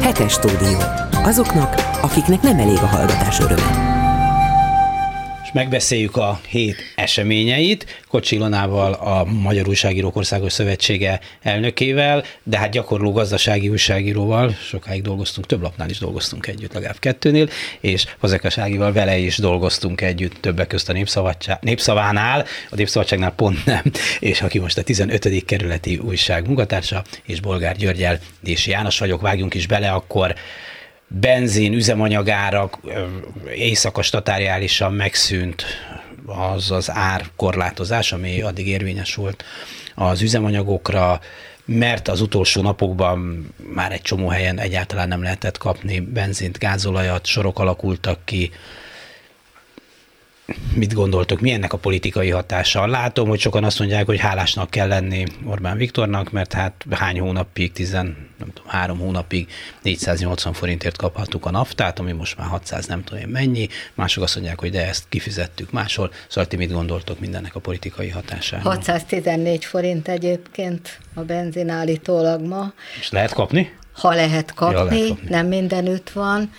Hetes 0.00 0.32
stúdió. 0.32 0.78
Azoknak, 1.24 1.74
akiknek 2.02 2.42
nem 2.42 2.58
elég 2.58 2.78
a 2.82 2.86
hallgatás 2.86 3.38
öröme 3.40 3.95
megbeszéljük 5.56 6.16
a 6.16 6.40
hét 6.48 6.76
eseményeit. 6.94 8.02
Kocsi 8.08 8.34
Ilonával, 8.34 8.92
a 8.92 9.24
Magyar 9.24 9.68
Újságírók 9.68 10.16
Országos 10.16 10.52
Szövetsége 10.52 11.20
elnökével, 11.42 12.24
de 12.42 12.58
hát 12.58 12.70
gyakorló 12.70 13.12
gazdasági 13.12 13.68
újságíróval, 13.68 14.56
sokáig 14.68 15.02
dolgoztunk, 15.02 15.46
több 15.46 15.62
lapnál 15.62 15.90
is 15.90 15.98
dolgoztunk 15.98 16.46
együtt, 16.46 16.72
legalább 16.72 16.98
kettőnél, 16.98 17.48
és 17.80 18.04
Fazekaságival 18.18 18.92
vele 18.92 19.16
is 19.16 19.36
dolgoztunk 19.36 20.00
együtt, 20.00 20.40
többek 20.40 20.66
közt 20.66 20.88
a 20.88 21.06
Népszavánál, 21.60 22.44
a 22.70 22.74
Népszabadságnál 22.74 23.32
pont 23.32 23.64
nem, 23.64 23.82
és 24.20 24.42
aki 24.42 24.58
most 24.58 24.78
a 24.78 24.82
15. 24.82 25.44
kerületi 25.44 25.96
újság 25.96 26.46
munkatársa, 26.46 27.04
és 27.24 27.40
Bolgár 27.40 27.76
Györgyel 27.76 28.18
és 28.44 28.66
János 28.66 28.98
vagyok, 28.98 29.20
vágjunk 29.20 29.54
is 29.54 29.66
bele, 29.66 29.90
akkor 29.90 30.34
benzin, 31.08 31.72
üzemanyagárak 31.72 32.78
éjszaka 33.54 34.02
statáriálisan 34.02 34.92
megszűnt 34.92 35.64
az 36.26 36.70
az 36.70 36.90
árkorlátozás, 36.90 38.12
ami 38.12 38.40
addig 38.42 38.66
érvényes 38.68 39.14
volt 39.14 39.44
az 39.94 40.22
üzemanyagokra, 40.22 41.20
mert 41.64 42.08
az 42.08 42.20
utolsó 42.20 42.62
napokban 42.62 43.48
már 43.74 43.92
egy 43.92 44.02
csomó 44.02 44.28
helyen 44.28 44.58
egyáltalán 44.58 45.08
nem 45.08 45.22
lehetett 45.22 45.58
kapni 45.58 46.00
benzint, 46.00 46.58
gázolajat, 46.58 47.26
sorok 47.26 47.58
alakultak 47.58 48.18
ki, 48.24 48.50
mit 50.74 50.92
gondoltok, 50.92 51.40
mi 51.40 51.50
ennek 51.50 51.72
a 51.72 51.76
politikai 51.76 52.30
hatása? 52.30 52.86
Látom, 52.86 53.28
hogy 53.28 53.40
sokan 53.40 53.64
azt 53.64 53.78
mondják, 53.78 54.06
hogy 54.06 54.20
hálásnak 54.20 54.70
kell 54.70 54.88
lenni 54.88 55.24
Orbán 55.44 55.76
Viktornak, 55.76 56.30
mert 56.30 56.52
hát 56.52 56.84
hány 56.90 57.20
hónapig, 57.20 57.72
tizen, 57.72 58.16
nem 58.38 58.48
tudom, 58.54 58.70
három 58.70 58.98
hónapig 58.98 59.48
480 59.82 60.52
forintért 60.52 60.96
kaphattuk 60.96 61.46
a 61.46 61.50
naftát, 61.50 61.98
ami 61.98 62.12
most 62.12 62.36
már 62.36 62.46
600 62.46 62.86
nem 62.86 63.04
tudom 63.04 63.22
én 63.22 63.28
mennyi. 63.28 63.68
Mások 63.94 64.22
azt 64.22 64.34
mondják, 64.34 64.60
hogy 64.60 64.70
de 64.70 64.86
ezt 64.86 65.04
kifizettük 65.08 65.70
máshol. 65.70 66.12
Szóval 66.28 66.46
ti 66.46 66.56
mit 66.56 66.72
gondoltok 66.72 67.20
mindennek 67.20 67.54
a 67.54 67.60
politikai 67.60 68.08
hatására? 68.08 68.62
614 68.62 69.64
forint 69.64 70.08
egyébként 70.08 70.98
a 71.14 71.20
benzin 71.20 71.68
állítólag 71.68 72.46
ma. 72.46 72.72
És 73.00 73.10
lehet 73.10 73.32
kapni? 73.32 73.72
Ha 73.92 74.14
lehet 74.14 74.54
kapni, 74.54 74.76
ja, 74.76 74.84
lehet 74.84 75.08
kapni. 75.08 75.28
nem 75.28 75.46
mindenütt 75.46 76.10
van. 76.10 76.50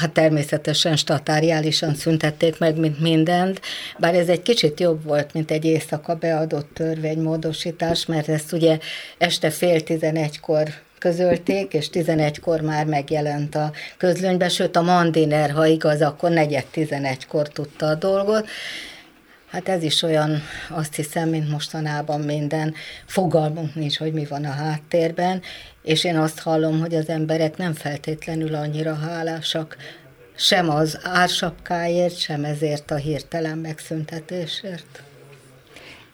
Hát 0.00 0.10
természetesen 0.10 0.96
statáriálisan 0.96 1.94
szüntették 1.94 2.58
meg, 2.58 2.76
mint 2.76 3.00
mindent, 3.00 3.60
bár 3.98 4.14
ez 4.14 4.28
egy 4.28 4.42
kicsit 4.42 4.80
jobb 4.80 5.04
volt, 5.04 5.32
mint 5.32 5.50
egy 5.50 5.64
éjszaka 5.64 6.14
beadott 6.14 6.70
törvénymódosítás, 6.74 8.06
mert 8.06 8.28
ezt 8.28 8.52
ugye 8.52 8.78
este 9.18 9.50
fél 9.50 9.82
tizenegykor 9.82 10.68
közölték, 10.98 11.72
és 11.72 11.88
11-kor 11.92 12.60
már 12.60 12.86
megjelent 12.86 13.54
a 13.54 13.72
közlönybe, 13.96 14.48
sőt 14.48 14.76
a 14.76 14.82
Mandiner, 14.82 15.50
ha 15.50 15.66
igaz, 15.66 16.00
akkor 16.00 16.30
negyed 16.30 16.64
11-kor 16.74 17.48
tudta 17.48 17.86
a 17.86 17.94
dolgot. 17.94 18.48
Hát 19.46 19.68
ez 19.68 19.82
is 19.82 20.02
olyan, 20.02 20.42
azt 20.70 20.94
hiszem, 20.94 21.28
mint 21.28 21.50
mostanában 21.50 22.20
minden 22.20 22.74
fogalmunk 23.06 23.74
nincs, 23.74 23.98
hogy 23.98 24.12
mi 24.12 24.24
van 24.24 24.44
a 24.44 24.50
háttérben, 24.50 25.42
és 25.82 26.04
én 26.04 26.16
azt 26.16 26.38
hallom, 26.38 26.80
hogy 26.80 26.94
az 26.94 27.08
emberek 27.08 27.56
nem 27.56 27.74
feltétlenül 27.74 28.54
annyira 28.54 28.94
hálásak 28.94 29.76
sem 30.36 30.70
az 30.70 30.98
ársapkáért, 31.02 32.18
sem 32.18 32.44
ezért 32.44 32.90
a 32.90 32.96
hirtelen 32.96 33.58
megszüntetésért. 33.58 35.02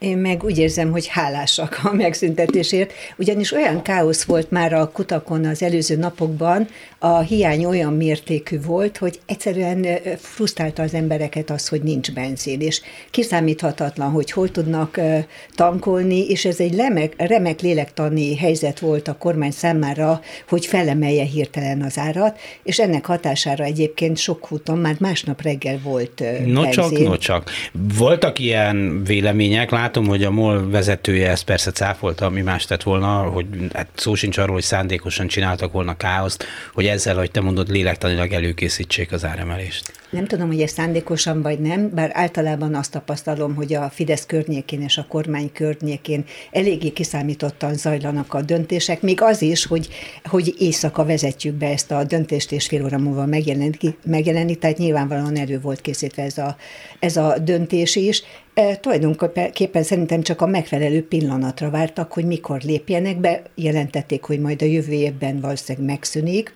Én 0.03 0.17
meg 0.17 0.43
úgy 0.43 0.57
érzem, 0.57 0.91
hogy 0.91 1.07
hálásak 1.07 1.79
a 1.83 1.93
megszüntetésért, 1.93 2.93
ugyanis 3.17 3.51
olyan 3.51 3.81
káosz 3.81 4.23
volt 4.23 4.51
már 4.51 4.73
a 4.73 4.91
kutakon 4.91 5.45
az 5.45 5.63
előző 5.63 5.95
napokban, 5.95 6.67
a 6.99 7.19
hiány 7.19 7.65
olyan 7.65 7.93
mértékű 7.93 8.61
volt, 8.61 8.97
hogy 8.97 9.19
egyszerűen 9.25 9.85
frusztrálta 10.17 10.83
az 10.83 10.93
embereket 10.93 11.49
az, 11.49 11.67
hogy 11.67 11.81
nincs 11.81 12.11
benzin, 12.11 12.61
és 12.61 12.81
kiszámíthatatlan, 13.11 14.11
hogy 14.11 14.31
hol 14.31 14.51
tudnak 14.51 14.99
tankolni, 15.55 16.27
és 16.27 16.45
ez 16.45 16.59
egy 16.59 16.75
remek, 16.75 17.13
remek 17.17 17.61
lélektani 17.61 18.37
helyzet 18.37 18.79
volt 18.79 19.07
a 19.07 19.17
kormány 19.17 19.51
számára, 19.51 20.21
hogy 20.49 20.65
felemelje 20.65 21.23
hirtelen 21.23 21.81
az 21.81 21.97
árat, 21.97 22.39
és 22.63 22.79
ennek 22.79 23.05
hatására 23.05 23.63
egyébként 23.63 24.17
sok 24.17 24.51
úton 24.51 24.77
már 24.77 24.95
másnap 24.99 25.41
reggel 25.41 25.79
volt 25.83 26.13
benzin. 26.15 26.51
No 26.51 26.69
csak, 26.69 26.99
no 26.99 27.17
csak. 27.17 27.51
Voltak 27.97 28.39
ilyen 28.39 29.03
vélemények, 29.03 29.71
lát 29.71 29.92
látom, 29.93 30.11
hogy 30.11 30.23
a 30.23 30.31
MOL 30.31 30.69
vezetője 30.69 31.29
ezt 31.29 31.43
persze 31.43 31.71
cáfolta, 31.71 32.29
mi 32.29 32.41
más 32.41 32.65
tett 32.65 32.83
volna, 32.83 33.21
hogy 33.21 33.45
hát 33.73 33.87
szó 33.95 34.15
sincs 34.15 34.37
arról, 34.37 34.53
hogy 34.53 34.63
szándékosan 34.63 35.27
csináltak 35.27 35.71
volna 35.71 35.97
káoszt, 35.97 36.45
hogy 36.73 36.85
ezzel, 36.85 37.15
hogy 37.15 37.31
te 37.31 37.41
mondod, 37.41 37.69
lélektanilag 37.69 38.31
előkészítsék 38.31 39.11
az 39.11 39.25
áremelést. 39.25 40.02
Nem 40.13 40.25
tudom, 40.25 40.47
hogy 40.47 40.61
ez 40.61 40.71
szándékosan 40.71 41.41
vagy 41.41 41.59
nem, 41.59 41.89
bár 41.93 42.11
általában 42.13 42.75
azt 42.75 42.91
tapasztalom, 42.91 43.55
hogy 43.55 43.73
a 43.73 43.89
Fidesz 43.89 44.25
környékén 44.25 44.81
és 44.81 44.97
a 44.97 45.05
kormány 45.09 45.51
környékén 45.51 46.25
eléggé 46.51 46.89
kiszámítottan 46.89 47.73
zajlanak 47.73 48.33
a 48.33 48.41
döntések, 48.41 49.01
még 49.01 49.21
az 49.21 49.41
is, 49.41 49.65
hogy, 49.65 49.87
hogy 50.23 50.55
éjszaka 50.57 51.05
vezetjük 51.05 51.55
be 51.55 51.67
ezt 51.67 51.91
a 51.91 52.03
döntést, 52.03 52.51
és 52.51 52.67
fél 52.67 52.83
óra 52.83 52.97
múlva 52.97 53.25
megjelenik, 53.25 53.81
megjelenik 54.05 54.59
tehát 54.59 54.77
nyilvánvalóan 54.77 55.37
elő 55.37 55.59
volt 55.59 55.81
készítve 55.81 56.23
ez 56.23 56.37
a, 56.37 56.55
ez 56.99 57.17
a 57.17 57.37
döntés 57.39 57.95
is. 57.95 58.23
E, 58.53 58.75
tulajdonképpen 58.75 59.83
szerintem 59.83 60.21
csak 60.21 60.41
a 60.41 60.47
megfelelő 60.47 61.07
pillanatra 61.07 61.69
vártak, 61.69 62.13
hogy 62.13 62.25
mikor 62.25 62.61
lépjenek 62.61 63.19
be, 63.19 63.41
jelentették, 63.55 64.23
hogy 64.23 64.39
majd 64.39 64.61
a 64.61 64.65
jövő 64.65 64.91
évben 64.91 65.39
valószínűleg 65.39 65.87
megszűnik, 65.87 66.53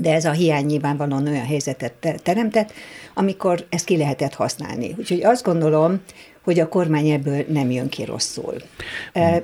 de 0.00 0.12
ez 0.12 0.24
a 0.24 0.30
hiány 0.30 0.64
nyilvánvalóan 0.64 1.26
olyan 1.26 1.46
helyzetet 1.46 2.20
teremtett, 2.22 2.72
amikor 3.14 3.66
ezt 3.68 3.84
ki 3.84 3.96
lehetett 3.96 4.34
használni. 4.34 4.94
Úgyhogy 4.98 5.24
azt 5.24 5.44
gondolom, 5.44 6.00
hogy 6.42 6.60
a 6.60 6.68
kormány 6.68 7.08
ebből 7.08 7.44
nem 7.48 7.70
jön 7.70 7.88
ki 7.88 8.04
rosszul. 8.04 8.54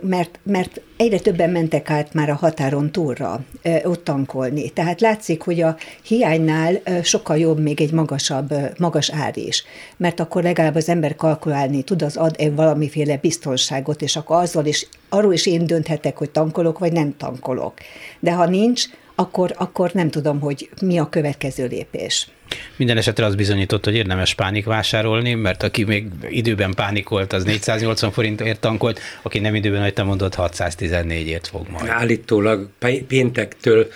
Mert, 0.01 0.39
mert 0.43 0.81
egyre 0.97 1.19
többen 1.19 1.51
mentek 1.51 1.91
át 1.91 2.15
már 2.15 2.31
a 2.31 2.35
határon 2.35 2.93
túlra 2.93 3.41
ott 3.85 4.05
tankolni. 4.05 4.71
Tehát 4.71 5.01
látszik, 5.01 5.43
hogy 5.43 5.61
a 5.61 5.77
hiánynál 6.03 6.81
sokkal 7.03 7.39
jobb 7.39 7.59
még 7.59 7.81
egy 7.81 7.93
magasabb, 7.93 8.55
magas 8.79 9.11
ár 9.11 9.37
is. 9.37 9.65
Mert 9.97 10.21
akkor 10.21 10.43
legalább 10.43 10.75
az 10.75 10.89
ember 10.89 11.17
kalkulálni 11.17 11.83
tud, 11.83 12.03
az 12.03 12.17
ad 12.17 12.35
egy 12.39 12.55
valamiféle 12.55 13.17
biztonságot, 13.17 14.03
és 14.03 14.17
akkor 14.17 14.37
azzal 14.37 14.67
is, 14.67 14.87
arról 15.09 15.33
is 15.33 15.47
én 15.47 15.67
dönthetek, 15.67 16.19
hogy 16.19 16.31
tankolok, 16.31 16.79
vagy 16.79 16.93
nem 16.93 17.17
tankolok. 17.17 17.75
De 18.21 18.33
ha 18.33 18.47
nincs, 18.47 18.85
akkor, 19.15 19.55
akkor 19.57 19.91
nem 19.93 20.11
tudom, 20.11 20.41
hogy 20.41 20.69
mi 20.81 20.99
a 20.99 21.09
következő 21.09 21.67
lépés. 21.67 22.29
Minden 22.77 22.97
esetre 22.97 23.25
az 23.25 23.35
bizonyított, 23.35 23.85
hogy 23.85 23.95
érdemes 23.95 24.35
pánik 24.35 24.65
vásárolni, 24.65 25.35
mert 25.35 25.63
aki 25.63 25.85
még 25.85 26.07
időben 26.29 26.75
pánikolt, 26.75 27.33
az 27.33 27.45
480 27.45 28.11
forintért 28.11 28.61
tankolt, 28.61 29.01
aki 29.23 29.39
nem 29.39 29.55
időben, 29.55 29.81
ahogy 29.81 29.93
te 29.93 30.03
mondod, 30.03 30.35
614-ért 30.37 31.47
fog 31.47 31.69
majd. 31.69 31.89
Állítólag 31.89 32.69
péntektől 33.09 33.89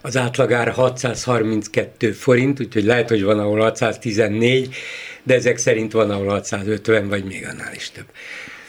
az 0.00 0.16
átlagár 0.16 0.68
632 0.68 2.12
forint, 2.12 2.60
úgyhogy 2.60 2.84
lehet, 2.84 3.08
hogy 3.08 3.22
van, 3.22 3.38
ahol 3.38 3.60
614, 3.60 4.74
de 5.22 5.34
ezek 5.34 5.56
szerint 5.56 5.92
van, 5.92 6.10
ahol 6.10 6.28
650, 6.28 7.08
vagy 7.08 7.24
még 7.24 7.46
annál 7.50 7.74
is 7.74 7.90
több. 7.90 8.06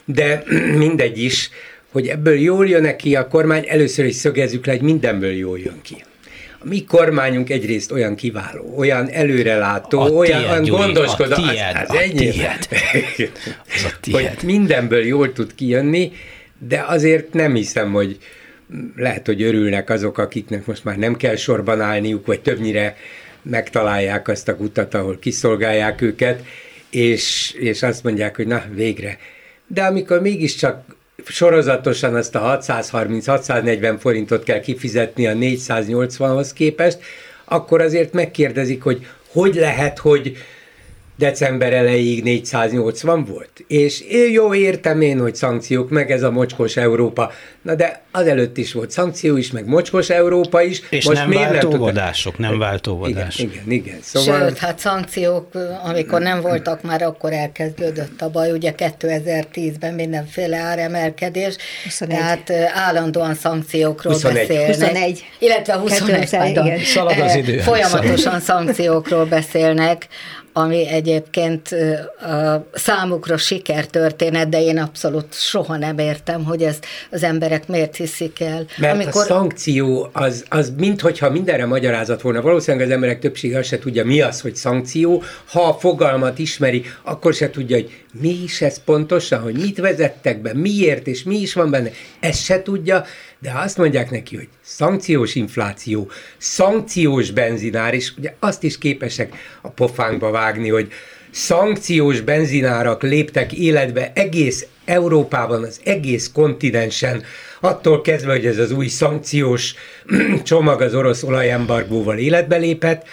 De 0.06 0.44
mindegy 0.84 1.24
is, 1.24 1.50
hogy 1.92 2.08
ebből 2.08 2.40
jól 2.40 2.68
jön 2.68 2.98
ki 2.98 3.16
a 3.16 3.28
kormány, 3.28 3.66
először 3.68 4.06
is 4.06 4.16
szögezzük 4.16 4.66
le, 4.66 4.72
hogy 4.72 4.82
mindenből 4.82 5.32
jól 5.32 5.60
jön 5.60 5.80
ki. 5.82 6.04
A 6.60 6.68
mi 6.68 6.84
kormányunk 6.84 7.50
egyrészt 7.50 7.92
olyan 7.92 8.16
kiváló, 8.16 8.74
olyan 8.78 9.10
előrelátó, 9.10 10.00
a 10.00 10.10
olyan, 10.10 10.40
tiéd, 10.40 10.52
olyan 10.52 10.66
gondoskodó. 10.66 11.34
A 11.34 11.36
tiéd, 11.36 11.60
az, 11.74 11.90
az 11.90 11.96
a 11.96 12.18
tiéd. 12.18 12.68
Az 13.76 13.84
a 13.84 13.98
tiéd. 14.02 14.16
Hogy 14.16 14.44
mindenből 14.44 15.06
jól 15.06 15.34
tud 15.34 15.56
kijönni, 15.56 16.12
de 16.68 16.86
azért 16.88 17.34
nem 17.34 17.54
hiszem, 17.54 17.92
hogy 17.92 18.18
lehet, 18.96 19.26
hogy 19.26 19.42
örülnek 19.42 19.90
azok, 19.90 20.18
akiknek 20.18 20.66
most 20.66 20.84
már 20.84 20.98
nem 20.98 21.16
kell 21.16 21.36
sorban 21.36 21.82
állniuk, 21.82 22.26
vagy 22.26 22.42
többnyire 22.42 22.98
megtalálják 23.42 24.28
azt 24.28 24.48
a 24.48 24.56
kutat, 24.56 24.94
ahol 24.94 25.20
kiszolgálják 25.20 26.02
őket, 26.02 26.44
és, 26.90 27.56
és 27.60 27.84
azt 27.84 28.04
mondják, 28.04 28.36
hogy 28.36 28.48
na, 28.48 28.64
végre. 28.74 29.18
De 29.68 29.84
amikor 29.84 30.22
mégiscsak 30.22 30.97
sorozatosan 31.26 32.16
azt 32.16 32.36
a 32.36 32.58
630-640 32.62 33.96
forintot 34.00 34.44
kell 34.44 34.60
kifizetni 34.60 35.28
a 35.28 35.34
480-hoz 35.34 36.54
képest, 36.54 37.00
akkor 37.46 37.82
azért 37.82 38.14
megkérdezik, 38.14 38.84
hogy 38.84 39.08
hogy 39.28 39.56
lehet, 39.56 39.98
hogy 39.98 40.38
december 41.18 41.74
elejéig 41.74 42.24
480 42.24 43.26
volt. 43.26 43.52
És 43.68 44.04
jó 44.32 44.54
értem 44.54 45.02
én, 45.02 45.20
hogy 45.20 45.36
szankciók, 45.36 45.90
meg 45.90 46.12
ez 46.12 46.24
a 46.24 46.32
mocskos 46.32 46.78
Európa. 46.78 47.32
Na 47.62 47.76
de 47.76 48.02
azelőtt 48.12 48.58
is 48.58 48.74
volt 48.74 48.92
szankció 48.92 49.38
is, 49.38 49.52
meg 49.52 49.68
mocskos 49.68 50.10
Európa 50.10 50.62
is. 50.62 50.82
És 50.90 51.06
Most 51.06 51.28
nem 51.28 51.30
váltóvodások, 51.30 52.38
nem 52.38 52.58
váltóvodás. 52.58 53.40
Igen, 53.40 53.52
igen, 53.52 53.72
igen. 53.72 53.98
Szóval... 54.02 54.48
Sőt, 54.48 54.58
hát 54.58 54.80
szankciók, 54.80 55.48
amikor 55.84 56.22
nem 56.22 56.42
voltak 56.42 56.82
már, 56.82 57.02
akkor 57.02 57.34
elkezdődött 57.34 58.22
a 58.22 58.30
baj. 58.30 58.52
Ugye 58.52 58.74
2010-ben 58.78 59.94
mindenféle 59.94 60.58
áremelkedés, 60.58 61.56
21. 61.84 62.18
tehát 62.18 62.52
állandóan 62.74 63.36
szankciókról 63.36 64.14
21. 64.14 64.48
beszélnek. 64.48 64.76
21. 64.76 65.26
Illetve 65.40 65.74
21, 65.74 66.30
pardon. 66.30 66.78
Szalad 66.78 67.20
az 67.20 67.36
idő. 67.36 67.58
Folyamatosan 67.58 68.40
szankciókról 68.40 69.26
beszélnek, 69.26 70.08
ami 70.58 70.88
egyébként 70.88 71.70
a 72.20 72.68
számukra 72.74 73.38
sikertörténet, 73.38 74.50
de 74.50 74.62
én 74.62 74.78
abszolút 74.78 75.34
soha 75.34 75.78
nem 75.78 75.98
értem, 75.98 76.44
hogy 76.44 76.64
ezt 76.64 76.86
az 77.12 77.24
emberek 77.24 77.68
miért 77.68 77.96
hiszik 77.96 78.40
el. 78.40 78.66
Mert 78.78 78.94
Amikor... 78.94 79.22
a 79.22 79.26
szankció 79.26 80.10
az, 80.12 80.46
az 80.50 80.74
minthogyha 80.78 81.30
mindenre 81.30 81.66
magyarázat 81.66 82.22
volna. 82.22 82.42
Valószínűleg 82.42 82.88
az 82.88 82.94
emberek 82.94 83.20
többsége 83.20 83.58
azt 83.58 83.68
se 83.68 83.80
tudja, 83.80 84.06
mi 84.06 84.22
az, 84.22 84.42
hogy 84.42 84.56
szankció. 84.56 85.24
Ha 85.46 85.62
a 85.62 85.74
fogalmat 85.74 86.40
ismeri, 86.40 86.84
akkor 87.04 87.34
se 87.34 87.50
tudja, 87.50 87.76
hogy 87.76 87.92
mi 88.22 88.42
is 88.44 88.62
ez 88.62 88.84
pontosan, 88.84 89.42
hogy 89.42 89.56
mit 89.56 89.78
vezettek 89.78 90.42
be, 90.42 90.54
miért 90.54 91.08
és 91.08 91.24
mi 91.24 91.36
is 91.36 91.54
van 91.54 91.70
benne. 91.70 91.90
Ezt 92.20 92.44
se 92.44 92.62
tudja, 92.62 93.06
de 93.40 93.52
ha 93.52 93.60
azt 93.60 93.78
mondják 93.78 94.12
neki, 94.12 94.36
hogy 94.36 94.48
szankciós 94.62 95.36
infláció, 95.36 96.12
szankciós 96.38 97.32
benzinár, 97.32 97.94
és 97.94 98.14
ugye 98.18 98.36
azt 98.40 98.64
is 98.64 98.78
képesek 98.78 99.36
a 99.62 99.70
pofánkba 99.70 100.32
vágni, 100.32 100.70
hogy 100.70 100.92
szankciós 101.32 102.22
benzinárak 102.22 103.04
léptek 103.04 103.54
életbe 103.54 104.12
egész 104.16 104.66
Európában, 104.86 105.64
az 105.64 105.80
egész 105.84 106.32
kontinensen, 106.34 107.24
attól 107.60 108.02
kezdve, 108.02 108.32
hogy 108.32 108.46
ez 108.46 108.58
az 108.58 108.72
új 108.72 108.88
szankciós 108.88 109.76
csomag 110.44 110.82
az 110.82 110.96
orosz 110.96 111.24
olajembargóval 111.24 112.18
életbe 112.18 112.58
lépett, 112.58 113.08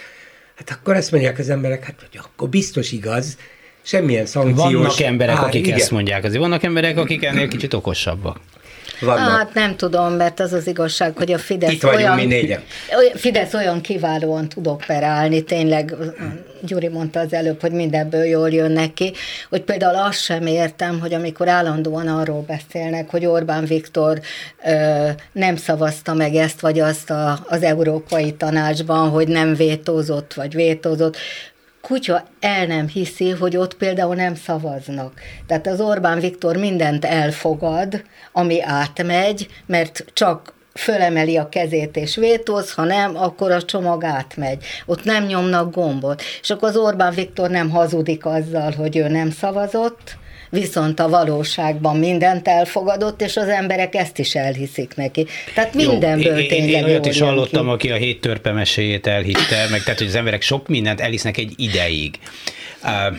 hát 0.55 0.69
akkor 0.69 0.95
azt 0.95 1.11
mondják 1.11 1.39
az 1.39 1.49
emberek, 1.49 1.83
hát 1.83 1.95
hogy 2.09 2.19
akkor 2.23 2.49
biztos 2.49 2.91
igaz, 2.91 3.37
semmilyen 3.81 4.25
szankciós... 4.25 4.73
Vannak 4.73 4.99
emberek, 4.99 5.35
ár, 5.35 5.43
akik 5.43 5.65
igen. 5.65 5.79
ezt 5.79 5.91
mondják, 5.91 6.23
azért 6.23 6.41
vannak 6.41 6.63
emberek, 6.63 6.97
akik 6.97 7.23
ennél 7.23 7.47
kicsit 7.47 7.73
okosabbak 7.73 8.39
vannak? 8.99 9.29
Hát 9.29 9.53
nem 9.53 9.75
tudom, 9.75 10.13
mert 10.13 10.39
az 10.39 10.53
az 10.53 10.67
igazság, 10.67 11.17
hogy 11.17 11.31
a 11.31 11.37
Fidesz 11.37 11.71
Itt 11.71 11.81
vagyunk 11.81 12.01
olyan, 12.01 12.15
mi 12.15 12.25
négyen. 12.25 12.63
Fidesz 13.15 13.53
olyan 13.53 13.81
kiválóan 13.81 14.49
tud 14.49 14.67
operálni, 14.67 15.43
tényleg 15.43 15.95
Gyuri 16.61 16.87
mondta 16.87 17.19
az 17.19 17.33
előbb, 17.33 17.61
hogy 17.61 17.71
mindenből 17.71 18.23
jól 18.23 18.49
jön 18.49 18.71
neki, 18.71 19.13
hogy 19.49 19.61
például 19.61 19.95
azt 19.95 20.19
sem 20.19 20.45
értem, 20.45 20.99
hogy 20.99 21.13
amikor 21.13 21.47
állandóan 21.47 22.07
arról 22.07 22.45
beszélnek, 22.47 23.09
hogy 23.09 23.25
Orbán 23.25 23.65
Viktor 23.65 24.19
ö, 24.65 25.09
nem 25.31 25.55
szavazta 25.55 26.13
meg 26.13 26.35
ezt 26.35 26.59
vagy 26.59 26.79
azt 26.79 27.09
a, 27.09 27.39
az 27.47 27.63
Európai 27.63 28.33
Tanácsban, 28.33 29.09
hogy 29.09 29.27
nem 29.27 29.53
vétózott 29.55 30.33
vagy 30.33 30.53
vétózott, 30.53 31.17
kutya 31.87 32.23
el 32.39 32.65
nem 32.65 32.87
hiszi, 32.87 33.29
hogy 33.29 33.57
ott 33.57 33.73
például 33.73 34.15
nem 34.15 34.35
szavaznak. 34.35 35.13
Tehát 35.47 35.67
az 35.67 35.81
Orbán 35.81 36.19
Viktor 36.19 36.57
mindent 36.57 37.05
elfogad, 37.05 38.01
ami 38.31 38.61
átmegy, 38.61 39.47
mert 39.65 40.05
csak 40.13 40.53
fölemeli 40.73 41.37
a 41.37 41.49
kezét 41.49 41.95
és 41.95 42.15
vétóz, 42.15 42.73
ha 42.73 42.83
nem, 42.83 43.15
akkor 43.17 43.51
a 43.51 43.61
csomag 43.61 44.03
átmegy. 44.03 44.65
Ott 44.85 45.03
nem 45.03 45.25
nyomnak 45.25 45.73
gombot. 45.73 46.21
És 46.41 46.49
akkor 46.49 46.69
az 46.69 46.77
Orbán 46.77 47.13
Viktor 47.13 47.49
nem 47.49 47.69
hazudik 47.69 48.25
azzal, 48.25 48.71
hogy 48.71 48.97
ő 48.97 49.07
nem 49.07 49.31
szavazott, 49.31 50.17
viszont 50.49 50.99
a 50.99 51.09
valóságban 51.09 51.97
mindent 51.97 52.47
elfogadott, 52.47 53.21
és 53.21 53.37
az 53.37 53.47
emberek 53.47 53.95
ezt 53.95 54.19
is 54.19 54.35
elhiszik 54.35 54.95
neki. 54.95 55.25
Tehát 55.53 55.73
mindenből 55.73 56.39
Jó, 56.39 56.47
tényleg 56.47 56.69
Én, 56.69 56.75
én 56.75 56.83
olyat 56.83 57.05
is 57.05 57.19
hallottam, 57.19 57.65
ki. 57.65 57.71
aki 57.71 57.91
a 57.91 57.95
hét 57.95 58.21
törpemeséjét 58.21 59.07
elhitte, 59.07 59.67
meg 59.71 59.83
tehát, 59.83 59.99
hogy 59.99 60.07
az 60.07 60.15
emberek 60.15 60.41
sok 60.41 60.67
mindent 60.67 61.01
elhisznek 61.01 61.37
egy 61.37 61.53
ideig. 61.55 62.19
Uh, 62.83 63.17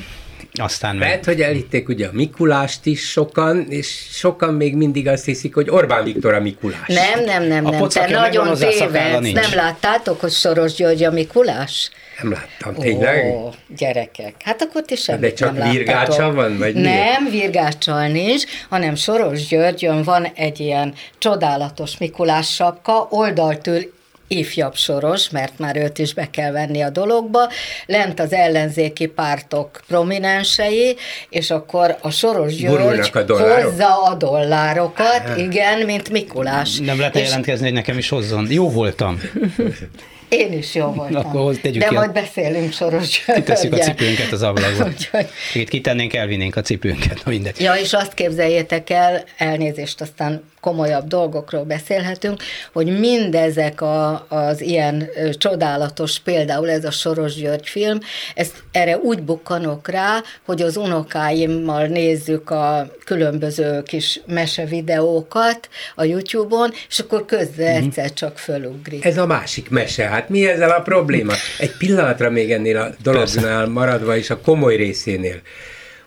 aztán 0.59 0.97
meg... 0.97 1.09
Mert, 1.09 1.25
hogy 1.25 1.41
elhitték 1.41 1.89
ugye 1.89 2.07
a 2.07 2.11
Mikulást 2.13 2.87
is 2.87 3.11
sokan, 3.11 3.67
és 3.69 4.07
sokan 4.11 4.55
még 4.55 4.75
mindig 4.75 5.09
azt 5.09 5.25
hiszik, 5.25 5.55
hogy 5.55 5.71
Orbán 5.71 6.05
Viktor 6.05 6.35
a 6.35 6.41
Mikulás. 6.41 6.87
Nem, 6.87 7.25
nem, 7.25 7.43
nem, 7.43 7.65
nem. 7.65 7.89
Te 7.89 8.11
nagyon 8.11 8.55
tévedsz. 8.55 9.33
Nem 9.33 9.55
láttátok, 9.55 10.21
hogy 10.21 10.33
Soros 10.33 10.75
György 10.75 11.05
a 11.05 11.11
Mikulás? 11.11 11.91
Nem 12.23 12.33
láttam, 12.33 12.75
tényleg? 12.75 13.35
Ó, 13.35 13.51
gyerekek, 13.77 14.35
hát 14.45 14.63
akkor 14.63 14.83
ti 14.83 14.97
semmit 14.97 15.21
De 15.21 15.33
csak 15.33 15.59
nem 15.59 15.71
virgácsa 15.71 16.33
van, 16.33 16.59
vagy 16.59 16.75
Nem, 16.75 16.83
miért? 16.83 17.31
virgáccsal 17.31 18.07
nincs, 18.07 18.45
hanem 18.69 18.95
Soros 18.95 19.47
Györgyön 19.47 20.03
van 20.03 20.25
egy 20.35 20.61
ilyen 20.61 20.95
csodálatos 21.19 21.99
Mikulás 21.99 22.55
sapka, 22.55 23.07
oldaltől 23.11 23.95
ifjabb 24.29 24.75
soros, 24.75 25.31
mert 25.31 25.59
már 25.59 25.77
őt 25.77 25.99
is 25.99 26.15
be 26.15 26.31
kell 26.31 26.51
venni 26.51 26.81
a 26.81 26.91
dologba, 26.91 27.49
lent 27.87 28.21
az 28.21 28.33
ellenzéki 28.33 29.07
pártok 29.07 29.81
prominensei, 29.87 30.97
és 31.29 31.51
akkor 31.51 31.97
a 32.01 32.11
Soros 32.11 32.55
György 32.55 33.11
a 33.15 33.37
hozza 33.37 34.03
a 34.03 34.15
dollárokat, 34.15 35.23
Aha. 35.27 35.37
igen, 35.37 35.85
mint 35.85 36.11
Mikulás. 36.11 36.79
Nem 36.79 36.99
lehet 36.99 37.17
és... 37.17 37.23
jelentkezni, 37.23 37.65
hogy 37.65 37.75
nekem 37.75 37.99
is 37.99 38.09
hozzon. 38.09 38.47
Jó 38.51 38.71
voltam. 38.71 39.21
Én 40.29 40.53
is 40.53 40.75
jó 40.75 40.87
voltam. 40.87 41.27
Akkor 41.27 41.57
tegyük 41.57 41.83
De 41.83 41.89
ki 41.89 41.95
majd 41.95 42.09
a... 42.09 42.13
beszélünk 42.13 42.73
Soros 42.73 43.25
Kitesszük 43.35 43.73
a 43.73 43.77
cipőnket 43.77 44.33
az 44.33 44.43
ablakba. 44.43 44.89
Itt 45.55 45.69
kitennénk, 45.69 46.15
elvinnénk 46.15 46.57
a 46.57 46.61
cipőnket, 46.61 47.25
mindegy. 47.25 47.61
Ja, 47.61 47.75
és 47.75 47.93
azt 47.93 48.15
képzeljétek 48.15 48.91
el, 48.91 49.25
elnézést, 49.37 50.01
aztán 50.01 50.43
komolyabb 50.67 51.07
dolgokról 51.07 51.65
beszélhetünk, 51.65 52.43
hogy 52.73 52.99
mindezek 52.99 53.81
a, 53.81 54.27
az 54.29 54.61
ilyen 54.61 55.09
csodálatos, 55.33 56.19
például 56.19 56.71
ez 56.71 56.85
a 56.85 56.91
Soros 56.91 57.35
György 57.35 57.69
film, 57.69 57.99
ezt 58.35 58.63
erre 58.73 58.97
úgy 58.97 59.23
bukkanok 59.23 59.89
rá, 59.89 60.23
hogy 60.45 60.63
az 60.63 60.77
unokáimmal 60.77 61.87
nézzük 61.87 62.51
a 62.51 62.91
különböző 63.05 63.83
kis 63.83 64.21
mesevideókat 64.27 65.69
a 65.95 66.05
YouTube-on, 66.05 66.71
és 66.89 66.99
akkor 66.99 67.25
közben 67.25 67.83
mm. 67.83 67.85
egyszer 67.85 68.13
csak 68.13 68.39
fölugrik. 68.39 69.05
Ez 69.05 69.19
a 69.19 69.27
másik 69.27 69.71
mese, 69.71 70.05
hát 70.05 70.29
mi 70.29 70.49
ezzel 70.49 70.71
a 70.71 70.81
probléma? 70.81 71.33
Egy 71.59 71.77
pillanatra 71.79 72.31
még 72.31 72.53
ennél 72.53 72.77
a 72.77 72.89
dolognál 73.03 73.67
maradva, 73.67 74.17
és 74.17 74.31
a 74.31 74.41
komoly 74.41 74.77
részénél. 74.77 75.41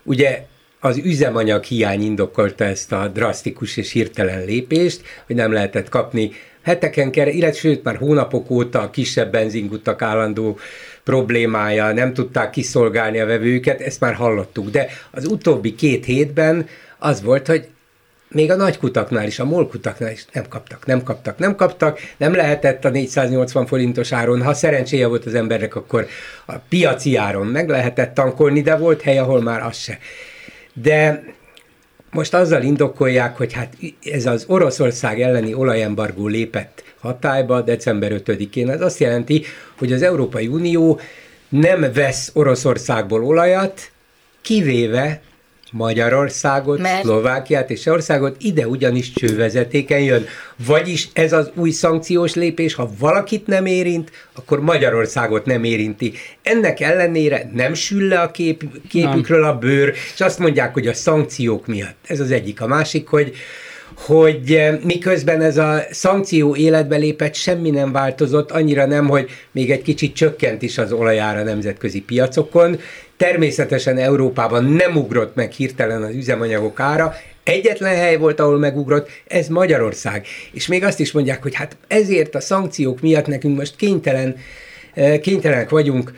Ugye 0.02 0.48
az 0.80 0.96
üzemanyag 0.96 1.62
hiány 1.62 2.02
indokolta 2.02 2.64
ezt 2.64 2.92
a 2.92 3.08
drasztikus 3.08 3.76
és 3.76 3.92
hirtelen 3.92 4.44
lépést, 4.44 5.02
hogy 5.26 5.36
nem 5.36 5.52
lehetett 5.52 5.88
kapni 5.88 6.32
heteken 6.62 7.10
keresztül, 7.10 7.40
illetve 7.40 7.58
sőt 7.58 7.82
már 7.82 7.96
hónapok 7.96 8.50
óta 8.50 8.80
a 8.80 8.90
kisebb 8.90 9.30
benzinkutak 9.32 10.02
állandó 10.02 10.58
problémája, 11.04 11.92
nem 11.92 12.14
tudták 12.14 12.50
kiszolgálni 12.50 13.18
a 13.18 13.26
vevőket, 13.26 13.80
ezt 13.80 14.00
már 14.00 14.14
hallottuk. 14.14 14.70
De 14.70 14.88
az 15.10 15.26
utóbbi 15.26 15.74
két 15.74 16.04
hétben 16.04 16.66
az 16.98 17.22
volt, 17.22 17.46
hogy 17.46 17.68
még 18.28 18.50
a 18.50 18.56
nagy 18.56 18.78
kutaknál 18.78 19.26
is, 19.26 19.38
a 19.38 19.44
MOL 19.44 19.68
kutaknál 19.68 20.10
is 20.10 20.24
nem 20.32 20.48
kaptak, 20.48 20.86
nem 20.86 21.02
kaptak, 21.02 21.38
nem 21.38 21.56
kaptak, 21.56 21.98
nem 22.16 22.34
lehetett 22.34 22.84
a 22.84 22.88
480 22.88 23.66
forintos 23.66 24.12
áron, 24.12 24.42
ha 24.42 24.54
szerencséje 24.54 25.06
volt 25.06 25.26
az 25.26 25.34
embernek, 25.34 25.74
akkor 25.74 26.06
a 26.46 26.54
piaci 26.68 27.16
áron 27.16 27.46
meg 27.46 27.68
lehetett 27.68 28.14
tankolni, 28.14 28.60
de 28.60 28.76
volt 28.76 29.02
hely, 29.02 29.18
ahol 29.18 29.42
már 29.42 29.62
az 29.62 29.76
se. 29.76 29.98
De 30.72 31.24
most 32.10 32.34
azzal 32.34 32.62
indokolják, 32.62 33.36
hogy 33.36 33.52
hát 33.52 33.76
ez 34.04 34.26
az 34.26 34.44
Oroszország 34.48 35.20
elleni 35.20 35.54
olajembargó 35.54 36.26
lépett 36.26 36.82
hatályba 37.00 37.60
december 37.60 38.12
5-én. 38.24 38.70
Ez 38.70 38.80
azt 38.80 38.98
jelenti, 38.98 39.44
hogy 39.78 39.92
az 39.92 40.02
Európai 40.02 40.46
Unió 40.46 41.00
nem 41.48 41.92
vesz 41.92 42.30
Oroszországból 42.34 43.24
olajat, 43.24 43.90
kivéve 44.40 45.20
Magyarországot, 45.70 46.78
Mert... 46.78 47.02
Szlovákiát 47.02 47.70
és 47.70 47.86
országot, 47.86 48.36
ide 48.40 48.66
ugyanis 48.66 49.12
csővezetéken 49.12 50.00
jön. 50.00 50.26
Vagyis 50.66 51.08
ez 51.12 51.32
az 51.32 51.50
új 51.54 51.70
szankciós 51.70 52.34
lépés, 52.34 52.74
ha 52.74 52.90
valakit 52.98 53.46
nem 53.46 53.66
érint, 53.66 54.10
akkor 54.34 54.60
Magyarországot 54.60 55.46
nem 55.46 55.64
érinti. 55.64 56.12
Ennek 56.42 56.80
ellenére 56.80 57.50
nem 57.54 57.74
sül 57.74 58.08
le 58.08 58.20
a 58.20 58.30
kép, 58.30 58.64
képükről 58.88 59.44
a 59.44 59.58
bőr, 59.58 59.94
és 60.14 60.20
azt 60.20 60.38
mondják, 60.38 60.72
hogy 60.72 60.86
a 60.86 60.94
szankciók 60.94 61.66
miatt. 61.66 61.96
Ez 62.06 62.20
az 62.20 62.30
egyik. 62.30 62.60
A 62.60 62.66
másik, 62.66 63.08
hogy 63.08 63.34
hogy 64.06 64.52
eh, 64.52 64.78
miközben 64.84 65.40
ez 65.40 65.56
a 65.56 65.82
szankció 65.90 66.56
életbe 66.56 66.96
lépett, 66.96 67.34
semmi 67.34 67.70
nem 67.70 67.92
változott, 67.92 68.50
annyira 68.50 68.86
nem, 68.86 69.08
hogy 69.08 69.30
még 69.52 69.70
egy 69.70 69.82
kicsit 69.82 70.14
csökkent 70.14 70.62
is 70.62 70.78
az 70.78 70.92
olajára 70.92 71.42
nemzetközi 71.42 72.00
piacokon. 72.00 72.78
Természetesen 73.20 73.98
Európában 73.98 74.64
nem 74.64 74.96
ugrott 74.96 75.34
meg 75.34 75.52
hirtelen 75.52 76.02
az 76.02 76.14
üzemanyagok 76.14 76.80
ára, 76.80 77.14
Egyetlen 77.44 77.94
hely 77.94 78.16
volt, 78.16 78.40
ahol 78.40 78.58
megugrott, 78.58 79.08
ez 79.26 79.48
Magyarország. 79.48 80.26
És 80.52 80.66
még 80.66 80.84
azt 80.84 81.00
is 81.00 81.12
mondják, 81.12 81.42
hogy 81.42 81.54
hát 81.54 81.76
ezért 81.88 82.34
a 82.34 82.40
szankciók 82.40 83.00
miatt 83.00 83.26
nekünk 83.26 83.56
most 83.58 83.76
kénytelen, 83.76 84.36
eh, 84.94 85.18
kénytelenek 85.18 85.68
vagyunk 85.68 86.12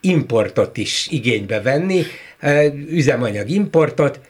importot 0.00 0.76
is 0.76 1.08
igénybe 1.10 1.60
venni, 1.60 2.02
eh, 2.38 2.72
üzemanyag 2.88 3.48
importot. 3.48 4.20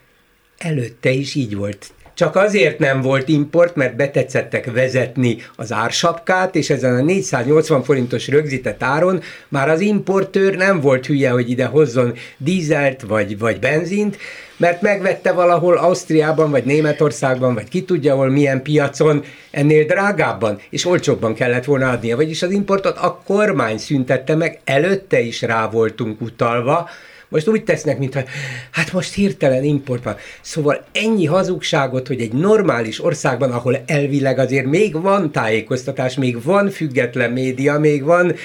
Előtte 0.57 1.09
is 1.09 1.35
így 1.35 1.55
volt 1.55 1.91
csak 2.15 2.35
azért 2.35 2.79
nem 2.79 3.01
volt 3.01 3.27
import, 3.27 3.75
mert 3.75 3.95
betetszettek 3.95 4.71
vezetni 4.71 5.37
az 5.55 5.71
ársapkát, 5.71 6.55
és 6.55 6.69
ezen 6.69 6.95
a 6.95 7.01
480 7.01 7.83
forintos 7.83 8.27
rögzített 8.27 8.83
áron 8.83 9.21
már 9.47 9.69
az 9.69 9.79
importőr 9.79 10.55
nem 10.55 10.81
volt 10.81 11.05
hülye, 11.05 11.29
hogy 11.29 11.49
ide 11.49 11.65
hozzon 11.65 12.13
dízelt 12.37 13.01
vagy, 13.01 13.39
vagy 13.39 13.59
benzint, 13.59 14.17
mert 14.57 14.81
megvette 14.81 15.31
valahol 15.31 15.77
Ausztriában, 15.77 16.51
vagy 16.51 16.63
Németországban, 16.63 17.53
vagy 17.53 17.69
ki 17.69 17.83
tudja 17.83 18.15
hol, 18.15 18.29
milyen 18.29 18.61
piacon, 18.61 19.23
ennél 19.51 19.85
drágábban 19.85 20.59
és 20.69 20.85
olcsóbban 20.85 21.33
kellett 21.33 21.65
volna 21.65 21.89
adnia. 21.89 22.15
Vagyis 22.15 22.41
az 22.41 22.51
importot 22.51 22.97
a 22.97 23.21
kormány 23.25 23.77
szüntette 23.77 24.35
meg, 24.35 24.59
előtte 24.63 25.19
is 25.19 25.41
rá 25.41 25.69
voltunk 25.69 26.21
utalva, 26.21 26.89
most 27.35 27.47
úgy 27.47 27.63
tesznek, 27.63 27.97
mintha 27.97 28.23
hát 28.71 28.91
most 28.91 29.13
hirtelen 29.13 29.63
import. 29.63 30.19
Szóval 30.41 30.85
ennyi 30.91 31.25
hazugságot, 31.25 32.07
hogy 32.07 32.21
egy 32.21 32.33
normális 32.33 33.03
országban, 33.03 33.51
ahol 33.51 33.83
elvileg 33.85 34.39
azért 34.39 34.65
még 34.65 35.01
van 35.01 35.31
tájékoztatás, 35.31 36.15
még 36.15 36.43
van 36.43 36.69
független 36.69 37.31
média, 37.31 37.79
még 37.79 38.03
van 38.03 38.35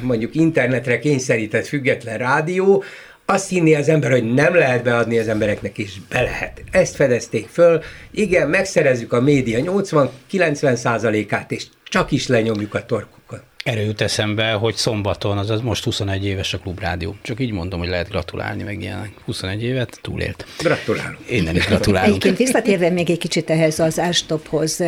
mondjuk 0.00 0.34
internetre 0.34 0.98
kényszerített 0.98 1.66
független 1.66 2.18
rádió, 2.18 2.84
azt 3.24 3.48
hinni 3.48 3.74
az 3.74 3.88
ember, 3.88 4.10
hogy 4.10 4.32
nem 4.34 4.54
lehet 4.54 4.82
beadni 4.82 5.18
az 5.18 5.28
embereknek, 5.28 5.78
és 5.78 5.92
be 6.08 6.22
lehet. 6.22 6.62
Ezt 6.70 6.94
fedezték 6.94 7.48
föl. 7.48 7.82
Igen, 8.10 8.48
megszerezzük 8.48 9.12
a 9.12 9.20
média 9.20 9.58
80-90 9.62 10.74
százalékát, 10.74 11.52
és 11.52 11.66
csak 11.84 12.10
is 12.10 12.26
lenyomjuk 12.26 12.74
a 12.74 12.86
torkokat. 12.86 13.42
Erről 13.68 13.84
jut 13.84 14.00
eszembe, 14.00 14.52
hogy 14.52 14.74
szombaton, 14.74 15.38
azaz 15.38 15.60
most 15.60 15.84
21 15.84 16.24
éves 16.24 16.54
a 16.54 16.58
klubrádió. 16.58 17.16
Csak 17.22 17.40
így 17.40 17.52
mondom, 17.52 17.78
hogy 17.78 17.88
lehet 17.88 18.08
gratulálni, 18.08 18.62
meg 18.62 18.82
ilyenek. 18.82 19.10
21 19.24 19.62
évet 19.62 19.98
túlélt. 20.02 20.46
Gratulálunk. 20.58 21.18
Innen 21.30 21.56
is 21.56 21.66
gratulálunk. 21.66 22.10
Egyébként 22.10 22.36
visszatérve 22.36 22.90
még 22.90 23.10
egy 23.10 23.18
kicsit 23.18 23.50
ehhez 23.50 23.78
az 23.78 23.98
árstophoz, 23.98 24.82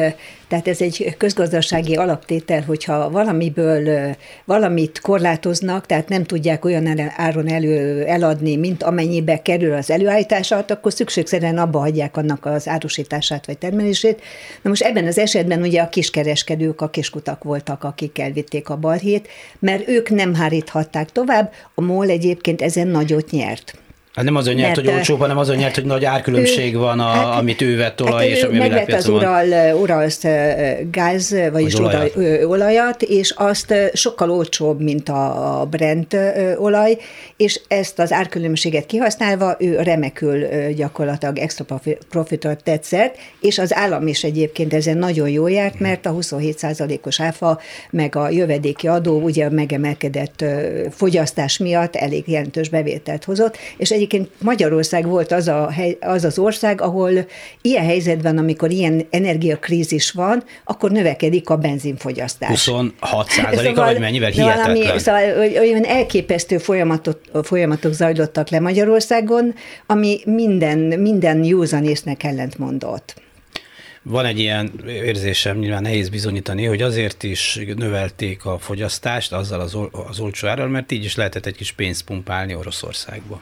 tehát 0.50 0.68
ez 0.68 0.80
egy 0.80 1.14
közgazdasági 1.18 1.96
alaptétel, 1.96 2.62
hogyha 2.62 3.10
valamiből 3.10 4.14
valamit 4.44 5.00
korlátoznak, 5.00 5.86
tehát 5.86 6.08
nem 6.08 6.24
tudják 6.24 6.64
olyan 6.64 7.10
áron 7.16 7.48
elő, 7.48 8.04
eladni, 8.04 8.56
mint 8.56 8.82
amennyibe 8.82 9.42
kerül 9.42 9.74
az 9.74 9.90
előállítását, 9.90 10.70
akkor 10.70 10.92
szükségszerűen 10.92 11.58
abba 11.58 11.78
hagyják 11.78 12.16
annak 12.16 12.46
az 12.46 12.68
árusítását 12.68 13.46
vagy 13.46 13.58
termelését. 13.58 14.22
Na 14.62 14.68
most 14.68 14.82
ebben 14.82 15.06
az 15.06 15.18
esetben 15.18 15.62
ugye 15.62 15.82
a 15.82 15.88
kiskereskedők, 15.88 16.80
a 16.80 16.90
kiskutak 16.90 17.44
voltak, 17.44 17.84
akik 17.84 18.18
elvitték 18.18 18.68
a 18.68 18.76
balhét, 18.76 19.28
mert 19.58 19.88
ők 19.88 20.08
nem 20.08 20.34
háríthatták 20.34 21.10
tovább, 21.10 21.52
a 21.74 21.80
MOL 21.80 22.08
egyébként 22.08 22.62
ezen 22.62 22.88
nagyot 22.88 23.30
nyert. 23.30 23.78
Hát 24.14 24.24
nem 24.24 24.36
azon 24.36 24.54
nyert, 24.54 24.74
hogy 24.74 24.88
olcsóbb, 24.88 25.18
hanem 25.18 25.38
azon 25.38 25.56
nyert, 25.56 25.74
hogy 25.74 25.84
nagy 25.84 26.04
árkülönbség 26.04 26.74
ő, 26.74 26.78
van, 26.78 27.00
a, 27.00 27.04
hát, 27.04 27.38
amit 27.38 27.60
ő 27.60 27.76
vett 27.76 28.02
olaj, 28.02 28.28
hát 28.28 28.36
és 28.36 28.42
ami 28.42 28.58
megvett 28.58 28.92
az 28.92 29.08
Ural, 29.08 29.74
Uralsz 29.74 30.22
gáz, 30.90 31.36
vagyis 31.52 31.74
olajat. 31.74 32.16
olajat, 32.44 33.02
és 33.02 33.30
azt 33.30 33.74
sokkal 33.92 34.30
olcsóbb, 34.30 34.80
mint 34.80 35.08
a 35.08 35.66
Brent 35.70 36.16
olaj, 36.58 36.98
és 37.36 37.60
ezt 37.68 37.98
az 37.98 38.12
árkülönbséget 38.12 38.86
kihasználva 38.86 39.56
ő 39.58 39.76
remekül 39.76 40.46
gyakorlatilag 40.74 41.38
extra 41.38 41.80
profitot 42.08 42.62
tetszett, 42.62 43.16
és 43.40 43.58
az 43.58 43.74
állam 43.74 44.06
is 44.06 44.24
egyébként 44.24 44.74
ezen 44.74 44.98
nagyon 44.98 45.28
jól 45.28 45.50
járt, 45.50 45.80
mert 45.80 46.06
a 46.06 46.14
27%-os 46.14 47.20
áfa, 47.20 47.60
meg 47.90 48.16
a 48.16 48.30
jövedéki 48.30 48.86
adó 48.86 49.20
ugye 49.20 49.50
megemelkedett 49.50 50.44
fogyasztás 50.90 51.58
miatt 51.58 51.96
elég 51.96 52.28
jelentős 52.28 52.68
bevételt 52.68 53.24
hozott, 53.24 53.56
és 53.76 53.90
egyébként 54.00 54.30
Magyarország 54.38 55.06
volt 55.06 55.32
az, 55.32 55.48
a, 55.48 55.72
az 56.00 56.24
az 56.24 56.38
ország, 56.38 56.80
ahol 56.80 57.10
ilyen 57.60 57.84
helyzetben, 57.84 58.38
amikor 58.38 58.70
ilyen 58.70 59.06
energiakrízis 59.10 60.10
van, 60.10 60.44
akkor 60.64 60.90
növekedik 60.90 61.48
a 61.48 61.56
benzinfogyasztás. 61.56 62.48
26 62.50 63.28
százaléka, 63.28 63.62
szóval, 63.74 63.84
vagy 63.84 64.00
mennyivel 64.00 64.30
hihetetlen? 64.30 64.74
Valami, 64.74 64.98
szóval 64.98 65.38
olyan 65.58 65.84
elképesztő 65.84 66.58
folyamatok, 66.58 67.20
folyamatok 67.42 67.92
zajlottak 67.92 68.48
le 68.48 68.60
Magyarországon, 68.60 69.54
ami 69.86 70.20
minden, 70.24 70.78
minden 70.78 71.44
józanésznek 71.44 72.22
ellent 72.22 72.58
mondott. 72.58 73.14
Van 74.02 74.24
egy 74.24 74.38
ilyen 74.38 74.72
érzésem, 74.86 75.58
nyilván 75.58 75.82
nehéz 75.82 76.08
bizonyítani, 76.08 76.64
hogy 76.64 76.82
azért 76.82 77.22
is 77.22 77.58
növelték 77.76 78.44
a 78.44 78.58
fogyasztást 78.58 79.32
azzal 79.32 79.60
az, 79.60 79.76
az 80.08 80.20
olcsó 80.20 80.48
árral, 80.48 80.68
mert 80.68 80.92
így 80.92 81.04
is 81.04 81.16
lehetett 81.16 81.46
egy 81.46 81.56
kis 81.56 81.72
pénzt 81.72 82.04
pumpálni 82.04 82.54
Oroszországba. 82.54 83.40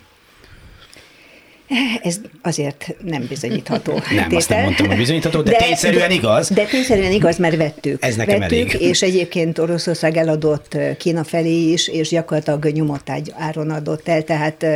Ez 2.03 2.21
azért 2.43 2.95
nem 3.05 3.27
bizonyítható. 3.29 4.01
Nem, 4.11 4.35
azt 4.35 4.49
nem 4.49 4.63
mondtam, 4.63 4.87
hogy 4.87 4.97
bizonyítható, 4.97 5.43
de, 5.43 5.51
de 5.51 5.57
tényszerűen 5.57 6.11
igaz. 6.11 6.49
De 6.51 6.65
tényszerűen 6.65 7.13
igaz, 7.13 7.39
mert 7.39 7.57
vettük. 7.57 8.05
Ez 8.05 8.17
nekem 8.17 8.39
vettük, 8.39 8.73
elég. 8.73 8.89
és 8.89 9.03
egyébként 9.03 9.59
Oroszország 9.59 10.17
eladott 10.17 10.77
Kína 10.99 11.25
felé 11.25 11.71
is, 11.73 11.89
és 11.89 12.09
gyakorlatilag 12.09 12.67
nyomott 12.67 13.11
áron 13.33 13.71
adott 13.71 14.09
el, 14.09 14.23
tehát 14.23 14.67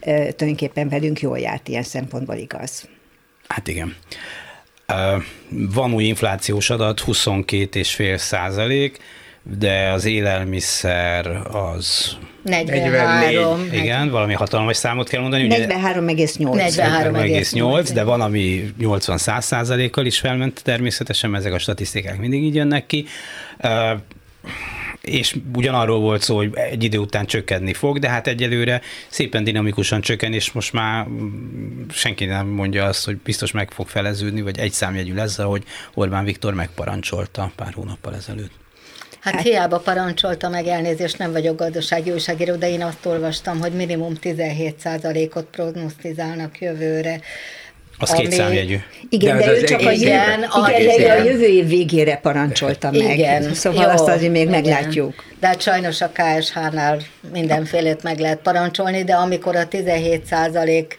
tulajdonképpen 0.00 0.88
velünk 0.88 1.20
jól 1.20 1.38
járt 1.38 1.68
ilyen 1.68 1.82
szempontból 1.82 2.36
igaz. 2.36 2.88
Hát 3.48 3.68
igen. 3.68 3.96
Van 5.48 5.94
új 5.94 6.04
inflációs 6.04 6.70
adat, 6.70 7.02
22,5 7.06 8.16
százalék, 8.16 8.98
de 9.42 9.90
az 9.90 10.04
élelmiszer 10.04 11.26
az 11.52 12.16
43. 12.42 13.68
Igen, 13.72 14.10
valami 14.10 14.34
hatalmas 14.34 14.76
számot 14.76 15.08
kell 15.08 15.20
mondani. 15.20 15.46
43,8. 15.50 16.36
43,8, 16.38 17.90
de 17.94 18.04
van, 18.04 18.20
ami 18.20 18.74
80-100 18.80 19.40
százalékkal 19.40 20.06
is 20.06 20.18
felment 20.18 20.60
természetesen, 20.64 21.34
ezek 21.34 21.52
a 21.52 21.58
statisztikák 21.58 22.18
mindig 22.18 22.42
így 22.42 22.54
jönnek 22.54 22.86
ki. 22.86 23.06
és 25.00 25.36
ugyanarról 25.54 26.00
volt 26.00 26.22
szó, 26.22 26.36
hogy 26.36 26.50
egy 26.54 26.84
idő 26.84 26.98
után 26.98 27.26
csökkenni 27.26 27.72
fog, 27.72 27.98
de 27.98 28.08
hát 28.08 28.26
egyelőre 28.26 28.80
szépen 29.08 29.44
dinamikusan 29.44 30.00
csökken, 30.00 30.32
és 30.32 30.52
most 30.52 30.72
már 30.72 31.06
senki 31.90 32.24
nem 32.24 32.46
mondja 32.46 32.84
azt, 32.84 33.04
hogy 33.04 33.16
biztos 33.16 33.50
meg 33.50 33.70
fog 33.70 33.88
feleződni, 33.88 34.42
vagy 34.42 34.58
egy 34.58 34.72
számjegyű 34.72 35.14
lesz, 35.14 35.36
hogy 35.36 35.64
Orbán 35.94 36.24
Viktor 36.24 36.54
megparancsolta 36.54 37.52
pár 37.56 37.72
hónappal 37.72 38.14
ezelőtt. 38.14 38.52
Hát, 39.20 39.34
hát 39.34 39.42
hiába 39.42 39.78
parancsolta 39.78 40.48
meg 40.48 40.66
elnézést, 40.66 41.18
nem 41.18 41.32
vagyok 41.32 41.58
gazdasági 41.58 42.10
újságíró, 42.10 42.54
de 42.54 42.70
én 42.70 42.82
azt 42.82 43.06
olvastam, 43.06 43.60
hogy 43.60 43.72
minimum 43.72 44.14
17%-ot 44.22 45.44
prognosztizálnak 45.44 46.60
jövőre. 46.60 47.20
Az 47.98 48.10
ami... 48.10 48.20
két 48.20 48.32
számjegyű. 48.32 48.76
Igen, 49.08 49.38
de, 49.38 49.44
de 49.44 49.52
ő 49.52 49.62
csak 49.62 49.80
a, 49.80 49.90
igen, 49.90 50.42
a, 50.42 50.70
igen, 50.70 50.98
igen. 50.98 51.20
a 51.20 51.24
jövő 51.24 51.44
év 51.44 51.66
végére 51.66 52.16
parancsolta 52.16 52.90
meg. 52.90 53.18
Igen. 53.18 53.54
Szóval 53.54 53.82
Jó, 53.82 53.90
azt 53.90 54.08
azért 54.08 54.32
még 54.32 54.48
igen. 54.48 54.60
meglátjuk. 54.60 55.24
De 55.40 55.46
hát 55.46 55.60
sajnos 55.60 56.00
a 56.00 56.10
KSH-nál 56.12 56.98
mindenfélét 57.32 58.02
meg 58.02 58.18
lehet 58.18 58.38
parancsolni, 58.38 59.04
de 59.04 59.14
amikor 59.14 59.56
a 59.56 59.68
17 59.68 60.24
százalék 60.24 60.98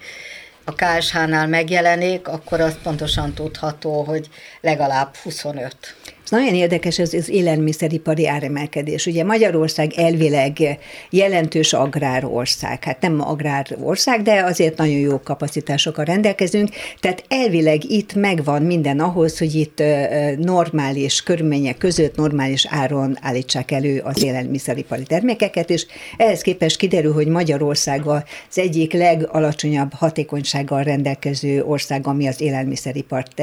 a 0.63 0.74
KSH-nál 0.75 1.48
megjelenik, 1.48 2.28
akkor 2.28 2.62
az 2.62 2.78
pontosan 2.84 3.34
tudható, 3.34 4.04
hogy 4.04 4.28
legalább 4.62 5.16
25. 5.16 5.75
Nagyon 6.31 6.53
érdekes 6.53 7.00
ez 7.00 7.13
az 7.13 7.29
élelmiszeripari 7.29 8.27
áremelkedés. 8.27 9.05
Ugye 9.05 9.23
Magyarország 9.23 9.93
elvileg 9.95 10.79
jelentős 11.09 11.73
agrárország, 11.73 12.83
hát 12.83 13.01
nem 13.01 13.21
agrárország, 13.21 14.21
de 14.21 14.43
azért 14.43 14.77
nagyon 14.77 15.00
jó 15.00 15.19
kapacitásokkal 15.19 16.05
rendelkezünk, 16.05 16.69
tehát 17.00 17.23
elvileg 17.27 17.83
itt 17.83 18.13
megvan 18.13 18.61
minden 18.61 19.00
ahhoz, 19.00 19.38
hogy 19.38 19.55
itt 19.55 19.83
normális 20.38 21.23
körülmények 21.23 21.77
között 21.77 22.15
normális 22.15 22.65
áron 22.69 23.17
állítsák 23.21 23.71
elő 23.71 24.01
az 24.03 24.23
élelmiszeripari 24.23 25.03
termékeket, 25.03 25.69
és 25.69 25.85
ehhez 26.17 26.41
képest 26.41 26.77
kiderül, 26.77 27.13
hogy 27.13 27.27
Magyarország 27.27 28.07
az 28.07 28.23
egyik 28.55 28.93
legalacsonyabb 28.93 29.93
hatékonysággal 29.93 30.83
rendelkező 30.83 31.63
ország, 31.63 32.07
ami 32.07 32.27
az 32.27 32.41
élelmiszeripart 32.41 33.41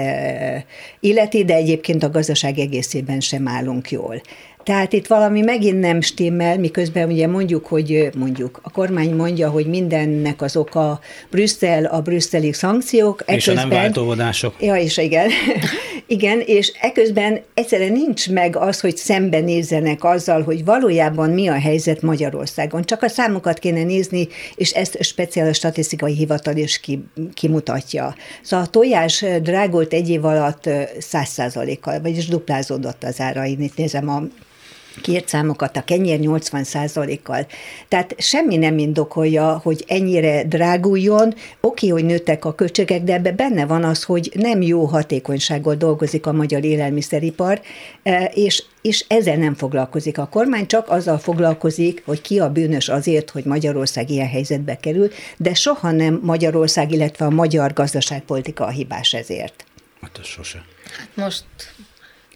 illeti, 1.01 1.45
de 1.45 1.55
egyébként 1.55 2.03
a 2.03 2.11
gazdaság 2.11 2.59
egész 2.59 2.78
egészében 2.79 3.21
sem 3.21 3.49
állunk 3.49 3.91
jól. 3.91 4.21
Tehát 4.63 4.93
itt 4.93 5.07
valami 5.07 5.41
megint 5.41 5.81
nem 5.81 6.01
stimmel, 6.01 6.59
miközben 6.59 7.09
ugye 7.11 7.27
mondjuk, 7.27 7.67
hogy 7.67 8.09
mondjuk 8.17 8.61
a 8.63 8.71
kormány 8.71 9.15
mondja, 9.15 9.51
hogy 9.51 9.67
mindennek 9.67 10.43
az 10.43 10.57
oka 10.57 11.01
Brüsszel, 11.31 11.85
a 11.85 12.01
brüsszeli 12.01 12.53
szankciók. 12.53 13.23
És 13.27 13.49
a 13.49 13.53
nem 13.53 13.69
váltóvodások. 13.69 14.55
Ja, 14.61 14.77
és 14.77 14.97
igen. 14.97 15.29
igen, 16.11 16.41
és 16.41 16.73
eközben 16.81 17.41
egyszerűen 17.55 17.93
nincs 17.93 18.31
meg 18.31 18.57
az, 18.57 18.81
hogy 18.81 18.97
szembenézzenek 18.97 20.05
azzal, 20.05 20.43
hogy 20.43 20.65
valójában 20.65 21.31
mi 21.31 21.49
a 21.49 21.59
helyzet 21.59 22.03
Magyarországon. 22.03 22.85
Csak 22.85 23.03
a 23.03 23.09
számokat 23.09 23.59
kéne 23.59 23.83
nézni, 23.83 24.29
és 24.55 24.73
ezt 24.73 25.03
speciális 25.03 25.57
statisztikai 25.57 26.15
hivatal 26.15 26.57
is 26.57 26.81
ki, 26.81 27.05
kimutatja. 27.35 28.15
Szóval 28.43 28.67
a 28.67 28.69
tojás 28.69 29.25
drágult 29.43 29.93
egy 29.93 30.09
év 30.09 30.25
alatt 30.25 30.69
száz 30.99 31.29
százalékkal, 31.29 32.01
vagyis 32.01 32.27
duplázódott 32.27 33.05
az 33.05 33.21
ára. 33.21 33.47
Én 33.47 33.63
itt 33.63 33.77
nézem 33.77 34.09
a 34.09 34.23
kért 35.01 35.29
számokat, 35.29 35.77
a 35.77 35.85
kenyér 35.85 36.21
80 36.21 36.67
kal 37.23 37.47
Tehát 37.89 38.15
semmi 38.19 38.57
nem 38.57 38.79
indokolja, 38.79 39.61
hogy 39.63 39.85
ennyire 39.87 40.45
dráguljon. 40.45 41.35
Oké, 41.61 41.89
hogy 41.89 42.05
nőttek 42.05 42.45
a 42.45 42.55
költségek, 42.55 43.03
de 43.03 43.13
ebbe 43.13 43.33
benne 43.33 43.67
van 43.67 43.85
az, 43.85 44.03
hogy 44.03 44.31
nem 44.35 44.63
jó 44.63 44.85
hatékonysággal 44.85 45.75
dolgozik 45.75 46.27
a 46.27 46.33
magyar 46.33 46.65
élelmiszeripar, 46.65 47.61
e, 48.03 48.25
és 48.35 48.63
és 48.83 49.05
ezzel 49.09 49.37
nem 49.37 49.55
foglalkozik 49.55 50.19
a 50.19 50.27
kormány, 50.27 50.67
csak 50.67 50.89
azzal 50.89 51.19
foglalkozik, 51.19 52.03
hogy 52.05 52.21
ki 52.21 52.39
a 52.39 52.51
bűnös 52.51 52.89
azért, 52.89 53.31
hogy 53.31 53.45
Magyarország 53.45 54.11
ilyen 54.11 54.29
helyzetbe 54.29 54.77
kerül, 54.77 55.11
de 55.37 55.55
soha 55.55 55.91
nem 55.91 56.21
Magyarország, 56.23 56.93
illetve 56.93 57.25
a 57.25 57.31
magyar 57.31 57.73
gazdaságpolitika 57.73 58.65
a 58.65 58.71
hibás 58.71 59.15
ezért. 59.15 59.65
Hát 60.01 60.19
ez 60.19 60.27
sose. 60.27 60.65
Hát 60.99 61.09
most 61.15 61.45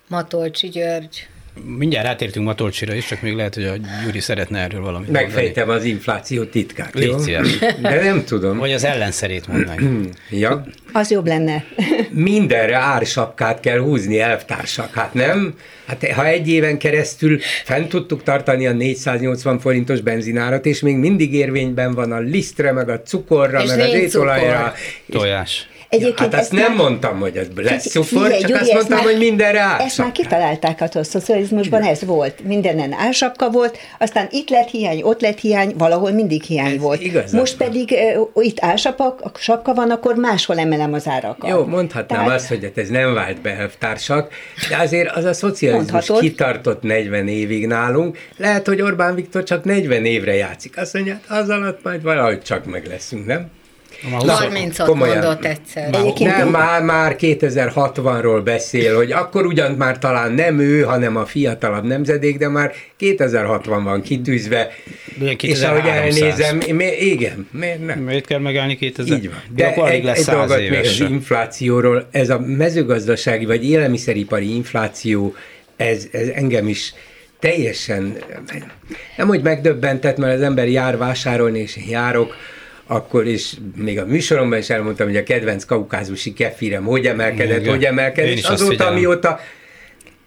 Matolcsi 0.09 0.69
György 0.69 1.28
Mindjárt 1.64 2.06
rátértünk 2.06 2.47
Matolcsira 2.47 2.94
is, 2.94 3.06
csak 3.06 3.23
még 3.23 3.35
lehet, 3.35 3.54
hogy 3.54 3.64
a 3.64 3.75
Gyuri 4.04 4.21
szeretne 4.21 4.59
erről 4.59 4.80
valamit 4.80 5.11
Megfejtem 5.11 5.66
mondani. 5.66 5.88
az 5.88 5.94
infláció 5.94 6.44
titkát. 6.44 6.94
Légy 6.94 7.38
De 7.80 8.02
nem 8.02 8.25
tudom. 8.25 8.59
Vagy 8.59 8.73
az 8.73 8.85
ellenszerét 8.85 9.47
mondanak. 9.47 9.82
ja. 10.30 10.64
Az 10.92 11.11
jobb 11.11 11.26
lenne. 11.26 11.64
Mindenre 12.11 12.76
ársapkát 12.76 13.61
kell 13.61 13.78
húzni, 13.78 14.21
elvtársak, 14.21 14.94
hát 14.94 15.14
nem? 15.14 15.54
Hát 15.87 16.12
ha 16.12 16.26
egy 16.26 16.49
éven 16.49 16.78
keresztül 16.78 17.38
fent 17.64 17.88
tudtuk 17.88 18.23
tartani 18.23 18.66
a 18.66 18.73
480 18.73 19.59
forintos 19.59 20.00
benzinárat, 20.00 20.66
és 20.66 20.80
még 20.80 20.97
mindig 20.97 21.35
érvényben 21.35 21.94
van 21.94 22.12
a 22.12 22.18
lisztre, 22.18 22.73
meg 22.73 22.88
a 22.88 23.00
cukorra, 23.00 23.62
és 23.62 23.68
meg 23.68 23.78
az 23.78 23.94
étolajra. 23.94 24.75
Tojás. 25.11 25.66
Egyébként 25.93 26.19
ja, 26.19 26.25
hát 26.25 26.35
ezt 26.35 26.53
nem 26.53 26.73
már... 26.73 26.77
mondtam, 26.77 27.19
hogy 27.19 27.37
ez 27.37 27.47
lesz 27.57 27.89
szufor, 27.89 28.31
csak 28.31 28.41
Gyuri, 28.41 28.61
azt 28.61 28.73
mondtam, 28.73 28.97
már, 28.97 29.07
hogy 29.07 29.19
mindenre 29.19 29.61
ársapka. 29.61 29.85
Ezt 29.85 29.99
már 29.99 30.13
kitalálták 30.13 30.81
a 30.95 31.05
szocializmusban, 31.05 31.83
ez 31.83 32.05
volt. 32.05 32.45
Mindenen 32.45 32.93
ársapka 32.93 33.51
volt, 33.51 33.79
aztán 33.99 34.29
itt 34.31 34.51
lett 34.51 34.69
hiány, 34.69 35.03
ott 35.03 35.21
lett 35.21 35.39
hiány, 35.39 35.75
valahol 35.79 36.11
mindig 36.11 36.43
hiány 36.43 36.75
ez 36.75 36.81
volt. 36.81 37.01
Igazán. 37.01 37.41
Most 37.41 37.57
pedig 37.57 37.91
uh, 38.35 38.45
itt 38.45 38.57
ársapka 38.61 39.75
van, 39.75 39.91
akkor 39.91 40.15
máshol 40.15 40.59
emelem 40.59 40.93
az 40.93 41.09
árakat. 41.09 41.51
Jó, 41.51 41.65
mondhatnám 41.65 42.19
Tehát... 42.25 42.39
azt, 42.39 42.49
hogy 42.49 42.65
hát 42.65 42.79
ez 42.79 42.89
nem 42.89 43.15
vált 43.15 43.41
be 43.41 43.51
elvtársak, 43.51 44.33
de 44.69 44.77
azért 44.77 45.17
az 45.17 45.25
a 45.25 45.33
szocializmus 45.33 45.93
Mondhatod. 45.93 46.21
kitartott 46.21 46.83
40 46.83 47.29
évig 47.29 47.67
nálunk. 47.67 48.19
Lehet, 48.37 48.67
hogy 48.67 48.81
Orbán 48.83 49.15
Viktor 49.15 49.43
csak 49.43 49.65
40 49.65 50.05
évre 50.05 50.35
játszik. 50.35 50.79
Azt 50.79 50.95
mondja, 50.95 51.21
hát 51.29 51.41
az 51.43 51.49
alatt 51.49 51.83
majd 51.83 52.03
valahogy 52.03 52.43
csak 52.43 52.65
meg 52.65 52.87
leszünk, 52.87 53.27
nem? 53.27 53.51
30-ot 54.11 54.94
mondott 54.94 55.44
egyszer. 55.44 55.90
Nem, 56.18 56.49
már, 56.49 56.82
már 56.82 57.16
2060-ról 57.18 58.40
beszél, 58.44 58.97
hogy 58.97 59.12
akkor 59.12 59.47
ugyan 59.47 59.73
már 59.73 59.99
talán 59.99 60.32
nem 60.32 60.59
ő, 60.59 60.82
hanem 60.82 61.16
a 61.16 61.26
fiatalabb 61.26 61.85
nemzedék, 61.85 62.38
de 62.38 62.49
már 62.49 62.73
2060 62.97 63.85
van 63.85 64.02
kitűzve. 64.02 64.71
De 65.18 65.32
és 65.40 65.62
ahogy 65.62 65.87
elnézem, 65.87 66.61
igen, 67.00 67.49
miért 67.50 67.87
nem? 67.87 67.99
Miért 67.99 68.26
kell 68.26 68.38
megállni 68.38 68.76
2000? 68.76 69.18
Így 69.18 69.28
van. 69.28 69.42
De, 69.54 69.62
de 69.62 69.68
akkor 69.68 69.90
egy, 69.90 70.04
lesz 70.04 70.28
egy 70.28 70.35
dolgot 70.35 70.59
még 70.59 70.75
az 70.75 71.00
inflációról, 71.00 72.09
ez 72.11 72.30
a 72.30 72.38
mezőgazdasági 72.38 73.44
vagy 73.44 73.68
élelmiszeripari 73.68 74.54
infláció, 74.54 75.35
ez, 75.76 76.06
ez 76.12 76.28
engem 76.28 76.68
is 76.68 76.94
teljesen, 77.38 78.16
nem 79.16 79.28
hogy 79.28 79.42
megdöbbentett, 79.42 80.16
mert 80.16 80.35
az 80.35 80.42
ember 80.42 80.68
jár 80.68 80.97
vásárolni, 80.97 81.59
és 81.59 81.76
én 81.76 81.88
járok, 81.88 82.35
akkor 82.93 83.27
is 83.27 83.55
még 83.77 83.99
a 83.99 84.07
műsoromban 84.07 84.59
is 84.59 84.71
elmondtam, 84.71 85.07
hogy 85.07 85.17
a 85.17 85.23
kedvenc 85.23 85.65
kaukázusi 85.65 86.33
kefirem 86.33 86.85
hogy 86.85 87.07
emelkedett, 87.07 87.61
Igen. 87.61 87.75
hogy 87.75 87.85
emelkedett, 87.85 88.37
és 88.37 88.45
azóta, 88.45 88.93
mióta 88.93 89.41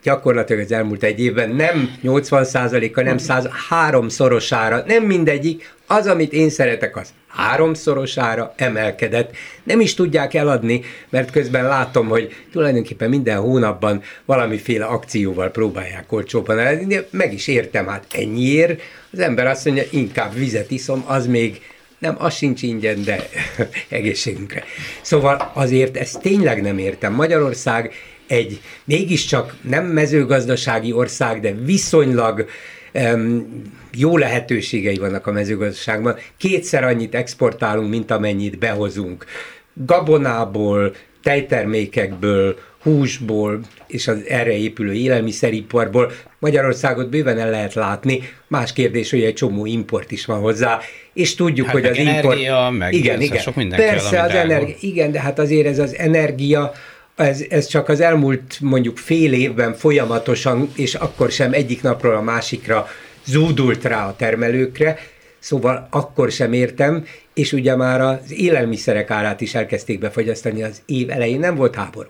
gyakorlatilag 0.04 0.62
az 0.62 0.72
elmúlt 0.72 1.04
egy 1.04 1.20
évben 1.20 1.50
nem 1.50 1.96
80 2.02 2.46
a 2.94 3.02
nem 3.02 3.18
103 3.18 4.10
szorosára, 4.10 4.84
nem 4.88 5.04
mindegyik, 5.04 5.74
az, 5.88 6.08
amit 6.08 6.34
én 6.34 6.50
szeretek, 6.50 6.98
az 6.98 7.10
háromszorosára 7.28 8.54
emelkedett. 8.56 9.36
Nem 9.64 9.80
is 9.80 9.94
tudják 9.94 10.34
eladni, 10.34 10.82
mert 11.10 11.32
közben 11.32 11.64
látom, 11.64 12.08
hogy 12.08 12.36
tulajdonképpen 12.52 13.10
minden 13.10 13.38
hónapban 13.38 14.02
valamiféle 14.26 14.86
akcióval 14.86 15.50
próbálják 15.50 16.12
olcsóban 16.12 16.60
eladni, 16.60 17.00
meg 17.10 17.34
is 17.34 17.48
értem, 17.48 17.88
hát 17.88 18.06
ennyiért. 18.12 18.82
Az 19.12 19.20
ember 19.20 19.48
azt 19.48 19.66
mondja, 19.66 19.84
inkább 19.90 20.34
vizet 20.34 20.72
iszom, 20.72 21.04
az 21.08 21.28
még 21.28 21.62
nem, 22.06 22.16
az 22.18 22.36
sincs 22.36 22.62
ingyen, 22.62 23.04
de 23.04 23.30
egészségünkre. 23.90 24.64
Szóval 25.02 25.52
azért 25.54 25.98
ezt 25.98 26.22
tényleg 26.22 26.62
nem 26.62 26.78
értem. 26.78 27.14
Magyarország 27.14 27.94
egy 28.28 28.62
mégiscsak 28.84 29.56
nem 29.62 29.86
mezőgazdasági 29.86 30.92
ország, 30.92 31.40
de 31.40 31.54
viszonylag 31.54 32.46
um, 32.94 33.62
jó 33.94 34.18
lehetőségei 34.18 34.98
vannak 34.98 35.28
a 35.28 35.32
mezőgazdaságban. 35.32 36.16
Kétszer 36.38 36.84
annyit 36.84 37.16
exportálunk, 37.16 37.90
mint 37.90 38.12
amennyit 38.12 38.58
behozunk. 38.58 39.26
Gabonából, 39.74 40.96
tejtermékekből, 41.26 42.58
húsból 42.84 43.60
és 43.88 44.08
az 44.08 44.18
erre 44.28 44.58
épülő 44.58 44.94
élelmiszeriparból. 44.94 46.12
Magyarországot 46.40 47.10
bőven 47.10 47.40
el 47.40 47.50
lehet 47.50 47.74
látni. 47.74 48.22
Más 48.48 48.74
kérdés, 48.74 49.10
hogy 49.10 49.24
egy 49.24 49.34
csomó 49.34 49.66
import 49.66 50.12
is 50.12 50.26
van 50.26 50.40
hozzá, 50.40 50.80
és 51.14 51.36
tudjuk, 51.36 51.66
hát 51.66 51.76
hogy 51.76 51.86
az 51.86 51.98
energia, 51.98 52.42
import... 52.42 52.78
Meg 52.78 52.94
igen, 52.94 53.22
igen. 53.22 53.42
Sok 53.42 53.56
minden 53.56 53.80
Persze, 53.80 54.16
kell, 54.16 54.26
az 54.26 54.34
energia, 54.34 54.76
igen, 54.80 55.12
de 55.12 55.20
hát 55.20 55.40
azért 55.40 55.68
ez 55.68 55.80
az 55.80 55.96
energia, 55.96 56.72
ez, 57.16 57.44
ez 57.50 57.68
csak 57.68 57.90
az 57.90 58.02
elmúlt 58.02 58.58
mondjuk 58.62 58.98
fél 58.98 59.34
évben 59.34 59.74
folyamatosan, 59.74 60.70
és 60.76 60.94
akkor 60.94 61.32
sem 61.32 61.54
egyik 61.54 61.82
napról 61.82 62.16
a 62.16 62.22
másikra 62.22 62.88
zúdult 63.26 63.84
rá 63.84 64.08
a 64.08 64.16
termelőkre, 64.16 65.00
szóval 65.40 65.88
akkor 65.92 66.32
sem 66.32 66.54
értem, 66.54 67.06
és 67.36 67.54
ugye 67.54 67.76
már 67.76 68.02
az 68.02 68.32
élelmiszerek 68.32 69.12
árát 69.12 69.42
is 69.42 69.56
elkezdték 69.56 70.00
befogyasztani 70.00 70.64
az 70.64 70.82
év 70.86 71.10
elején, 71.10 71.40
nem 71.40 71.56
volt 71.56 71.76
háború. 71.76 72.10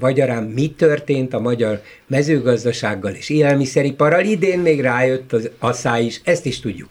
Magyarán 0.00 0.42
mi 0.42 0.70
történt 0.70 1.34
a 1.34 1.40
magyar 1.40 1.80
mezőgazdasággal 2.06 3.12
és 3.12 3.28
élelmiszeriparral? 3.28 4.24
Idén 4.24 4.58
még 4.58 4.80
rájött 4.80 5.32
az 5.32 5.50
asszály 5.58 6.04
is, 6.04 6.20
ezt 6.24 6.46
is 6.46 6.60
tudjuk 6.60 6.88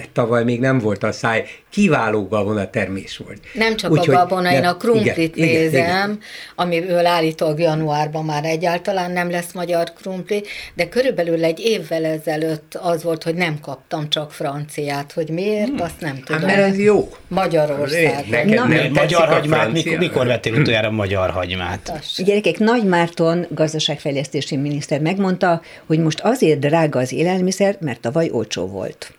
de 0.00 0.06
tavaly 0.12 0.44
még 0.44 0.60
nem 0.60 0.78
volt 0.78 1.02
a 1.02 1.12
száj, 1.12 1.44
kiváló 1.70 2.26
gabona 2.26 2.70
termés 2.70 3.16
volt. 3.16 3.38
Nem 3.54 3.76
csak 3.76 3.90
Úgy, 3.90 4.08
a 4.08 4.12
gabona, 4.12 4.52
én 4.52 4.64
a 4.64 4.76
krumplit 4.76 5.36
igen, 5.36 5.48
nézem, 5.48 5.68
igen, 5.68 6.10
igen. 6.10 6.18
amiből 6.54 7.06
állítólag 7.06 7.58
januárban 7.58 8.24
már 8.24 8.44
egyáltalán 8.44 9.10
nem 9.10 9.30
lesz 9.30 9.52
magyar 9.52 9.92
krumpli, 9.92 10.42
de 10.74 10.88
körülbelül 10.88 11.44
egy 11.44 11.60
évvel 11.60 12.04
ezelőtt 12.04 12.78
az 12.80 13.02
volt, 13.02 13.22
hogy 13.22 13.34
nem 13.34 13.60
kaptam 13.60 14.08
csak 14.08 14.32
franciát, 14.32 15.12
hogy 15.12 15.28
miért, 15.28 15.68
hmm. 15.68 15.80
azt 15.80 16.00
nem 16.00 16.14
hát, 16.14 16.24
tudom. 16.24 16.42
Hát, 16.42 16.56
mert 16.56 16.68
ez 16.68 16.78
jó. 16.78 17.08
Magyarország. 17.28 18.26
Neked 18.28 18.54
Na, 18.54 18.66
nem 18.66 18.92
magyar 18.92 19.28
hagymát, 19.28 19.72
mikor, 19.72 19.98
mikor 19.98 20.26
vettél 20.26 20.54
utoljára 20.54 20.90
magyar 20.90 21.30
hagymát? 21.30 21.92
Gyerekek, 22.16 22.58
Nagy 22.58 22.84
Márton 22.84 23.46
gazdaságfejlesztési 23.50 24.56
miniszter 24.56 25.00
megmondta, 25.00 25.62
hogy 25.86 25.98
most 25.98 26.20
azért 26.20 26.58
drága 26.58 26.98
az 26.98 27.12
élelmiszer, 27.12 27.76
mert 27.80 28.00
tavaly 28.00 28.28
olcsó 28.32 28.66
volt. 28.66 29.12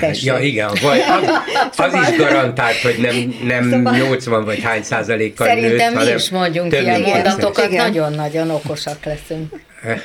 Tessék. 0.00 0.24
Ja, 0.24 0.38
igen, 0.38 0.68
vagy 0.82 1.00
az, 1.70 1.78
az 1.78 1.94
is 2.10 2.16
garantált, 2.16 2.76
hogy 2.76 2.96
nem, 2.98 3.34
nem 3.44 3.70
szóval... 3.70 3.96
80 3.96 4.44
vagy 4.44 4.62
hány 4.62 4.82
százalékkal 4.82 5.46
Szerintem 5.46 5.94
nőtt, 5.94 6.04
mi 6.04 6.14
is 6.14 6.30
mondjunk 6.30 6.72
ilyen 6.72 7.00
mondatokat, 7.00 7.70
nagyon-nagyon 7.70 8.50
okosak 8.50 9.04
leszünk. 9.04 9.60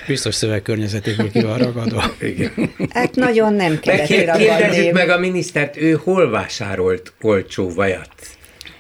Biztos 0.07 0.35
szövegkörnyezetéből 0.35 1.31
ki 1.31 1.41
van 1.41 1.57
ragadva. 1.57 2.03
Igen. 2.21 2.71
Hát 2.93 3.15
nagyon 3.15 3.53
nem 3.53 3.79
kellett 3.79 4.05
Kérdezzük 4.05 4.91
meg 4.91 5.09
a 5.09 5.17
minisztert, 5.17 5.77
ő 5.77 5.99
hol 6.03 6.29
vásárolt 6.29 7.13
olcsó 7.21 7.69
vajat? 7.73 8.09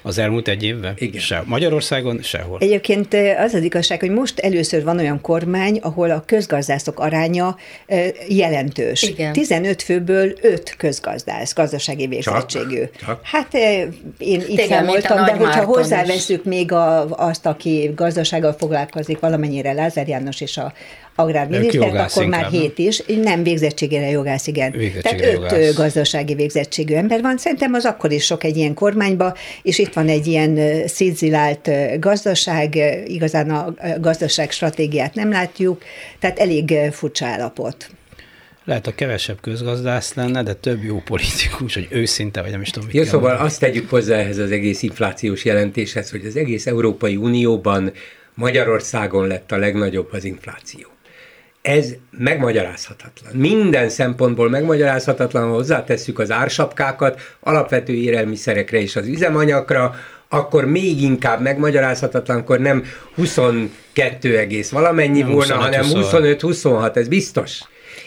Az 0.07 0.17
elmúlt 0.17 0.47
egy 0.47 0.63
évben? 0.63 0.93
Igen. 0.97 1.21
Se, 1.21 1.43
Magyarországon 1.45 2.21
sehol. 2.21 2.57
Egyébként 2.59 3.13
az 3.37 3.53
az 3.53 3.63
igazság, 3.63 3.99
hogy 3.99 4.09
most 4.09 4.39
először 4.39 4.83
van 4.83 4.97
olyan 4.97 5.21
kormány, 5.21 5.79
ahol 5.81 6.11
a 6.11 6.23
közgazdászok 6.25 6.99
aránya 6.99 7.55
jelentős. 8.27 9.03
Igen. 9.03 9.33
15 9.33 9.81
főből 9.81 10.33
5 10.41 10.75
közgazdász, 10.77 11.53
gazdasági 11.53 12.07
végzettségű. 12.07 12.79
Csak? 12.79 13.05
Csak? 13.05 13.19
Hát 13.23 13.53
én 14.17 14.43
így 14.49 14.65
számoltam, 14.67 15.25
de 15.25 15.33
hogyha 15.33 15.63
hozzáveszünk 15.63 16.43
még 16.43 16.71
a, 16.71 17.09
azt, 17.09 17.45
aki 17.45 17.91
gazdasággal 17.95 18.53
foglalkozik, 18.53 19.19
valamennyire 19.19 19.73
Lázár 19.73 20.07
János 20.07 20.41
és 20.41 20.57
a, 20.57 20.73
agrárminisztert, 21.19 22.11
akkor 22.11 22.25
már 22.25 22.45
hét 22.45 22.77
is. 22.77 23.03
Nem 23.21 23.43
végzettségére 23.43 24.09
jogász, 24.09 24.47
igen. 24.47 24.71
Tehát 25.01 25.21
öt 25.21 25.33
jogász. 25.33 25.75
gazdasági 25.75 26.33
végzettségű 26.33 26.93
ember 26.93 27.21
van. 27.21 27.37
Szerintem 27.37 27.73
az 27.73 27.85
akkor 27.85 28.11
is 28.11 28.25
sok 28.25 28.43
egy 28.43 28.57
ilyen 28.57 28.73
kormányba, 28.73 29.35
és 29.61 29.79
itt 29.79 29.93
van 29.93 30.07
egy 30.07 30.27
ilyen 30.27 30.59
szétzilált 30.87 31.69
gazdaság, 31.99 32.75
igazán 33.05 33.49
a 33.49 33.73
gazdaság 33.99 34.51
stratégiát 34.51 35.13
nem 35.13 35.29
látjuk, 35.29 35.81
tehát 36.19 36.39
elég 36.39 36.73
furcsa 36.91 37.25
állapot. 37.25 37.89
Lehet, 38.65 38.87
a 38.87 38.95
kevesebb 38.95 39.41
közgazdász 39.41 40.13
lenne, 40.13 40.43
de 40.43 40.53
több 40.53 40.83
jó 40.83 41.01
politikus, 41.05 41.73
hogy 41.73 41.87
őszinte, 41.89 42.41
vagy 42.41 42.51
nem 42.51 42.61
is 42.61 42.69
tudom. 42.69 42.89
Jó, 42.91 43.03
szóval 43.03 43.19
mondani. 43.19 43.47
azt 43.47 43.59
tegyük 43.59 43.89
hozzá 43.89 44.17
ehhez 44.17 44.37
az 44.37 44.51
egész 44.51 44.81
inflációs 44.81 45.45
jelentéshez, 45.45 46.11
hogy 46.11 46.25
az 46.25 46.35
egész 46.35 46.67
Európai 46.67 47.15
Unióban 47.15 47.91
Magyarországon 48.33 49.27
lett 49.27 49.51
a 49.51 49.57
legnagyobb 49.57 50.09
az 50.11 50.23
infláció 50.23 50.87
ez 51.67 51.93
megmagyarázhatatlan. 52.17 53.31
Minden 53.33 53.89
szempontból 53.89 54.49
megmagyarázhatatlan, 54.49 55.47
ha 55.47 55.53
hozzátesszük 55.53 56.19
az 56.19 56.31
ársapkákat, 56.31 57.21
alapvető 57.39 57.93
élelmiszerekre 57.93 58.81
és 58.81 58.95
az 58.95 59.07
üzemanyagra, 59.07 59.95
akkor 60.29 60.65
még 60.65 61.01
inkább 61.01 61.41
megmagyarázhatatlan, 61.41 62.37
akkor 62.37 62.59
nem 62.59 62.83
22 63.15 64.37
egész 64.37 64.69
valamennyi 64.69 65.19
nem 65.19 65.31
volna, 65.31 65.55
hanem 65.55 65.85
25-26, 65.85 66.95
ez 66.95 67.07
biztos. 67.07 67.61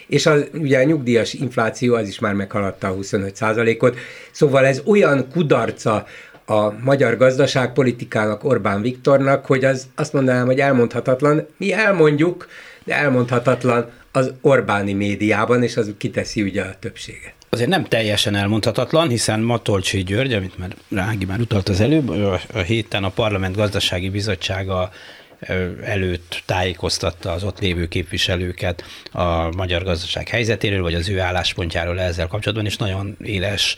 És 0.06 0.26
az, 0.26 0.46
ugye 0.52 0.78
a 0.78 0.82
nyugdíjas 0.82 1.34
infláció 1.34 1.94
az 1.94 2.08
is 2.08 2.18
már 2.18 2.34
meghaladta 2.34 2.88
a 2.88 2.92
25 2.92 3.38
ot 3.78 3.96
szóval 4.30 4.66
ez 4.66 4.82
olyan 4.84 5.26
kudarca 5.32 6.06
a 6.46 6.72
magyar 6.84 7.16
gazdaságpolitikának, 7.16 8.44
Orbán 8.44 8.82
Viktornak, 8.82 9.46
hogy 9.46 9.64
az 9.64 9.86
azt 9.94 10.12
mondanám, 10.12 10.46
hogy 10.46 10.60
elmondhatatlan. 10.60 11.46
Mi 11.56 11.72
elmondjuk, 11.72 12.46
de 12.84 12.94
elmondhatatlan 12.94 13.90
az 14.12 14.32
Orbáni 14.40 14.92
médiában, 14.92 15.62
és 15.62 15.76
az 15.76 15.94
kiteszi 15.98 16.42
ugye 16.42 16.62
a 16.62 16.74
többséget. 16.78 17.32
Azért 17.48 17.68
nem 17.68 17.84
teljesen 17.84 18.34
elmondhatatlan, 18.34 19.08
hiszen 19.08 19.40
Matolcsi 19.40 20.02
György, 20.02 20.32
amit 20.32 20.58
már 20.58 20.76
Rági 20.88 21.24
már 21.24 21.40
utalt 21.40 21.68
az 21.68 21.80
előbb, 21.80 22.08
a 22.54 22.58
héten 22.58 23.04
a 23.04 23.08
Parlament 23.08 23.56
Gazdasági 23.56 24.08
Bizottsága 24.08 24.90
előtt 25.84 26.42
tájékoztatta 26.46 27.32
az 27.32 27.44
ott 27.44 27.60
lévő 27.60 27.88
képviselőket 27.88 28.84
a 29.12 29.56
magyar 29.56 29.82
gazdaság 29.82 30.28
helyzetéről, 30.28 30.82
vagy 30.82 30.94
az 30.94 31.08
ő 31.08 31.20
álláspontjáról 31.20 32.00
ezzel 32.00 32.26
kapcsolatban, 32.26 32.66
és 32.66 32.76
nagyon 32.76 33.16
éles, 33.24 33.76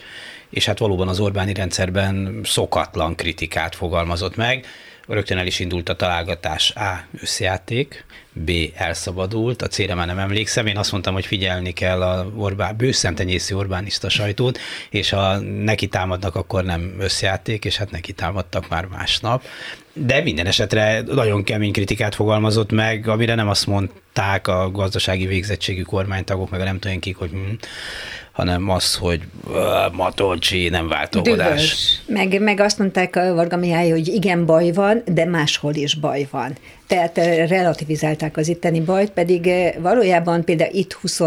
és 0.50 0.64
hát 0.66 0.78
valóban 0.78 1.08
az 1.08 1.20
Orbáni 1.20 1.54
rendszerben 1.54 2.40
szokatlan 2.44 3.14
kritikát 3.14 3.74
fogalmazott 3.74 4.36
meg. 4.36 4.66
Rögtön 5.06 5.38
el 5.38 5.46
is 5.46 5.58
indult 5.58 5.88
a 5.88 5.96
találgatás 5.96 6.70
A. 6.70 7.04
összjáték, 7.20 8.04
B. 8.32 8.50
elszabadult, 8.74 9.62
a 9.62 9.66
célra 9.66 9.94
már 9.94 10.06
nem 10.06 10.18
emlékszem, 10.18 10.66
én 10.66 10.76
azt 10.76 10.92
mondtam, 10.92 11.14
hogy 11.14 11.26
figyelni 11.26 11.72
kell 11.72 12.02
a 12.02 12.26
Orbán, 12.36 12.76
bőszentenyészi 12.76 13.54
Orbánista 13.54 14.08
sajtót, 14.08 14.58
és 14.90 15.10
ha 15.10 15.38
neki 15.40 15.86
támadnak, 15.86 16.34
akkor 16.34 16.64
nem 16.64 16.96
összjáték, 16.98 17.64
és 17.64 17.76
hát 17.76 17.90
neki 17.90 18.12
támadtak 18.12 18.68
már 18.68 18.84
másnap. 18.84 19.44
De 19.92 20.20
minden 20.20 20.46
esetre 20.46 21.00
nagyon 21.00 21.44
kemény 21.44 21.72
kritikát 21.72 22.14
fogalmazott 22.14 22.72
meg, 22.72 23.08
amire 23.08 23.34
nem 23.34 23.48
azt 23.48 23.66
mondták 23.66 24.48
a 24.48 24.70
gazdasági 24.70 25.26
végzettségű 25.26 25.82
kormánytagok, 25.82 26.50
meg 26.50 26.60
a 26.60 26.64
nem 26.64 26.78
tudom 26.78 26.98
kik, 26.98 27.16
hogy 27.16 27.30
hm, 27.30 27.52
hanem 28.32 28.70
az, 28.70 28.96
hogy 28.96 29.20
Matolcsi 29.92 30.68
nem 30.68 30.88
váltókodás. 30.88 32.00
Meg, 32.06 32.40
meg 32.40 32.60
azt 32.60 32.78
mondták 32.78 33.16
a 33.16 33.34
Varga 33.34 33.56
Mihály, 33.56 33.90
hogy 33.90 34.08
igen, 34.08 34.46
baj 34.46 34.72
van, 34.72 35.02
de 35.06 35.24
máshol 35.24 35.74
is 35.74 35.94
baj 35.94 36.28
van. 36.30 36.56
Tehát 36.86 37.16
relativizálták 37.48 38.36
az 38.36 38.48
itteni 38.48 38.80
bajt, 38.80 39.10
pedig 39.10 39.50
valójában 39.78 40.44
például 40.44 40.74
itt 40.74 40.92
20 40.92 41.20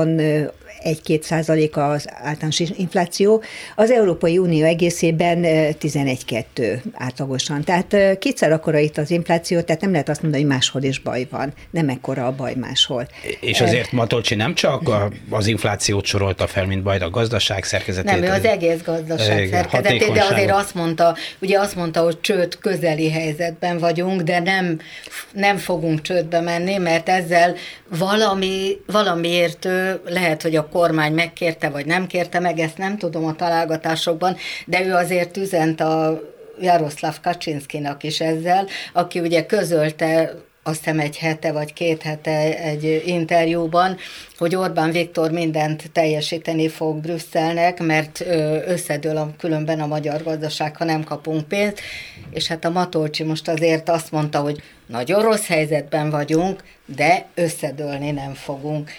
1-2 0.85 1.21
százaléka 1.21 1.89
az 1.89 2.05
általános 2.09 2.59
infláció, 2.59 3.43
az 3.75 3.91
Európai 3.91 4.37
Unió 4.37 4.65
egészében 4.65 5.39
11-2 5.79 6.81
átlagosan. 6.93 7.63
Tehát 7.63 8.17
kétszer 8.19 8.51
akkora 8.51 8.77
itt 8.77 8.97
az 8.97 9.11
infláció, 9.11 9.61
tehát 9.61 9.81
nem 9.81 9.91
lehet 9.91 10.09
azt 10.09 10.21
mondani, 10.21 10.43
hogy 10.43 10.51
máshol 10.51 10.83
is 10.83 10.99
baj 10.99 11.27
van, 11.29 11.53
nem 11.69 11.89
ekkora 11.89 12.25
a 12.25 12.35
baj 12.35 12.53
máshol. 12.55 13.07
És 13.39 13.61
azért 13.61 13.91
Matolcsi 13.91 14.35
nem 14.35 14.53
csak 14.53 14.81
az 15.29 15.47
inflációt 15.47 16.05
sorolta 16.05 16.47
fel, 16.47 16.65
mint 16.65 16.83
baj, 16.83 16.97
a 16.97 17.09
gazdaság 17.09 17.63
szerkezetét. 17.63 18.11
Nem, 18.11 18.23
ő 18.23 18.29
az 18.29 18.45
egész 18.45 18.81
gazdaság 18.83 19.47
szerkezetét, 19.47 20.11
de 20.11 20.23
azért 20.31 20.51
azt 20.51 20.73
mondta, 20.73 21.15
ugye 21.39 21.59
azt 21.59 21.75
mondta, 21.75 22.01
hogy 22.01 22.19
csőd 22.21 22.57
közeli 22.57 23.11
helyzetben 23.11 23.77
vagyunk, 23.77 24.21
de 24.21 24.39
nem, 24.39 24.79
nem 25.31 25.57
fogunk 25.57 26.01
csődbe 26.01 26.39
menni, 26.39 26.77
mert 26.77 27.09
ezzel 27.09 27.55
valami, 27.89 28.77
valamiért 28.85 29.67
lehet, 30.05 30.41
hogy 30.41 30.55
a 30.55 30.67
kormány 30.75 31.13
megkérte, 31.13 31.69
vagy 31.69 31.85
nem 31.85 32.07
kérte 32.07 32.39
meg, 32.39 32.59
ezt 32.59 32.77
nem 32.77 32.97
tudom 32.97 33.25
a 33.25 33.35
találgatásokban, 33.35 34.35
de 34.65 34.85
ő 34.85 34.93
azért 34.93 35.37
üzent 35.37 35.81
a 35.81 36.21
Jaroszláv 36.61 37.19
Kaczynszkinak 37.21 38.03
is 38.03 38.19
ezzel, 38.19 38.67
aki 38.93 39.19
ugye 39.19 39.45
közölte 39.45 40.33
azt 40.63 40.77
hiszem 40.77 40.99
egy 40.99 41.17
hete 41.17 41.51
vagy 41.51 41.73
két 41.73 42.01
hete 42.01 42.57
egy 42.57 43.03
interjúban, 43.05 43.97
hogy 44.37 44.55
Orbán 44.55 44.91
Viktor 44.91 45.31
mindent 45.31 45.91
teljesíteni 45.91 46.67
fog 46.67 46.95
Brüsszelnek, 46.99 47.79
mert 47.79 48.25
összedől 48.65 49.17
a, 49.17 49.31
különben 49.37 49.79
a 49.79 49.87
magyar 49.87 50.23
gazdaság, 50.23 50.77
ha 50.77 50.85
nem 50.85 51.03
kapunk 51.03 51.47
pénzt, 51.47 51.79
és 52.31 52.47
hát 52.47 52.65
a 52.65 52.69
Matolcsi 52.69 53.23
most 53.23 53.47
azért 53.47 53.89
azt 53.89 54.11
mondta, 54.11 54.39
hogy 54.39 54.61
nagyon 54.85 55.21
rossz 55.21 55.47
helyzetben 55.47 56.09
vagyunk, 56.09 56.63
de 56.85 57.25
összedőlni 57.35 58.11
nem 58.11 58.33
fogunk. 58.33 58.91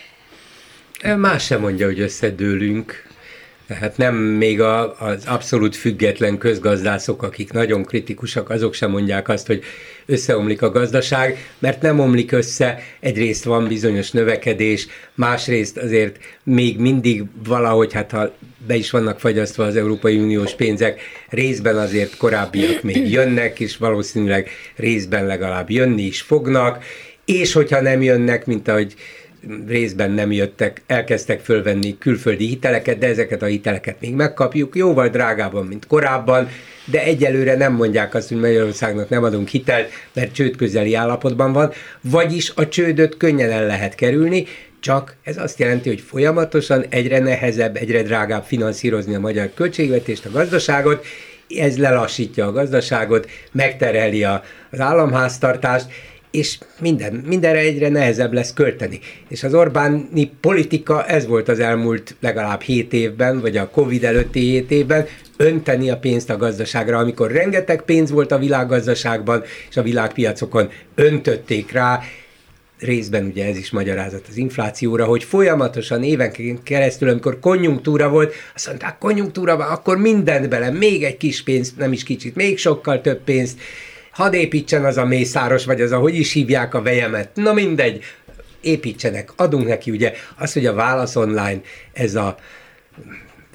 Más 1.03 1.45
sem 1.45 1.61
mondja, 1.61 1.87
hogy 1.87 2.01
összedőlünk. 2.01 3.05
Tehát 3.67 3.97
nem 3.97 4.15
még 4.17 4.61
a, 4.61 5.01
az 5.01 5.25
abszolút 5.27 5.77
független 5.77 6.39
közgazdászok, 6.39 7.23
akik 7.23 7.53
nagyon 7.53 7.85
kritikusak, 7.85 8.51
azok 8.51 8.75
sem 8.75 8.91
mondják 8.91 9.29
azt, 9.29 9.47
hogy 9.47 9.63
összeomlik 10.07 10.63
a 10.63 10.71
gazdaság, 10.71 11.49
mert 11.59 11.83
nem 11.83 12.01
omlik 12.01 12.33
össze, 12.33 12.79
egyrészt 13.01 13.45
van 13.45 13.69
bizonyos 13.69 14.11
növekedés, 14.11 14.87
másrészt 15.15 15.77
azért 15.77 16.19
még 16.43 16.79
mindig 16.79 17.25
valahogy, 17.45 17.93
hát 17.93 18.11
ha 18.11 18.35
be 18.67 18.75
is 18.75 18.91
vannak 18.91 19.21
fagyasztva 19.21 19.65
az 19.65 19.77
Európai 19.77 20.17
Uniós 20.19 20.55
pénzek, 20.55 21.01
részben 21.29 21.77
azért 21.77 22.17
korábbiak 22.17 22.83
még 22.83 23.11
jönnek, 23.11 23.61
és 23.61 23.77
valószínűleg 23.77 24.51
részben 24.77 25.27
legalább 25.27 25.71
jönni 25.71 26.03
is 26.03 26.21
fognak, 26.21 26.85
és 27.25 27.53
hogyha 27.53 27.81
nem 27.81 28.03
jönnek, 28.03 28.47
mint 28.47 28.69
ahogy 28.69 28.95
részben 29.67 30.11
nem 30.11 30.33
jöttek, 30.33 30.83
elkezdtek 30.87 31.41
fölvenni 31.41 31.99
külföldi 31.99 32.47
hiteleket, 32.47 32.99
de 32.99 33.07
ezeket 33.07 33.43
a 33.43 33.47
hiteleket 33.47 34.01
még 34.01 34.15
megkapjuk, 34.15 34.77
jóval 34.77 35.09
drágában, 35.09 35.67
mint 35.67 35.87
korábban, 35.87 36.49
de 36.85 37.03
egyelőre 37.03 37.57
nem 37.57 37.73
mondják 37.73 38.15
azt, 38.15 38.29
hogy 38.29 38.41
Magyarországnak 38.41 39.09
nem 39.09 39.25
adunk 39.25 39.49
hitelt, 39.49 39.91
mert 40.13 40.33
csőd 40.33 40.57
közeli 40.57 40.95
állapotban 40.95 41.53
van, 41.53 41.73
vagyis 42.01 42.53
a 42.55 42.69
csődöt 42.69 43.17
könnyen 43.17 43.51
el 43.51 43.67
lehet 43.67 43.95
kerülni, 43.95 44.47
csak 44.81 45.17
ez 45.23 45.37
azt 45.39 45.59
jelenti, 45.59 45.89
hogy 45.89 46.01
folyamatosan 46.01 46.85
egyre 46.89 47.19
nehezebb, 47.19 47.77
egyre 47.77 48.03
drágább 48.03 48.45
finanszírozni 48.45 49.15
a 49.15 49.21
magyar 49.21 49.51
költségvetést, 49.55 50.27
a 50.27 50.31
gazdaságot, 50.31 51.05
ez 51.49 51.79
lelassítja 51.79 52.47
a 52.47 52.53
gazdaságot, 52.53 53.31
megtereli 53.53 54.25
az 54.25 54.81
államháztartást, 54.81 55.87
és 56.37 56.59
minden, 56.81 57.13
mindenre 57.13 57.59
egyre 57.59 57.89
nehezebb 57.89 58.33
lesz 58.33 58.53
költeni. 58.53 59.01
És 59.29 59.43
az 59.43 59.55
Orbáni 59.55 60.31
politika, 60.41 61.05
ez 61.07 61.27
volt 61.27 61.49
az 61.49 61.61
elmúlt 61.61 62.17
legalább 62.21 62.61
7 62.61 62.93
évben, 62.93 63.41
vagy 63.41 63.57
a 63.57 63.71
Covid 63.71 64.05
előtti 64.05 64.41
7 64.41 64.71
évben, 64.71 65.07
önteni 65.37 65.91
a 65.91 65.99
pénzt 65.99 66.31
a 66.31 66.37
gazdaságra. 66.37 66.99
Amikor 66.99 67.31
rengeteg 67.31 67.83
pénz 67.83 68.11
volt 68.11 68.33
a 68.33 68.39
világgazdaságban 68.39 69.43
és 69.71 69.77
a 69.77 69.83
világpiacokon, 69.83 70.71
öntötték 70.95 71.73
rá, 71.73 72.01
részben 72.79 73.25
ugye 73.25 73.47
ez 73.47 73.57
is 73.57 73.71
magyarázat 73.71 74.27
az 74.29 74.37
inflációra, 74.37 75.05
hogy 75.05 75.25
folyamatosan 75.25 76.03
évenként 76.03 76.63
keresztül, 76.63 77.09
amikor 77.09 77.39
konjunktúra 77.39 78.09
volt, 78.09 78.35
azt 78.55 78.67
mondták, 78.67 78.99
konjunktúra 78.99 79.57
van, 79.57 79.69
akkor 79.69 79.97
mindent 79.97 80.49
bele, 80.49 80.71
még 80.71 81.05
egy 81.05 81.17
kis 81.17 81.43
pénzt, 81.43 81.77
nem 81.77 81.93
is 81.93 82.03
kicsit, 82.03 82.35
még 82.35 82.59
sokkal 82.59 83.01
több 83.01 83.21
pénzt, 83.25 83.59
hadd 84.17 84.33
építsen 84.33 84.85
az 84.85 84.97
a 84.97 85.05
mészáros, 85.05 85.65
vagy 85.65 85.81
az 85.81 85.93
a, 85.93 85.99
hogy 85.99 86.15
is 86.15 86.33
hívják 86.33 86.75
a 86.75 86.83
vejemet, 86.83 87.31
na 87.35 87.53
mindegy, 87.53 88.03
építsenek, 88.61 89.33
adunk 89.37 89.67
neki 89.67 89.91
ugye 89.91 90.13
az, 90.37 90.53
hogy 90.53 90.67
a 90.67 90.75
Válasz 90.75 91.17
Online, 91.17 91.61
ez 91.93 92.15
a 92.15 92.37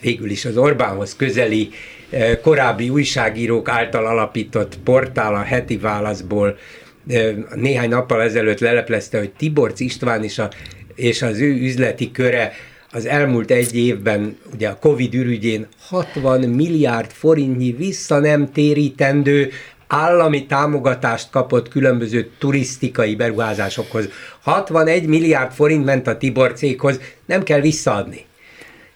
végül 0.01 0.29
is 0.29 0.45
az 0.45 0.57
Orbánhoz 0.57 1.15
közeli 1.15 1.69
eh, 2.09 2.37
korábbi 2.41 2.89
újságírók 2.89 3.69
által 3.69 4.05
alapított 4.05 4.77
portál 4.83 5.35
a 5.35 5.41
heti 5.41 5.77
válaszból 5.77 6.57
eh, 7.07 7.35
néhány 7.55 7.89
nappal 7.89 8.21
ezelőtt 8.21 8.59
leleplezte, 8.59 9.17
hogy 9.17 9.31
Tiborc 9.31 9.79
István 9.79 10.23
is 10.23 10.39
a, 10.39 10.49
és 10.95 11.21
az 11.21 11.39
ő 11.39 11.49
üzleti 11.49 12.11
köre 12.11 12.53
az 12.91 13.05
elmúlt 13.05 13.51
egy 13.51 13.77
évben, 13.77 14.37
ugye 14.53 14.69
a 14.69 14.77
Covid 14.79 15.13
ürügyén 15.13 15.67
60 15.79 16.41
milliárd 16.41 17.11
forintnyi 17.11 17.71
vissza 17.71 18.19
nem 18.19 18.51
térítendő 18.51 19.51
állami 19.93 20.45
támogatást 20.45 21.29
kapott 21.29 21.67
különböző 21.67 22.29
turisztikai 22.39 23.15
beruházásokhoz. 23.15 24.09
61 24.41 25.07
milliárd 25.07 25.51
forint 25.51 25.85
ment 25.85 26.07
a 26.07 26.17
Tibor 26.17 26.53
céghoz, 26.53 26.99
nem 27.25 27.43
kell 27.43 27.59
visszaadni. 27.59 28.25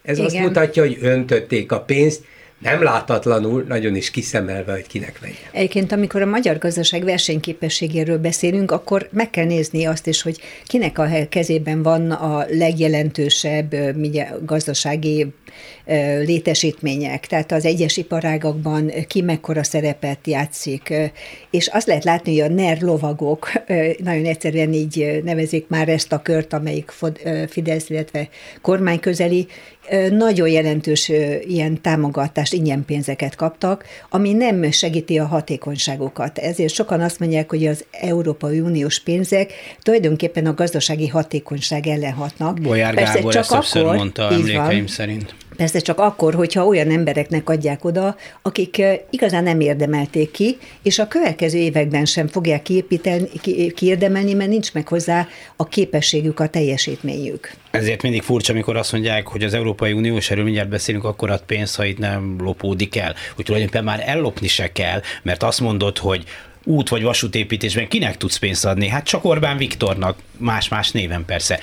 Ez 0.02 0.18
Igen. 0.18 0.26
azt 0.26 0.40
mutatja, 0.40 0.84
hogy 0.84 0.98
öntötték 1.02 1.72
a 1.72 1.80
pénzt, 1.80 2.24
nem 2.66 2.84
látatlanul, 2.84 3.66
nagyon 3.68 3.96
is 3.96 4.12
kiszemelve, 4.12 4.72
hogy 4.72 4.88
kinek 4.88 5.20
vegye. 5.20 5.34
Egyébként, 5.52 5.92
amikor 5.92 6.22
a 6.22 6.26
magyar 6.26 6.58
gazdaság 6.58 7.04
versenyképességéről 7.04 8.18
beszélünk, 8.18 8.72
akkor 8.72 9.08
meg 9.12 9.30
kell 9.30 9.46
nézni 9.46 9.86
azt 9.86 10.08
is, 10.08 10.22
hogy 10.22 10.40
kinek 10.66 11.00
a 11.00 11.08
kezében 11.30 11.84
van 11.84 12.12
a 12.12 12.46
legjelentősebb 12.50 13.76
gazdasági 14.46 15.28
létesítmények, 16.26 17.28
tehát 17.28 17.52
az 17.52 17.66
egyes 17.66 17.98
iparágakban 17.98 18.92
ki 19.08 19.22
mekkora 19.22 19.64
szerepet 19.64 20.28
játszik, 20.28 20.94
és 21.50 21.68
azt 21.68 21.88
lehet 21.88 22.04
látni, 22.04 22.40
hogy 22.40 22.52
a 22.52 22.54
NER 22.54 22.82
lovagok, 22.82 23.52
nagyon 24.04 24.26
egyszerűen 24.26 24.74
így 24.74 25.22
nevezik 25.24 25.68
már 25.68 25.90
ezt 25.90 26.12
a 26.12 26.22
kört, 26.22 26.54
amelyik 26.54 26.94
Fidesz, 27.48 27.90
illetve 27.90 28.30
kormány 28.62 29.00
közeli, 29.00 29.48
nagyon 30.10 30.48
jelentős 30.48 31.12
ilyen 31.48 31.82
támogatást, 31.82 32.54
ingyen 32.54 32.86
pénzeket 32.86 33.36
kaptak, 33.36 33.86
ami 34.10 34.34
nem 34.34 34.72
segíti 34.72 35.20
a 35.20 35.26
hatékonyságokat. 35.26 36.38
Ezért 36.38 36.74
sokan 36.74 37.02
azt 37.02 37.20
mondják, 37.20 37.50
hogy 37.50 37.66
az 37.66 37.86
Európai 37.92 38.60
Uniós 38.60 39.00
pénzek 39.00 39.54
tulajdonképpen 39.82 40.46
a 40.46 40.54
gazdasági 40.54 41.08
hatékonyság 41.08 41.88
ellen 41.88 42.14
hatnak. 42.14 42.62
Bolyár 42.62 42.94
Gábor 42.94 43.22
Persze, 43.22 43.30
csak 43.30 43.60
ezt 43.64 43.76
akkor, 43.76 43.96
mondta 43.96 44.32
emlékeim 44.32 44.78
van, 44.78 44.88
szerint. 44.88 45.36
Persze 45.58 45.80
csak 45.80 46.00
akkor, 46.00 46.34
hogyha 46.34 46.66
olyan 46.66 46.92
embereknek 46.92 47.50
adják 47.50 47.84
oda, 47.86 48.16
akik 48.42 48.82
igazán 49.10 49.44
nem 49.44 49.60
érdemelték 49.60 50.32
ki, 50.32 50.58
és 50.82 51.00
a 51.00 51.08
következő 51.08 51.58
években 51.58 52.06
sem 52.06 52.28
fogják 52.28 52.62
kiépíteni, 52.62 53.30
ki, 53.42 53.72
kiérdemelni, 53.72 54.34
mert 54.34 54.50
nincs 54.50 54.74
meg 54.74 54.88
hozzá 54.88 55.28
a 55.56 55.68
képességük, 55.68 56.40
a 56.40 56.48
teljesítményük. 56.48 57.52
Ezért 57.72 58.02
mindig 58.02 58.22
furcsa, 58.22 58.54
amikor 58.54 58.76
azt 58.76 58.92
mondják, 58.92 59.28
hogy 59.28 59.44
az 59.44 59.54
Európai 59.54 59.92
Unió, 59.92 60.16
és 60.16 60.32
erről 60.32 60.44
mindjárt 60.44 60.70
beszélünk, 60.70 61.04
akkor 61.04 61.30
ad 61.30 61.42
pénzt, 61.46 61.76
ha 61.76 61.86
itt 61.86 61.98
nem 61.98 62.36
lopódik 62.40 62.96
el. 62.96 63.16
Úgy 63.38 63.46
tulajdonképpen 63.46 63.86
már 63.86 64.04
ellopni 64.06 64.48
se 64.48 64.72
kell, 64.72 65.02
mert 65.24 65.44
azt 65.44 65.62
mondod, 65.62 65.98
hogy 65.98 66.24
út 66.64 66.90
vagy 66.90 67.04
vasútépítésben 67.04 67.88
kinek 67.88 68.18
tudsz 68.18 68.38
pénzt 68.38 68.66
adni? 68.66 68.88
Hát 68.88 69.06
csak 69.06 69.26
Orbán 69.26 69.58
Viktornak, 69.58 70.18
más-más 70.38 70.92
néven 70.92 71.26
persze. 71.26 71.60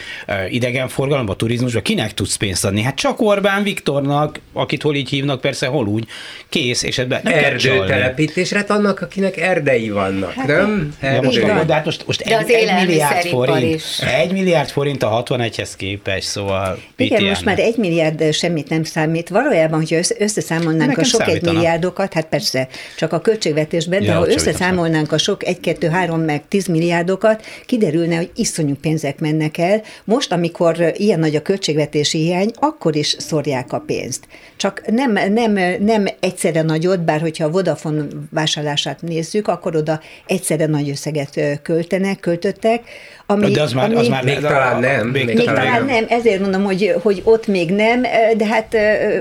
Idegenforgalomban, 0.49 1.37
turizmusban 1.37 1.83
kinek 1.83 2.15
tudsz 2.15 2.37
pénzt 2.37 2.65
adni? 2.65 2.83
Hát 2.83 2.95
csak 2.95 3.21
Orbán 3.21 3.63
Viktornak, 3.63 4.41
akit 4.53 4.83
hol 4.83 4.95
így 4.95 5.09
hívnak, 5.09 5.41
persze 5.41 5.67
hol 5.67 5.87
úgy. 5.87 6.07
Kész, 6.49 6.83
és 6.83 6.99
ebben 6.99 7.21
nem 7.25 7.33
Erdőtelepítésre, 7.33 8.59
hát 8.59 8.71
annak, 8.71 9.01
akinek 9.01 9.37
erdei 9.37 9.91
vannak, 9.91 10.33
hát, 10.33 10.47
nem? 10.47 10.95
De 11.01 11.21
most, 11.23 11.41
de 11.67 11.75
hát 11.75 11.85
most, 11.85 12.07
most 12.07 12.21
egy, 12.21 12.51
egy 12.51 12.87
milliárd 12.87 13.27
forint, 13.27 13.75
is. 13.75 13.99
egy 13.99 14.33
milliárd 14.33 14.69
forint 14.69 15.03
a 15.03 15.23
61-hez 15.27 15.71
képest, 15.77 16.27
szóval 16.27 16.79
Igen, 16.97 17.25
most 17.25 17.45
már 17.45 17.59
egy 17.59 17.77
milliárd 17.77 18.33
semmit 18.33 18.69
nem 18.69 18.85
számít. 18.85 19.29
Valójában, 19.29 19.79
hogyha 19.79 20.15
összeszámolnánk 20.19 20.99
a 20.99 21.05
sok 21.05 21.29
egy 21.29 21.43
milliárdokat, 21.43 22.13
hát 22.13 22.27
persze, 22.27 22.69
csak 22.97 23.13
a 23.13 23.21
költségvetésben, 23.21 24.05
de 24.05 24.13
ha 24.13 24.29
összeszámolnánk 24.29 24.81
számolnánk 24.83 25.13
a 25.13 25.19
sok 25.19 25.47
1, 25.47 25.61
2, 25.61 25.89
3, 25.89 26.21
meg 26.21 26.43
10 26.49 26.67
milliárdokat, 26.67 27.45
kiderülne, 27.67 28.17
hogy 28.17 28.31
iszonyú 28.35 28.62
pénzek 28.81 29.21
mennek 29.21 29.59
el. 29.59 29.83
Most, 30.05 30.33
amikor 30.33 30.93
ilyen 30.97 31.19
nagy 31.19 31.37
a 31.37 31.43
költségvetési 31.43 32.19
hiány, 32.19 32.51
akkor 32.55 32.97
is 32.97 33.17
szorják 33.19 33.73
a 33.73 33.79
pénzt. 33.79 34.27
Csak 34.57 34.83
nem, 34.87 35.13
nem, 35.33 35.83
nem 35.83 36.07
egyszerre 36.21 36.63
nagyot, 36.63 37.01
bár 37.01 37.21
hogyha 37.21 37.45
a 37.45 37.51
Vodafone 37.51 38.05
vásárlását 38.31 39.03
nézzük, 39.03 39.49
akkor 39.49 39.77
oda 39.77 40.01
egyszerre 40.27 40.67
nagy 40.67 40.91
összeget 40.91 41.61
költenek, 41.63 42.21
költöttek, 42.21 42.83
ami, 43.27 43.51
de 43.51 43.63
az 43.63 43.73
már, 43.73 43.85
ami, 43.85 43.95
az 43.95 44.09
már 44.09 44.25
még 44.25 44.39
talán 44.39 44.81
nem. 44.81 45.07
Még, 45.07 45.25
még 45.25 45.37
talán, 45.37 45.55
talán 45.55 45.85
nem. 45.85 45.95
nem, 45.95 46.05
ezért 46.09 46.41
mondom, 46.41 46.65
hogy, 46.65 46.95
hogy 47.03 47.21
ott 47.25 47.47
még 47.47 47.71
nem, 47.71 48.03
de 48.37 48.47
hát 48.47 48.77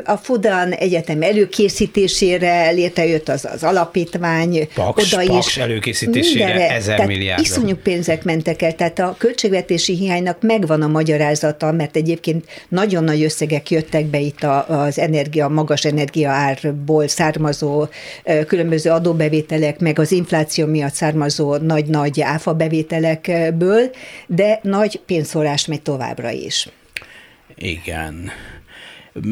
a 0.06 0.18
Fudan 0.18 0.72
Egyetem 0.72 1.22
előkészítésére 1.22 2.70
létrejött 2.70 3.30
az, 3.30 3.48
az 3.54 3.64
alapítvány, 3.64 4.68
Paks, 4.74 5.14
oda 5.14 5.26
Paks 5.26 5.48
is. 5.48 5.58
előkészítésére 5.58 6.46
mindenre, 6.46 6.74
ezer 6.76 7.06
milliárd. 7.06 7.42
Iszonyú 7.42 7.76
pénzek 7.76 8.24
mentek 8.24 8.62
el, 8.62 8.76
tehát 8.76 9.00
a 9.00 9.16
költségvetési 9.18 9.96
hiánynak 9.96 10.38
megvan 10.42 10.82
a 10.82 10.88
magyarázata, 10.88 11.72
mert 11.72 11.96
egyébként 11.96 12.46
nagyon 12.70 13.04
nagy 13.04 13.24
összegek 13.24 13.72
jöttek 13.72 14.06
be 14.06 14.20
itt 14.20 14.44
az 14.68 15.00
energia, 15.00 15.48
magas 15.48 15.86
energia 15.86 16.30
árból 16.30 17.08
származó 17.08 17.88
különböző 18.48 18.90
adóbevételek, 18.90 19.80
meg 19.80 20.00
az 20.00 20.12
infláció 20.12 20.66
miatt 20.66 20.94
származó 20.94 21.56
nagy-nagy 21.56 22.22
áfabevételekből, 22.22 23.91
de 24.28 24.60
nagy 24.64 25.00
pénzszórás 25.06 25.66
megy 25.66 25.82
továbbra 25.82 26.30
is. 26.30 26.68
Igen. 27.56 28.32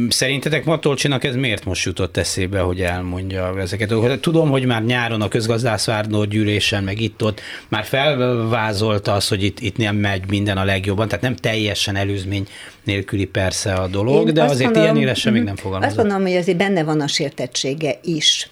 Szerintetek 0.10 0.65
Matolcsinak 0.65 1.24
ez 1.24 1.36
miért 1.36 1.65
most 1.65 1.86
jutott 1.86 2.17
eszébe, 2.17 2.60
hogy 2.60 2.82
elmondja 2.82 3.60
ezeket? 3.60 4.19
Tudom, 4.22 4.50
hogy 4.50 4.65
már 4.65 4.84
nyáron 4.84 5.22
a 5.22 5.28
közgazdászvárnó 5.28 6.24
gyűlésen, 6.24 6.84
meg 6.84 7.02
itt-ott 7.02 7.41
már 7.67 7.84
felvázolta 7.84 9.13
az, 9.13 9.28
hogy 9.28 9.43
itt, 9.43 9.60
itt 9.60 9.78
nem 9.78 9.95
megy 9.95 10.30
minden 10.30 10.58
a 10.58 10.63
legjobban, 10.63 11.08
tehát 11.08 11.24
nem 11.24 11.36
teljesen 11.36 11.95
előzmény 11.95 12.48
nélküli 12.84 13.26
persze 13.26 13.74
a 13.74 13.88
dolog, 13.88 14.28
Én 14.28 14.34
de 14.34 14.43
azért 14.43 14.63
mondom, 14.63 14.84
ilyen 14.84 14.98
élesen 14.98 15.34
még 15.34 15.43
nem 15.43 15.56
fogalmazott. 15.56 15.98
Azt 15.98 16.08
mondom, 16.08 16.28
hogy 16.28 16.38
azért 16.38 16.58
benne 16.58 16.84
van 16.84 17.02
a 17.02 17.08
sértettsége 17.08 18.00
is 18.04 18.50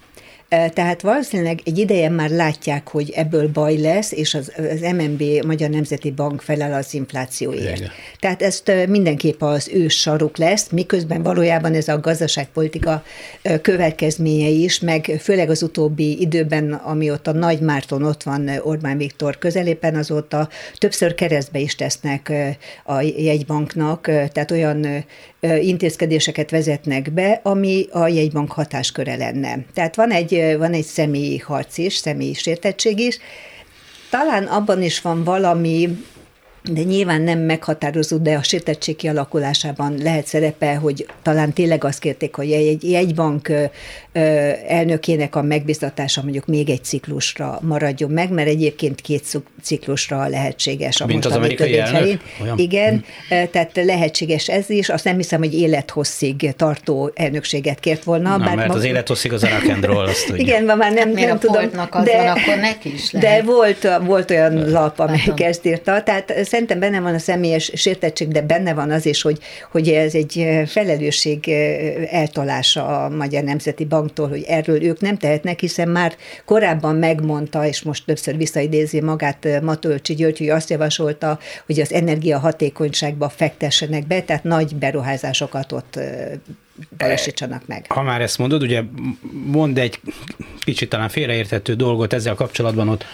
tehát 0.49 1.01
valószínűleg 1.01 1.59
egy 1.63 1.77
ideje 1.77 2.09
már 2.09 2.29
látják, 2.29 2.87
hogy 2.87 3.09
ebből 3.15 3.47
baj 3.47 3.77
lesz, 3.77 4.11
és 4.11 4.33
az, 4.33 4.51
az 4.57 4.79
MNB, 4.79 5.23
Magyar 5.45 5.69
Nemzeti 5.69 6.11
Bank 6.11 6.41
felel 6.41 6.73
az 6.73 6.93
inflációért. 6.93 7.77
Igen. 7.77 7.89
Tehát 8.19 8.41
ezt 8.41 8.71
mindenképp 8.87 9.41
az 9.41 9.69
ő 9.73 9.87
saruk 9.87 10.37
lesz, 10.37 10.69
miközben 10.69 11.23
valójában 11.23 11.73
ez 11.73 11.87
a 11.87 11.99
gazdaságpolitika 11.99 13.03
következménye 13.61 14.47
is, 14.47 14.79
meg 14.79 15.17
főleg 15.19 15.49
az 15.49 15.63
utóbbi 15.63 16.21
időben, 16.21 16.73
amióta 16.73 17.31
Nagy 17.31 17.59
Márton 17.59 18.03
ott 18.03 18.23
van 18.23 18.49
Orbán 18.63 18.97
Viktor 18.97 19.37
közelében, 19.37 19.95
azóta 19.95 20.49
többször 20.77 21.15
keresztbe 21.15 21.59
is 21.59 21.75
tesznek 21.75 22.33
a 22.83 23.01
jegybanknak, 23.01 24.01
tehát 24.01 24.51
olyan 24.51 25.05
intézkedéseket 25.41 26.51
vezetnek 26.51 27.11
be, 27.11 27.39
ami 27.43 27.87
a 27.91 28.07
jegybank 28.07 28.51
hatásköre 28.51 29.15
lenne. 29.15 29.59
Tehát 29.73 29.95
van 29.95 30.11
egy, 30.11 30.55
van 30.57 30.73
egy 30.73 30.83
személyi 30.83 31.37
harc 31.37 31.77
is, 31.77 31.95
személyi 31.95 32.33
sértettség 32.33 32.99
is, 32.99 33.17
talán 34.09 34.43
abban 34.43 34.81
is 34.81 35.01
van 35.01 35.23
valami, 35.23 35.89
de 36.71 36.81
nyilván 36.81 37.21
nem 37.21 37.39
meghatározó, 37.39 38.17
de 38.17 38.35
a 38.35 38.43
sértettség 38.43 38.95
kialakulásában 38.95 39.97
lehet 39.97 40.27
szerepe, 40.27 40.75
hogy 40.75 41.05
talán 41.21 41.53
tényleg 41.53 41.83
azt 41.83 41.99
kérték, 41.99 42.35
hogy 42.35 42.51
egy 42.51 42.89
jegybank 42.89 43.51
elnökének 44.67 45.35
a 45.35 45.41
megbizatása 45.41 46.21
mondjuk 46.21 46.45
még 46.45 46.69
egy 46.69 46.83
ciklusra 46.83 47.59
maradjon 47.61 48.11
meg, 48.11 48.31
mert 48.31 48.47
egyébként 48.47 49.01
két 49.01 49.23
ciklusra 49.61 50.27
lehetséges 50.27 51.01
a 51.01 51.05
Mint 51.05 51.25
az 51.25 51.35
amerikai 51.35 51.77
elnök? 51.79 52.21
Igen, 52.55 53.03
hm. 53.29 53.35
tehát 53.51 53.71
lehetséges 53.73 54.47
ez 54.47 54.69
is. 54.69 54.89
Azt 54.89 55.03
nem 55.03 55.15
hiszem, 55.15 55.39
hogy 55.39 55.53
élethosszig 55.53 56.53
tartó 56.55 57.11
elnökséget 57.15 57.79
kért 57.79 58.03
volna. 58.03 58.37
Na, 58.37 58.45
bár 58.45 58.55
mert 58.55 58.67
ma... 58.67 58.73
az 58.73 58.83
élethosszig 58.83 59.33
az 59.33 59.43
a 59.43 59.47
rock 59.81 60.07
azt 60.07 60.33
Igen, 60.35 60.65
ma 60.65 60.75
már 60.75 60.93
nem, 60.93 61.11
nem 61.11 61.39
tudom. 61.39 61.69
Az 61.89 62.03
de, 62.03 62.17
van, 62.17 62.27
akkor 62.27 62.55
neki 62.55 62.93
is 62.93 63.11
lehet. 63.11 63.45
De 63.45 63.51
volt, 63.51 63.87
volt 64.05 64.31
olyan 64.31 64.69
lap, 64.69 64.99
amelyik 64.99 65.41
ezt 65.41 65.65
írta. 65.65 66.03
Tehát 66.03 66.33
szerintem 66.57 66.79
benne 66.79 66.99
van 66.99 67.13
a 67.13 67.19
személyes 67.19 67.71
sértettség, 67.75 68.27
de 68.27 68.41
benne 68.41 68.73
van 68.73 68.91
az 68.91 69.05
is, 69.05 69.21
hogy, 69.21 69.39
hogy 69.71 69.89
ez 69.89 70.13
egy 70.13 70.47
felelősség 70.65 71.49
eltolása 72.11 73.03
a 73.03 73.09
Magyar 73.09 73.43
Nemzeti 73.43 73.85
Banktól, 73.85 74.27
hogy 74.27 74.43
erről 74.47 74.83
ők 74.83 74.99
nem 74.99 75.17
tehetnek, 75.17 75.59
hiszen 75.59 75.89
már 75.89 76.15
korábban 76.45 76.95
megmondta, 76.95 77.65
és 77.65 77.81
most 77.81 78.05
többször 78.05 78.37
visszaidézi 78.37 79.01
magát 79.01 79.61
Matolcsi 79.61 80.13
György, 80.13 80.37
hogy 80.37 80.49
azt 80.49 80.69
javasolta, 80.69 81.39
hogy 81.65 81.79
az 81.79 81.93
energiahatékonyságba 81.93 83.29
fektessenek 83.29 84.07
be, 84.07 84.21
tehát 84.21 84.43
nagy 84.43 84.75
beruházásokat 84.75 85.71
ott 85.71 85.99
valósítsanak 86.97 87.67
meg. 87.67 87.85
Ha 87.89 88.01
már 88.01 88.21
ezt 88.21 88.37
mondod, 88.37 88.61
ugye 88.61 88.81
mond 89.45 89.77
egy 89.77 89.99
kicsit 90.59 90.89
talán 90.89 91.09
félreérthető 91.09 91.73
dolgot 91.73 92.13
ezzel 92.13 92.35
kapcsolatban, 92.35 92.89
ott 92.89 93.05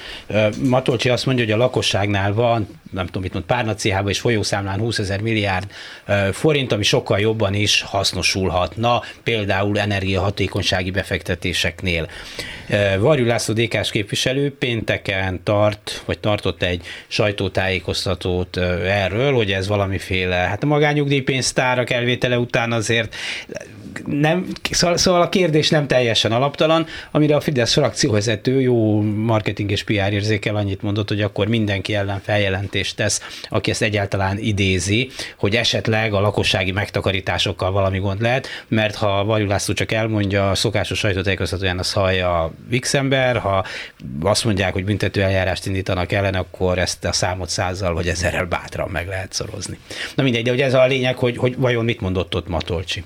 Matolcsi 0.64 1.10
azt 1.10 1.26
mondja, 1.26 1.44
hogy 1.44 1.54
a 1.54 1.58
lakosságnál 1.58 2.34
van, 2.34 2.68
nem 2.92 3.06
tudom, 3.06 3.22
mit 3.22 3.34
mond, 3.34 3.46
párnacihában 3.46 4.10
és 4.10 4.20
folyószámlán 4.20 4.80
20 4.80 5.00
ezer 5.00 5.22
milliárd 5.22 5.68
forint, 6.32 6.72
ami 6.72 6.84
sokkal 6.84 7.20
jobban 7.20 7.54
is 7.54 7.82
hasznosulhatna, 7.82 9.02
például 9.24 9.80
energiahatékonysági 9.80 10.92
befektetéseknél. 10.92 12.08
Varjú 13.00 13.26
László 13.26 13.54
DK-s 13.54 13.92
képviselő 13.92 14.56
pénteken 14.56 15.44
tart, 15.44 16.04
vagy 16.06 16.20
tartott 16.20 16.64
egy 16.64 16.86
sajtótájékoztatót 17.08 18.58
erről, 18.84 19.34
hogy 19.34 19.52
ez 19.52 19.68
valamiféle, 19.68 20.36
hát 20.36 20.64
a 20.64 20.66
magányugdíjpénztárak 20.66 21.90
elvétele 21.90 22.38
után 22.38 22.72
azért 22.72 23.16
nem, 24.06 24.48
szóval, 24.72 24.98
szóval 24.98 25.22
a 25.22 25.30
kérdés 25.30 25.70
nem 25.70 25.88
teljesen 25.88 26.32
alaptalan, 26.32 26.86
amire 27.12 27.36
a 27.36 27.42
Fidesz 27.42 27.74
frakcióvezető 27.74 28.62
jó 28.62 29.02
marketing 29.02 29.72
és 29.72 29.84
PR 29.84 30.14
érzékel 30.14 30.56
annyit 30.56 30.82
mondott, 30.82 31.08
hogy 31.08 31.22
akkor 31.22 31.48
mindenki 31.48 31.96
ellen 31.96 32.22
feljelentést 32.24 32.96
tesz, 32.96 33.22
aki 33.50 33.72
ezt 33.72 33.82
egyáltalán 33.82 34.38
idézi, 34.38 35.10
hogy 35.38 35.56
esetleg 35.56 36.14
a 36.14 36.20
lakossági 36.20 36.72
megtakarításokkal 36.72 37.72
valami 37.72 38.00
gond 38.00 38.22
lehet, 38.22 38.48
mert 38.68 38.96
ha 38.96 39.24
Varjú 39.24 39.48
László 39.48 39.74
csak 39.74 39.92
elmondja, 39.92 40.50
a 40.50 40.56
szokásos 40.56 41.00
sajtótájékoztatóján 41.00 41.80
azt 41.80 41.94
hallja 41.94 42.44
a 42.44 42.52
Vixember, 42.70 43.38
ha 43.38 43.66
azt 44.22 44.46
mondják, 44.46 44.74
hogy 44.74 44.86
büntető 44.86 45.22
eljárást 45.22 45.66
indítanak 45.66 46.12
ellen, 46.12 46.34
akkor 46.34 46.78
ezt 46.78 47.06
a 47.06 47.12
számot 47.12 47.50
százzal 47.50 47.94
vagy 47.94 48.08
ezerrel 48.08 48.46
bátran 48.46 48.90
meg 48.90 49.08
lehet 49.08 49.34
szorozni. 49.34 49.78
Na 50.16 50.24
mindegy, 50.24 50.44
de 50.44 50.50
hogy 50.50 50.62
ez 50.62 50.74
a 50.74 50.86
lényeg, 50.86 51.18
hogy, 51.18 51.38
hogy 51.38 51.58
vajon 51.58 51.86
mit 51.86 52.02
mondott 52.02 52.36
ott 52.36 52.48
Matolcsi. 52.48 53.04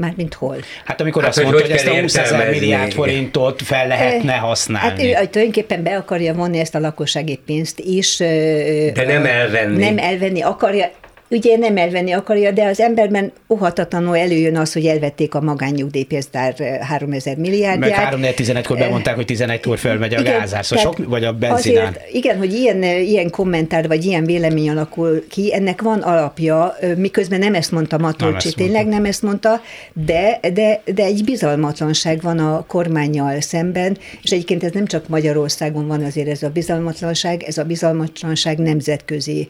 Mármint 0.00 0.34
hol? 0.34 0.56
Hát 0.84 1.00
amikor 1.00 1.22
hát, 1.22 1.30
azt 1.30 1.42
mondta, 1.42 1.60
hogy, 1.60 1.70
hogy 1.70 1.78
ezt 1.78 1.86
a 1.86 2.00
20 2.00 2.16
ezer 2.16 2.50
milliárd 2.50 2.92
forintot 2.92 3.62
fel 3.62 3.86
lehetne 3.86 4.32
eh, 4.32 4.40
használni. 4.40 5.12
Hát 5.12 5.24
ő 5.24 5.28
tulajdonképpen 5.28 5.82
be 5.82 5.96
akarja 5.96 6.34
vonni 6.34 6.58
ezt 6.58 6.74
a 6.74 6.78
lakossági 6.78 7.40
pénzt 7.46 7.80
is. 7.80 8.16
De 8.16 9.04
nem 9.06 9.26
elvenni. 9.26 9.84
Nem 9.84 9.98
elvenni 9.98 10.42
akarja, 10.42 10.90
ugye 11.30 11.56
nem 11.56 11.76
elvenni 11.76 12.12
akarja, 12.12 12.50
de 12.50 12.64
az 12.64 12.80
emberben 12.80 13.32
óhatatlanul 13.48 14.16
előjön 14.16 14.56
az, 14.56 14.72
hogy 14.72 14.86
elvették 14.86 15.34
a 15.34 15.40
magánnyugdíjpénztár 15.40 16.54
3000 16.80 17.36
milliárdját. 17.36 17.90
Meg 17.90 17.98
3 17.98 18.22
11 18.34 18.66
kor 18.66 18.78
bemondták, 18.78 19.14
hogy 19.14 19.24
11-kor 19.28 19.78
fölmegy 19.78 20.14
a 20.14 20.22
gázár, 20.22 20.64
szóval 20.64 20.84
sok, 20.84 21.08
vagy 21.08 21.24
a 21.24 21.32
benzinán. 21.32 21.86
Azért, 21.86 22.12
igen, 22.12 22.38
hogy 22.38 22.52
ilyen, 22.52 22.82
ilyen 22.82 23.30
kommentár, 23.30 23.86
vagy 23.86 24.04
ilyen 24.04 24.24
vélemény 24.24 24.70
alakul 24.70 25.24
ki, 25.28 25.54
ennek 25.54 25.82
van 25.82 26.00
alapja, 26.00 26.76
miközben 26.96 27.38
nem 27.38 27.54
ezt 27.54 27.70
mondta 27.70 27.98
Matolcsi, 27.98 28.52
tényleg 28.52 28.86
nem 28.86 29.04
ezt 29.04 29.22
mondta, 29.22 29.60
de, 29.92 30.40
de, 30.52 30.82
de 30.94 31.04
egy 31.04 31.24
bizalmatlanság 31.24 32.20
van 32.22 32.38
a 32.38 32.64
kormányjal 32.66 33.40
szemben, 33.40 33.98
és 34.22 34.30
egyébként 34.30 34.64
ez 34.64 34.72
nem 34.72 34.86
csak 34.86 35.08
Magyarországon 35.08 35.86
van 35.86 36.04
azért 36.04 36.28
ez 36.28 36.42
a 36.42 36.48
bizalmatlanság, 36.48 37.42
ez 37.42 37.58
a 37.58 37.64
bizalmatlanság 37.64 38.58
nemzetközi 38.58 39.48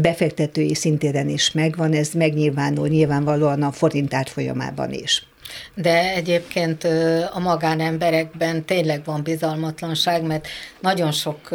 befektetői 0.00 0.74
szintén 0.74 1.16
téren 1.18 1.32
is 1.34 1.52
megvan, 1.52 1.92
ez 1.92 2.12
megnyilvánul 2.12 2.88
nyilvánvalóan 2.88 3.62
a 3.62 3.72
forint 3.72 4.14
árfolyamában 4.14 4.92
is. 4.92 5.26
De 5.74 6.14
egyébként 6.14 6.84
a 7.32 7.38
magánemberekben 7.38 8.64
tényleg 8.64 9.04
van 9.04 9.22
bizalmatlanság, 9.22 10.22
mert 10.22 10.48
nagyon 10.80 11.12
sok 11.12 11.48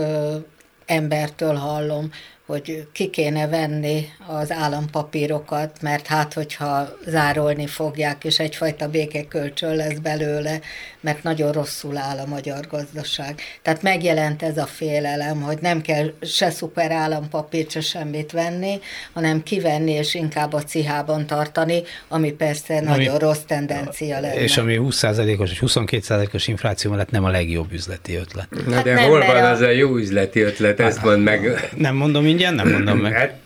embertől 0.86 1.56
hallom, 1.56 2.12
hogy 2.45 2.88
ki 2.91 3.10
kéne 3.10 3.47
venni 3.47 4.06
az 4.27 4.51
állampapírokat, 4.51 5.82
mert 5.82 6.08
hát, 6.08 6.34
hogyha 6.34 6.97
zárolni 7.06 7.67
fogják, 7.67 8.23
és 8.23 8.39
egyfajta 8.39 8.89
békekölcsön 8.89 9.75
lesz 9.75 9.97
belőle, 9.97 10.60
mert 10.99 11.23
nagyon 11.23 11.51
rosszul 11.51 11.97
áll 11.97 12.17
a 12.17 12.25
magyar 12.25 12.67
gazdaság. 12.67 13.41
Tehát 13.62 13.82
megjelent 13.82 14.43
ez 14.43 14.58
a 14.58 14.65
félelem, 14.65 15.41
hogy 15.41 15.58
nem 15.62 15.82
kell 15.82 16.13
se 16.21 16.49
szuper 16.49 16.91
állampapírt, 16.91 17.71
se 17.71 17.82
semmit 17.82 18.32
venni, 18.32 18.79
hanem 19.13 19.43
kivenni, 19.43 19.91
és 19.91 20.13
inkább 20.13 20.53
a 20.53 20.63
cihában 20.63 21.25
tartani, 21.25 21.82
ami 22.08 22.32
persze 22.32 22.77
ami, 22.77 22.86
nagyon 22.86 23.17
rossz 23.17 23.43
tendencia 23.47 24.19
lenne. 24.19 24.41
És 24.41 24.58
ami 24.58 24.79
20%-os 24.82 25.60
vagy 25.60 25.71
22%-os 25.71 26.47
infláció 26.47 26.91
mellett 26.91 27.12
nem 27.12 27.23
a 27.23 27.29
legjobb 27.29 27.71
üzleti 27.71 28.15
ötlet. 28.15 28.47
Na 28.65 28.73
hát 28.73 28.84
de 28.84 28.93
nem, 28.93 29.10
hol 29.10 29.25
van 29.25 29.43
a... 29.43 29.49
az 29.49 29.62
a 29.62 29.69
jó 29.69 29.95
üzleti 29.95 30.41
ötlet, 30.41 30.79
ezt 30.79 30.97
hát, 30.97 31.06
mond 31.06 31.23
meg. 31.23 31.69
Nem 31.75 31.95
mondom 31.95 32.25
ingyen, 32.34 32.54
nem 32.54 32.72
mondom 32.72 32.98
meg. 32.98 33.13
Hát 33.13 33.41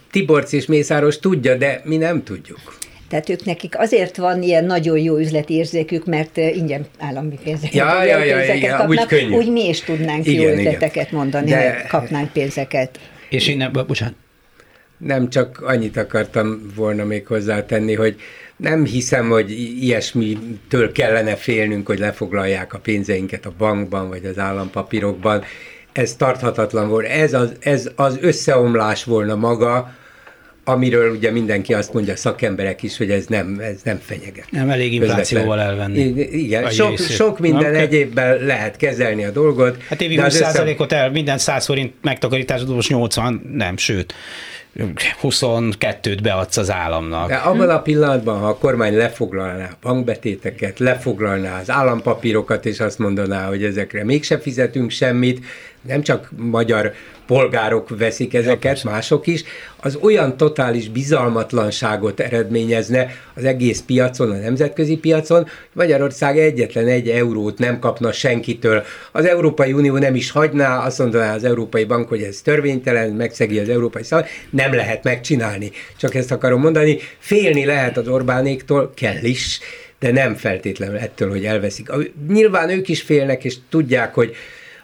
és 0.49 0.65
Mészáros 0.65 1.19
tudja, 1.19 1.55
de 1.55 1.81
mi 1.83 1.97
nem 1.97 2.23
tudjuk. 2.23 2.77
Tehát 3.09 3.29
ők 3.29 3.45
nekik 3.45 3.77
azért 3.77 4.17
van 4.17 4.41
ilyen 4.41 4.65
nagyon 4.65 4.97
jó 4.97 5.17
üzleti 5.17 5.53
érzékük, 5.53 6.05
mert 6.05 6.37
ingyen 6.37 6.85
állami 6.99 7.39
pénzeket, 7.43 7.73
ja, 7.73 8.03
ja, 8.03 8.23
ja, 8.23 8.35
pénzeket 8.35 8.61
ja, 8.61 8.77
kapnak, 8.77 8.89
úgy, 8.89 9.05
könnyű. 9.05 9.35
úgy 9.35 9.51
mi 9.51 9.67
is 9.67 9.81
tudnánk 9.81 10.25
igen, 10.25 10.41
jó 10.41 10.57
üzleteket 10.57 11.05
igen. 11.07 11.19
mondani, 11.19 11.49
De... 11.49 11.85
ha 11.89 11.99
kapnánk 11.99 12.31
pénzeket. 12.31 12.99
És 13.29 13.47
innen, 13.47 13.71
bocsánat. 13.87 14.15
Nem 14.97 15.29
csak 15.29 15.61
annyit 15.61 15.97
akartam 15.97 16.71
volna 16.75 17.03
még 17.03 17.27
hozzátenni, 17.27 17.93
hogy 17.93 18.15
nem 18.57 18.85
hiszem, 18.85 19.29
hogy 19.29 19.51
ilyesmitől 19.81 20.91
kellene 20.91 21.35
félnünk, 21.35 21.87
hogy 21.87 21.99
lefoglalják 21.99 22.73
a 22.73 22.79
pénzeinket 22.79 23.45
a 23.45 23.53
bankban 23.57 24.09
vagy 24.09 24.25
az 24.25 24.39
állampapírokban 24.39 25.43
ez 25.97 26.15
tarthatatlan 26.15 26.89
volt. 26.89 27.05
Ez 27.05 27.33
az, 27.33 27.51
ez 27.59 27.89
az 27.95 28.17
összeomlás 28.21 29.03
volna 29.03 29.35
maga, 29.35 29.95
amiről 30.63 31.11
ugye 31.11 31.31
mindenki 31.31 31.73
azt 31.73 31.93
mondja, 31.93 32.15
szakemberek 32.15 32.83
is, 32.83 32.97
hogy 32.97 33.11
ez 33.11 33.25
nem, 33.25 33.59
ez 33.61 33.81
nem 33.83 33.99
fenyeget. 34.05 34.45
Nem 34.51 34.69
elég 34.69 34.93
inflációval 34.93 35.59
elvenni. 35.59 35.99
Igen, 36.31 36.69
sok, 36.69 36.97
sok 36.97 37.39
minden 37.39 37.71
nem, 37.71 37.81
egyébben 37.81 38.45
lehet 38.45 38.77
kezelni 38.77 39.25
a 39.25 39.31
dolgot. 39.31 39.83
Hát 39.83 40.01
évi 40.01 40.19
20%-ot 40.21 40.91
el, 40.91 41.11
minden 41.11 41.37
100 41.37 41.65
forint 41.65 41.93
megtakarításod 42.01 42.69
most 42.69 42.89
80, 42.89 43.51
nem, 43.53 43.77
sőt. 43.77 44.13
22-t 45.23 46.19
beadsz 46.23 46.57
az 46.57 46.71
államnak. 46.71 47.27
De 47.27 47.35
abban 47.35 47.69
a 47.69 47.81
pillanatban, 47.81 48.39
ha 48.39 48.47
a 48.47 48.57
kormány 48.57 48.97
lefoglalná 48.97 49.65
a 49.65 49.77
bankbetéteket, 49.81 50.79
lefoglalná 50.79 51.59
az 51.59 51.69
állampapírokat, 51.69 52.65
és 52.65 52.79
azt 52.79 52.99
mondaná, 52.99 53.47
hogy 53.47 53.63
ezekre 53.63 54.03
mégse 54.03 54.39
fizetünk 54.39 54.91
semmit, 54.91 55.45
nem 55.87 56.01
csak 56.01 56.29
magyar 56.35 56.93
polgárok 57.27 57.97
veszik 57.97 58.33
ezeket, 58.33 58.81
ja, 58.81 58.89
mások 58.89 59.27
is, 59.27 59.43
az 59.81 59.97
olyan 60.01 60.37
totális 60.37 60.89
bizalmatlanságot 60.89 62.19
eredményezne 62.19 63.07
az 63.33 63.43
egész 63.43 63.81
piacon, 63.85 64.31
a 64.31 64.35
nemzetközi 64.35 64.97
piacon, 64.97 65.41
hogy 65.41 65.51
Magyarország 65.73 66.37
egyetlen 66.37 66.87
egy 66.87 67.09
eurót 67.09 67.57
nem 67.57 67.79
kapna 67.79 68.11
senkitől. 68.11 68.83
Az 69.11 69.25
Európai 69.25 69.73
Unió 69.73 69.97
nem 69.97 70.15
is 70.15 70.31
hagyná, 70.31 70.85
azt 70.85 70.99
mondaná 70.99 71.33
az 71.35 71.43
Európai 71.43 71.83
Bank, 71.83 72.09
hogy 72.09 72.21
ez 72.21 72.41
törvénytelen, 72.41 73.09
megszegi 73.09 73.59
az 73.59 73.69
Európai 73.69 74.03
Szabály, 74.03 74.29
nem 74.49 74.73
lehet 74.73 75.03
megcsinálni. 75.03 75.71
Csak 75.97 76.15
ezt 76.15 76.31
akarom 76.31 76.61
mondani, 76.61 76.97
félni 77.19 77.65
lehet 77.65 77.97
az 77.97 78.07
Orbánéktól, 78.07 78.91
kell 78.95 79.23
is, 79.23 79.59
de 79.99 80.11
nem 80.11 80.35
feltétlenül 80.35 80.97
ettől, 80.97 81.29
hogy 81.29 81.45
elveszik. 81.45 81.89
Nyilván 82.29 82.69
ők 82.69 82.87
is 82.87 83.01
félnek, 83.01 83.43
és 83.43 83.55
tudják, 83.69 84.13
hogy 84.13 84.35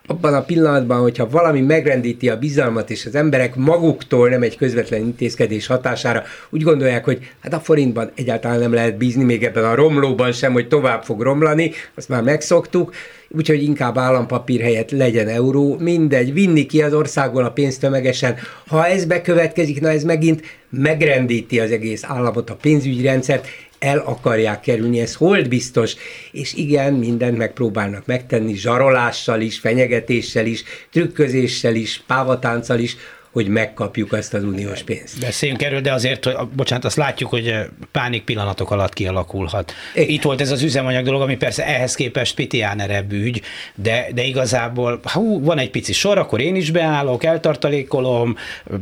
abban 0.08 0.34
a 0.34 0.44
pillanatban, 0.44 1.02
hogyha 1.02 1.30
valami 1.30 1.62
megrendíti 1.62 2.30
a 2.30 2.38
bizalmat, 2.38 2.90
és 2.90 3.06
az 3.06 3.16
emberek 3.16 3.56
maguktól 3.56 4.30
nem 4.30 4.42
egy 4.42 4.58
közvetlen 4.58 5.00
intézkedés 5.00 5.68
hatására 5.68 6.24
úgy 6.50 6.64
gondolják, 6.64 7.06
hogy 7.06 7.32
hát 7.40 7.54
a 7.54 7.60
forintban 7.60 8.12
egyáltalán 8.16 8.60
nem 8.60 8.74
lehet 8.74 8.98
bízni, 8.98 9.24
még 9.24 9.44
ebben 9.44 9.64
a 9.64 9.76
romlóban 9.76 10.32
sem, 10.32 10.54
hogy 10.54 10.68
tovább 10.68 11.04
fog 11.04 11.22
romlani, 11.22 11.72
azt 11.96 12.10
már 12.10 12.22
megszoktuk, 12.24 12.94
úgyhogy 13.30 13.64
inkább 13.64 13.98
állampapír 13.98 14.62
helyett 14.62 14.92
legyen 14.92 15.28
euró, 15.28 15.78
mindegy, 15.80 16.34
vinni 16.34 16.66
ki 16.66 16.82
az 16.82 16.94
országból 16.94 17.46
a 17.46 17.52
pénzt 17.52 17.80
tömegesen. 17.80 18.36
Ha 18.68 18.88
ez 18.88 19.06
bekövetkezik, 19.06 19.82
na 19.82 19.90
ez 19.90 20.04
megint 20.04 20.42
megrendíti 20.70 21.60
az 21.60 21.72
egész 21.72 22.04
államot, 22.04 22.50
a 22.50 22.56
pénzügyrendszert, 22.56 23.48
el 23.84 24.00
akarják 24.00 24.60
kerülni, 24.60 25.00
ez 25.00 25.16
hold 25.16 25.48
biztos, 25.48 25.96
és 26.32 26.54
igen, 26.54 26.94
mindent 26.94 27.38
megpróbálnak 27.38 28.06
megtenni, 28.06 28.56
zsarolással 28.56 29.42
is, 29.42 29.60
fenyegetéssel 29.60 30.46
is, 30.46 30.64
trükközéssel 30.92 31.76
is, 31.76 32.04
pávatánccal 32.08 32.80
is, 32.80 32.98
hogy 33.34 33.48
megkapjuk 33.48 34.14
ezt 34.14 34.34
az 34.34 34.44
uniós 34.44 34.84
pénzt. 34.84 35.20
Beszéljünk 35.20 35.62
erről, 35.62 35.82
de 35.82 35.94
azért, 35.94 36.26
hogy, 36.26 36.36
bocsánat, 36.56 36.86
azt 36.86 36.96
látjuk, 36.96 37.30
hogy 37.30 37.48
eh, 37.48 37.66
pánik 37.92 38.24
pillanatok 38.24 38.72
alatt 38.72 38.94
kialakulhat. 38.94 39.74
Igen. 39.96 40.10
Itt 40.10 40.22
volt 40.22 40.42
ez 40.42 40.52
az 40.52 40.62
üzemanyag 40.62 41.06
dolog, 41.06 41.22
ami 41.22 41.36
persze 41.36 41.66
ehhez 41.66 41.96
képest 41.96 42.36
pitiánerebb 42.36 43.12
ügy, 43.12 43.42
de, 43.76 44.08
de 44.14 44.24
igazából, 44.24 45.00
ha 45.04 45.22
van 45.22 45.58
egy 45.58 45.70
pici 45.70 45.94
sor, 45.94 46.18
akkor 46.18 46.42
én 46.42 46.56
is 46.56 46.72
beállok, 46.72 47.24
eltartalékolom, 47.24 48.36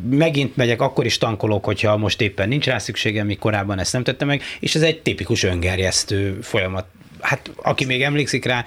megint 0.10 0.56
megyek, 0.56 0.82
akkor 0.82 1.06
is 1.06 1.18
tankolok, 1.18 1.66
hogyha 1.66 1.98
most 1.98 2.22
éppen 2.22 2.48
nincs 2.48 2.66
rá 2.66 2.78
szükségem, 2.78 3.26
míg 3.26 3.40
korábban 3.40 3.80
ezt 3.80 3.94
nem 3.94 4.04
tettem 4.04 4.28
meg, 4.28 4.42
és 4.60 4.76
ez 4.76 4.82
egy 4.82 5.02
tipikus 5.02 5.44
öngerjesztő 5.44 6.40
folyamat 6.42 6.86
hát 7.22 7.52
aki 7.56 7.86
még 7.86 8.02
emlékszik 8.04 8.46
rá, 8.46 8.66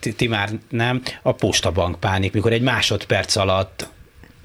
ti, 0.00 0.12
ti 0.12 0.26
már 0.26 0.50
nem, 0.68 1.02
a 1.22 1.32
postabank 1.32 2.00
pánik, 2.00 2.32
mikor 2.32 2.52
egy 2.52 2.62
másodperc 2.62 3.36
alatt 3.36 3.88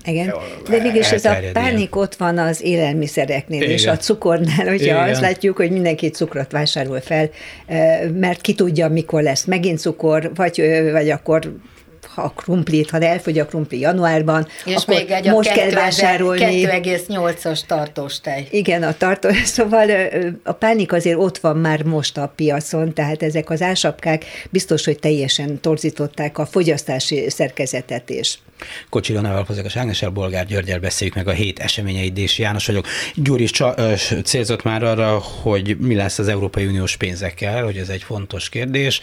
igen, 0.08 0.34
de 0.70 0.82
mégis 0.82 1.12
ez 1.12 1.26
a 1.26 1.38
pánik 1.54 1.96
ott 1.96 2.16
van 2.16 2.38
az 2.38 2.64
élelmiszereknél 2.64 3.62
Igen. 3.62 3.74
és 3.74 3.86
a 3.86 3.98
cukornál, 3.98 4.68
hogyha 4.68 4.76
Igen. 4.76 5.10
azt 5.10 5.22
látjuk, 5.22 5.58
hogy 5.58 5.72
mindenki 5.72 6.10
cukrot 6.10 6.52
vásárol 6.52 7.00
fel, 7.00 7.30
mert 8.14 8.42
ki 8.42 8.54
tudja, 8.54 8.90
mikor 8.90 9.22
lesz 9.22 9.46
megint 9.46 9.80
cukor, 9.80 10.32
vagy, 10.36 10.64
vagy 10.92 11.10
akkor 11.10 11.52
a 12.18 12.30
krumplit, 12.30 12.90
ha 12.90 13.00
elfogy 13.00 13.40
a 13.40 13.46
krumpli 13.46 13.80
januárban, 13.80 14.48
és 14.66 14.76
akkor 14.76 14.96
még 14.96 15.10
egy 15.10 15.30
most 15.30 15.50
a 15.50 15.54
kell 15.54 15.70
vásárolni. 15.70 16.66
2,8-as 16.66 17.60
tartós 17.66 18.20
tej. 18.20 18.48
Igen, 18.52 18.84
a 18.84 18.94
tartó, 18.98 19.30
szóval 19.56 19.90
a 20.44 20.52
pánik 20.52 20.94
azért 20.94 21.18
ott 21.18 21.38
van 21.38 21.58
már 21.58 21.84
most 21.84 22.18
a 22.18 22.34
piacon, 22.36 22.94
tehát 22.94 23.24
ezek 23.24 23.50
az 23.50 23.62
ásapkák 23.62 24.26
biztos, 24.50 24.86
hogy 24.86 25.00
teljesen 25.00 25.60
torzították 25.62 26.38
a 26.38 26.46
fogyasztási 26.46 27.30
szerkezetet 27.30 28.10
is. 28.10 28.40
Kocsi 28.90 29.14
Lanával, 29.14 29.46
Fazekas 29.46 29.76
Ágnesel, 29.76 30.10
Bolgár 30.10 30.46
Györgyel 30.46 30.80
beszéljük 30.80 31.16
meg 31.16 31.28
a 31.28 31.32
hét 31.32 31.60
eseményeit, 31.60 32.14
Dési 32.14 32.42
János 32.42 32.66
vagyok. 32.66 32.86
Gyuri 33.16 33.44
is 33.44 33.52
célzott 34.24 34.64
már 34.64 34.84
arra, 34.84 35.18
hogy 35.18 35.78
mi 35.80 35.96
lesz 35.96 36.20
az 36.20 36.28
Európai 36.28 36.66
Uniós 36.66 36.96
pénzekkel, 36.96 37.64
hogy 37.64 37.78
ez 37.78 37.90
egy 37.90 38.04
fontos 38.04 38.50
kérdés. 38.50 39.02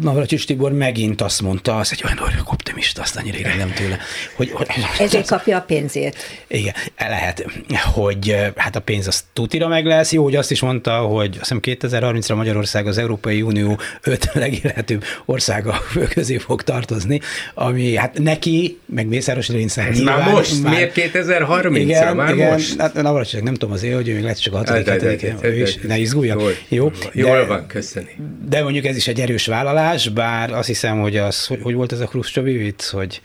Navracsics 0.00 0.46
Tibor 0.46 0.72
megint 0.72 1.20
azt 1.20 1.42
mondta, 1.42 1.76
az 1.76 1.88
egy 1.92 2.02
olyan 2.04 2.16
dolgok 2.16 2.52
optimista, 2.52 3.02
azt 3.02 3.16
annyira 3.16 3.54
nem 3.56 3.72
tőle, 3.72 3.98
hogy, 4.34 4.50
hogy... 4.50 4.66
Ezért 4.98 5.28
kapja 5.28 5.56
a 5.56 5.60
pénzét. 5.60 6.16
Igen, 6.48 6.74
lehet, 6.98 7.46
hogy 7.92 8.36
hát 8.56 8.76
a 8.76 8.80
pénz 8.80 9.06
az 9.06 9.24
tutira 9.32 9.68
meg 9.68 9.86
lesz. 9.86 10.12
Jó, 10.12 10.22
hogy 10.22 10.36
azt 10.36 10.50
is 10.50 10.60
mondta, 10.60 10.96
hogy 10.96 11.38
azt 11.40 11.52
hiszem 11.52 11.60
2030-ra 11.62 12.36
Magyarország 12.36 12.86
az 12.86 12.98
Európai 12.98 13.42
Unió 13.42 13.78
öt 14.02 14.30
legélhetőbb 14.34 15.04
országa 15.24 15.82
közé 16.08 16.36
fog 16.36 16.62
tartozni, 16.62 17.20
ami 17.54 17.96
hát 17.96 18.18
neki, 18.18 18.78
meg 18.86 19.06
Mészáros 19.06 19.48
Ez 19.48 19.76
nyilván, 19.76 20.18
már 20.18 20.32
most, 20.32 20.62
már, 20.62 20.74
miért 20.74 20.92
2030-ra? 21.14 21.76
Igen, 21.76 22.16
már 22.16 22.34
igen, 22.34 22.52
most? 22.52 22.80
Hát 22.80 22.94
Navracsics, 22.94 23.40
nem 23.40 23.54
tudom 23.54 23.74
azért, 23.74 23.94
hogy 23.94 24.08
ő 24.08 24.12
még 24.14 24.22
lehet 24.22 24.40
csak 24.40 24.54
a 24.54 24.56
6 24.56 25.86
ne 25.86 25.98
izguljak. 25.98 26.40
Jól, 26.40 26.54
jó, 26.68 26.92
jól 27.12 27.46
van, 27.46 27.66
köszönöm. 27.66 28.08
De 28.48 28.62
mondjuk 28.62 28.84
ez 28.84 28.96
is 28.96 29.08
egy 29.08 29.20
erős 29.20 29.46
vállalás, 29.46 29.89
más, 29.90 30.08
bár 30.08 30.52
azt 30.52 30.66
hiszem, 30.66 31.00
hogy 31.00 31.16
az, 31.16 31.46
hogy, 31.46 31.60
hogy 31.62 31.74
volt 31.74 31.92
ez 31.92 32.00
a 32.00 32.06
Khrushchevi 32.06 32.56
vicc, 32.56 32.84
hogy 32.84 33.20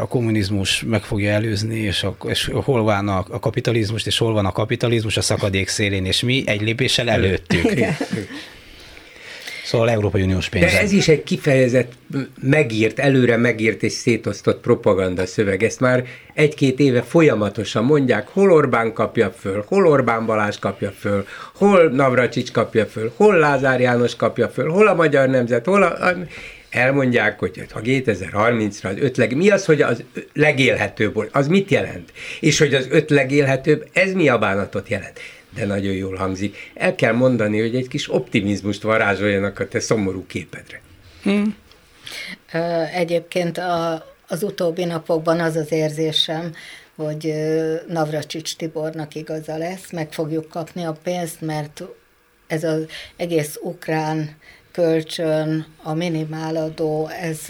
a 0.00 0.06
kommunizmus 0.06 0.82
meg 0.82 1.02
fogja 1.02 1.30
előzni, 1.30 1.78
és, 1.78 2.02
a, 2.02 2.16
és 2.28 2.50
hol 2.64 2.82
van 2.82 3.08
a, 3.08 3.24
a 3.30 3.38
kapitalizmus, 3.38 4.06
és 4.06 4.18
hol 4.18 4.32
van 4.32 4.46
a 4.46 4.52
kapitalizmus 4.52 5.16
a 5.16 5.20
szakadék 5.20 5.68
szélén, 5.68 6.04
és 6.04 6.22
mi 6.22 6.42
egy 6.46 6.60
lépéssel 6.60 7.10
előttük. 7.10 7.72
Szóval 9.66 9.90
Európai 9.90 10.22
Uniós 10.22 10.48
pénz. 10.48 10.72
De 10.72 10.80
ez 10.80 10.92
is 10.92 11.08
egy 11.08 11.22
kifejezett, 11.22 11.92
megírt, 12.40 12.98
előre 12.98 13.36
megírt 13.36 13.82
és 13.82 13.92
szétosztott 13.92 14.60
propaganda 14.60 15.26
szöveg. 15.26 15.62
Ezt 15.62 15.80
már 15.80 16.04
egy-két 16.34 16.78
éve 16.78 17.02
folyamatosan 17.02 17.84
mondják, 17.84 18.28
hol 18.28 18.52
Orbán 18.52 18.92
kapja 18.92 19.30
föl, 19.30 19.64
hol 19.66 19.86
Orbán 19.86 20.26
Balázs 20.26 20.58
kapja 20.58 20.90
föl, 20.90 21.26
hol 21.54 21.88
Navracsics 21.88 22.52
kapja 22.52 22.86
föl, 22.86 23.12
hol 23.16 23.36
Lázár 23.36 23.80
János 23.80 24.16
kapja 24.16 24.48
föl, 24.48 24.70
hol 24.70 24.86
a 24.86 24.94
Magyar 24.94 25.28
Nemzet, 25.28 25.64
hol 25.64 25.82
a 25.82 26.14
elmondják, 26.70 27.38
hogy 27.38 27.66
ha 27.72 27.80
2030-ra 27.84 28.88
az 28.88 28.96
öt 28.98 29.34
mi 29.34 29.50
az, 29.50 29.64
hogy 29.64 29.82
az 29.82 30.02
legélhetőbb, 30.32 31.28
az 31.32 31.48
mit 31.48 31.70
jelent? 31.70 32.12
És 32.40 32.58
hogy 32.58 32.74
az 32.74 32.86
öt 32.90 33.10
legélhetőbb, 33.10 33.86
ez 33.92 34.12
mi 34.12 34.28
a 34.28 34.38
bánatot 34.38 34.88
jelent? 34.88 35.20
De 35.56 35.66
nagyon 35.66 35.94
jól 35.94 36.14
hangzik. 36.14 36.56
El 36.74 36.94
kell 36.94 37.12
mondani, 37.12 37.60
hogy 37.60 37.76
egy 37.76 37.88
kis 37.88 38.12
optimizmust 38.12 38.82
varázsoljanak 38.82 39.58
a 39.58 39.68
te 39.68 39.80
szomorú 39.80 40.26
képedre. 40.26 40.80
Hmm. 41.22 41.56
Egyébként 42.94 43.58
a, 43.58 44.04
az 44.28 44.42
utóbbi 44.42 44.84
napokban 44.84 45.40
az 45.40 45.56
az 45.56 45.72
érzésem, 45.72 46.52
hogy 46.96 47.32
Navracsics 47.88 48.56
Tibornak 48.56 49.14
igaza 49.14 49.56
lesz, 49.56 49.92
meg 49.92 50.12
fogjuk 50.12 50.48
kapni 50.48 50.84
a 50.84 50.98
pénzt, 51.02 51.40
mert 51.40 51.82
ez 52.46 52.64
az 52.64 52.86
egész 53.16 53.58
ukrán 53.62 54.36
kölcsön, 54.76 55.66
a 55.82 55.94
minimáladó, 55.94 57.08
ez 57.08 57.40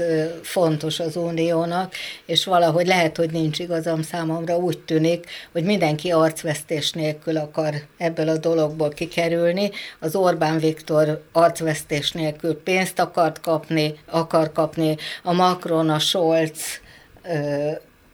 fontos 0.43 1.01
az 1.01 1.17
uniónak, 1.17 1.95
és 2.27 2.45
valahogy 2.45 2.87
lehet, 2.87 3.17
hogy 3.17 3.31
nincs 3.31 3.59
igazam 3.59 4.03
számomra, 4.03 4.57
úgy 4.57 4.79
tűnik, 4.79 5.27
hogy 5.53 5.65
mindenki 5.65 6.11
arcvesztés 6.11 6.93
nélkül 6.93 7.37
akar 7.37 7.75
ebből 7.99 8.29
a 8.29 8.37
dologból 8.37 8.89
kikerülni. 8.89 9.71
Az 10.01 10.15
Orbán 10.15 10.59
Viktor 10.59 11.23
arcvesztés 11.33 12.13
nélkül 12.13 12.63
pénzt 12.63 12.99
akart 12.99 13.41
kapni, 13.41 13.95
akar 14.11 14.53
kapni, 14.53 14.97
a 15.23 15.33
Macron, 15.33 15.91
a 15.91 15.99
Scholz 15.99 16.81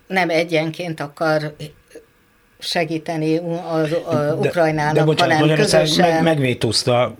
nem 0.06 0.30
egyenként 0.30 1.00
akar 1.00 1.54
segíteni 2.62 3.40
az, 3.70 3.92
a 3.92 4.34
Ukrajnának, 4.38 4.94
de, 4.94 5.04
bocsánat, 5.04 5.38
hanem 5.38 5.56
közösen... 5.56 6.10
Meg, 6.10 6.22
megvétózta, 6.22 7.14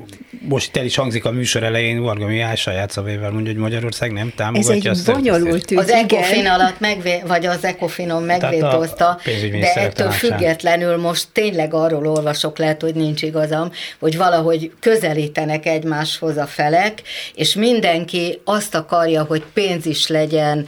most 0.49 0.69
itt 0.69 0.77
el 0.77 0.85
is 0.85 0.97
hangzik 0.97 1.25
a 1.25 1.31
műsor 1.31 1.63
elején, 1.63 2.01
Varga 2.01 2.27
Mihály 2.27 2.57
saját 2.57 2.91
szavével 2.91 3.31
mondja, 3.31 3.53
hogy 3.53 3.61
Magyarország 3.61 4.13
nem 4.13 4.33
támogatja 4.37 4.91
Ez 4.91 4.99
egy 5.09 5.15
bonyolult 5.15 5.71
ügy, 5.71 5.79
Az 5.79 5.91
ECOFIN 5.91 6.47
alatt 6.47 6.81
megvé, 6.81 7.23
vagy 7.27 7.47
az 7.47 7.65
ECOFINon 7.65 8.23
megvétózta, 8.23 9.21
de 9.61 9.73
ettől 9.75 10.11
függetlenül 10.11 10.97
most 10.97 11.29
tényleg 11.33 11.75
arról 11.75 12.07
olvasok, 12.07 12.59
lehet, 12.59 12.83
hogy 12.83 12.95
nincs 12.95 13.23
igazam, 13.23 13.71
hogy 13.99 14.17
valahogy 14.17 14.73
közelítenek 14.81 15.67
egymáshoz 15.67 16.37
a 16.37 16.47
felek, 16.47 17.03
és 17.35 17.55
mindenki 17.55 18.41
azt 18.45 18.75
akarja, 18.75 19.23
hogy 19.23 19.45
pénz 19.53 19.87
is 19.87 20.07
legyen, 20.07 20.67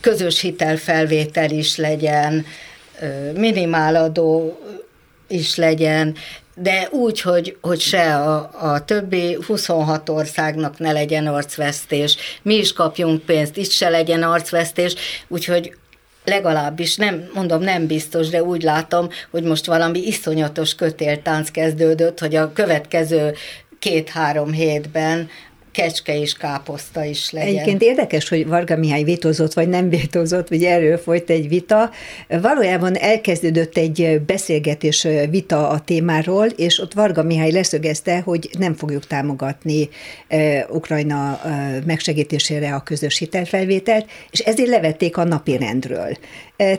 közös 0.00 0.40
hitelfelvétel 0.40 1.50
is 1.50 1.76
legyen, 1.76 2.46
minimáladó 3.34 4.58
is 5.28 5.56
legyen, 5.56 6.16
de 6.54 6.88
úgy, 6.90 7.20
hogy, 7.20 7.56
hogy 7.60 7.80
se 7.80 8.16
a, 8.16 8.50
a 8.72 8.84
többi 8.84 9.38
26 9.46 10.08
országnak 10.08 10.78
ne 10.78 10.92
legyen 10.92 11.26
arcvesztés, 11.26 12.16
mi 12.42 12.54
is 12.54 12.72
kapjunk 12.72 13.22
pénzt, 13.22 13.56
itt 13.56 13.70
se 13.70 13.88
legyen 13.88 14.22
arcvesztés, 14.22 14.94
úgyhogy 15.28 15.76
legalábbis 16.24 16.96
nem, 16.96 17.30
mondom, 17.34 17.62
nem 17.62 17.86
biztos, 17.86 18.28
de 18.28 18.42
úgy 18.42 18.62
látom, 18.62 19.08
hogy 19.30 19.42
most 19.42 19.66
valami 19.66 19.98
iszonyatos 19.98 20.74
kötéltánc 20.74 21.50
kezdődött, 21.50 22.18
hogy 22.18 22.34
a 22.34 22.52
következő 22.52 23.34
két-három 23.78 24.52
hétben 24.52 25.28
kecske 25.78 26.20
és 26.20 26.32
káposzta 26.32 27.04
is 27.04 27.30
legyen. 27.30 27.48
Egyébként 27.48 27.82
érdekes, 27.82 28.28
hogy 28.28 28.46
Varga 28.46 28.76
Mihály 28.76 29.02
vétózott, 29.02 29.52
vagy 29.52 29.68
nem 29.68 29.88
vétózott, 29.88 30.48
vagy 30.48 30.64
erről 30.64 30.98
folyt 30.98 31.30
egy 31.30 31.48
vita. 31.48 31.90
Valójában 32.28 32.96
elkezdődött 32.96 33.76
egy 33.76 34.20
beszélgetés 34.26 35.06
vita 35.30 35.68
a 35.68 35.80
témáról, 35.80 36.46
és 36.46 36.78
ott 36.78 36.92
Varga 36.92 37.22
Mihály 37.22 37.50
leszögezte, 37.50 38.20
hogy 38.20 38.48
nem 38.58 38.74
fogjuk 38.74 39.06
támogatni 39.06 39.88
Ukrajna 40.70 41.40
megsegítésére 41.86 42.74
a 42.74 42.82
közös 42.82 43.18
hitelfelvételt, 43.18 44.06
és 44.30 44.38
ezért 44.38 44.68
levették 44.68 45.16
a 45.16 45.24
napi 45.24 45.56
rendről. 45.56 46.16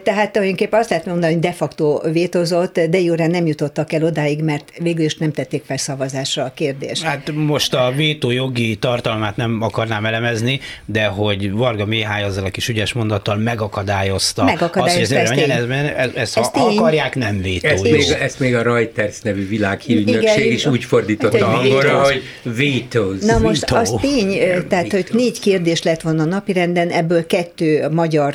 Tehát 0.03 0.31
tulajdonképpen 0.31 0.79
azt 0.79 0.89
lehet 0.89 1.05
mondani, 1.05 1.33
hogy 1.33 1.41
de 1.41 1.51
facto 1.51 1.99
vétozott, 2.11 2.79
de 2.79 2.99
jóra 2.99 3.27
nem 3.27 3.47
jutottak 3.47 3.93
el 3.93 4.03
odáig, 4.03 4.43
mert 4.43 4.71
végül 4.77 5.05
is 5.05 5.17
nem 5.17 5.31
tették 5.31 5.63
fel 5.65 5.77
szavazásra 5.77 6.43
a 6.43 6.51
kérdést. 6.53 7.03
Hát 7.03 7.31
most 7.33 7.73
a 7.73 7.93
vétó 7.95 8.31
jogi 8.31 8.75
tartalmát 8.75 9.35
nem 9.35 9.61
akarnám 9.61 10.05
elemezni, 10.05 10.59
de 10.85 11.05
hogy 11.05 11.51
Varga 11.51 11.85
Mihály 11.85 12.23
azzal 12.23 12.45
a 12.45 12.49
kis 12.49 12.67
ügyes 12.67 12.93
mondattal 12.93 13.35
megakadályozta, 13.35 14.43
megakadályozta 14.43 15.19
azt, 15.19 15.33
hogy 15.33 15.41
ez, 15.41 15.49
ez, 15.49 15.69
ez, 15.95 16.09
ezt, 16.15 16.37
ezt 16.37 16.55
ha 16.55 16.65
akarják, 16.65 17.15
nem 17.15 17.41
vétó. 17.41 17.67
Ezt 17.67 17.83
még, 17.83 18.15
ezt 18.21 18.39
még 18.39 18.55
a 18.55 18.61
Reuters 18.61 19.21
nevű 19.21 19.47
világhírügynökség 19.47 20.53
is 20.53 20.65
úgy 20.65 20.83
fordította 20.83 21.45
hangolra, 21.45 22.03
hogy 22.03 22.21
vétóz. 22.43 23.25
Na 23.25 23.37
most 23.37 23.71
az 23.71 23.95
tény, 24.01 24.39
tehát 24.67 24.91
hogy 24.91 25.07
négy 25.11 25.39
kérdés 25.39 25.83
lett 25.83 26.01
volna 26.01 26.23
a 26.23 26.25
napirenden, 26.25 26.89
ebből 26.89 27.25
kettő 27.25 27.89
magyar 27.89 28.33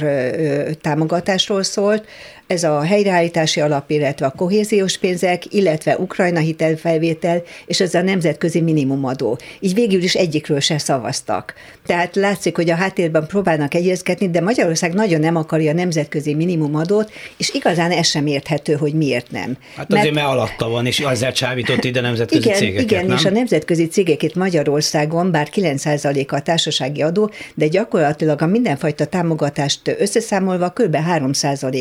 támogatás, 0.81 1.33
támogatásról 1.35 1.63
szólt, 1.63 2.05
ez 2.47 2.65
a 2.65 2.81
helyreállítási 2.81 3.61
alap, 3.61 3.91
illetve 3.91 4.27
a 4.27 4.31
kohéziós 4.37 4.99
pénzek, 4.99 5.55
illetve 5.55 5.97
Ukrajna 5.99 6.39
hitelfelvétel, 6.39 7.43
és 7.67 7.81
ez 7.81 7.95
a 7.95 8.03
nemzetközi 8.03 8.61
minimumadó. 8.61 9.39
Így 9.61 9.75
végül 9.75 10.03
is 10.03 10.15
egyikről 10.15 10.61
se 10.61 10.79
szavaztak. 10.79 11.55
Tehát 11.87 12.17
látszik, 12.17 12.57
hogy 12.57 12.71
a 12.71 12.75
háttérben 12.75 13.27
próbálnak 13.27 13.75
egyezkedni, 13.75 14.31
de 14.31 14.41
Magyarország 14.41 14.95
nagyon 14.95 15.21
nem 15.21 15.37
akarja 15.37 15.71
a 15.71 15.75
nemzetközi 15.75 16.35
minimumadót, 16.35 17.13
és 17.37 17.51
igazán 17.55 17.91
ez 17.91 18.07
sem 18.07 18.27
érthető, 18.27 18.75
hogy 18.75 18.95
miért 18.95 19.31
nem. 19.31 19.57
Hát 19.77 19.93
azért, 19.93 20.05
mert, 20.05 20.15
mert 20.15 20.27
alatta 20.27 20.69
van, 20.69 20.87
és 20.87 21.01
ezzel 21.01 21.33
csábított 21.33 21.85
ide 21.85 22.01
nemzetközi 22.01 22.47
igen, 22.47 22.59
cégeket, 22.59 22.91
Igen, 22.91 23.07
nem? 23.07 23.17
és 23.17 23.25
a 23.25 23.31
nemzetközi 23.31 23.87
cégek 23.87 24.23
itt 24.23 24.35
Magyarországon, 24.35 25.31
bár 25.31 25.49
9% 25.55 26.29
a 26.29 26.41
társasági 26.41 27.03
adó, 27.03 27.31
de 27.55 27.67
gyakorlatilag 27.67 28.43
a 28.43 28.47
mindenfajta 28.47 29.05
támogatást 29.05 29.97
összeszámolva 29.99 30.71
kb. 30.71 30.97
3% 30.97 31.24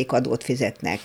adót 0.06 0.44
fizet 0.44 0.74
fizetnek. 0.74 1.00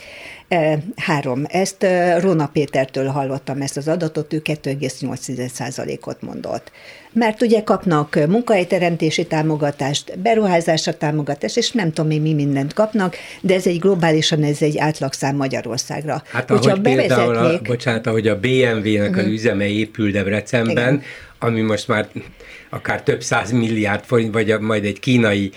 Három. 0.95 1.43
Ezt 1.47 1.85
Rona 2.19 2.47
Pétertől 2.47 3.07
hallottam 3.07 3.61
ezt 3.61 3.77
az 3.77 3.87
adatot, 3.87 4.33
ő 4.33 4.41
2,8%-ot 4.43 6.21
mondott. 6.21 6.71
Mert 7.13 7.41
ugye 7.41 7.63
kapnak 7.63 8.19
munkahelyteremtési 8.27 9.25
támogatást, 9.25 10.19
beruházásra 10.19 10.97
támogatást, 10.97 11.57
és 11.57 11.71
nem 11.71 11.93
tudom 11.93 12.07
még 12.07 12.21
mi 12.21 12.33
mindent 12.33 12.73
kapnak, 12.73 13.15
de 13.41 13.53
ez 13.53 13.67
egy 13.67 13.79
globálisan, 13.79 14.43
ez 14.43 14.61
egy 14.61 14.77
átlagszám 14.77 15.35
Magyarországra. 15.35 16.23
Hát 16.31 16.51
ahogy 16.51 16.65
Hogyha 16.65 16.81
például, 16.81 17.33
bevezetnék... 17.33 17.67
a, 17.67 17.71
bocsánat, 17.71 18.07
ahogy 18.07 18.27
a 18.27 18.39
BMW-nek 18.39 19.17
az 19.17 19.25
üzeme 19.25 19.67
épül 19.67 20.11
Debrecenben, 20.11 20.93
Igen. 20.93 21.03
ami 21.39 21.61
most 21.61 21.87
már 21.87 22.07
akár 22.69 23.03
több 23.03 23.23
száz 23.23 23.51
milliárd 23.51 24.03
forint, 24.03 24.33
vagy 24.33 24.59
majd 24.59 24.85
egy 24.85 24.99
kínai 24.99 25.51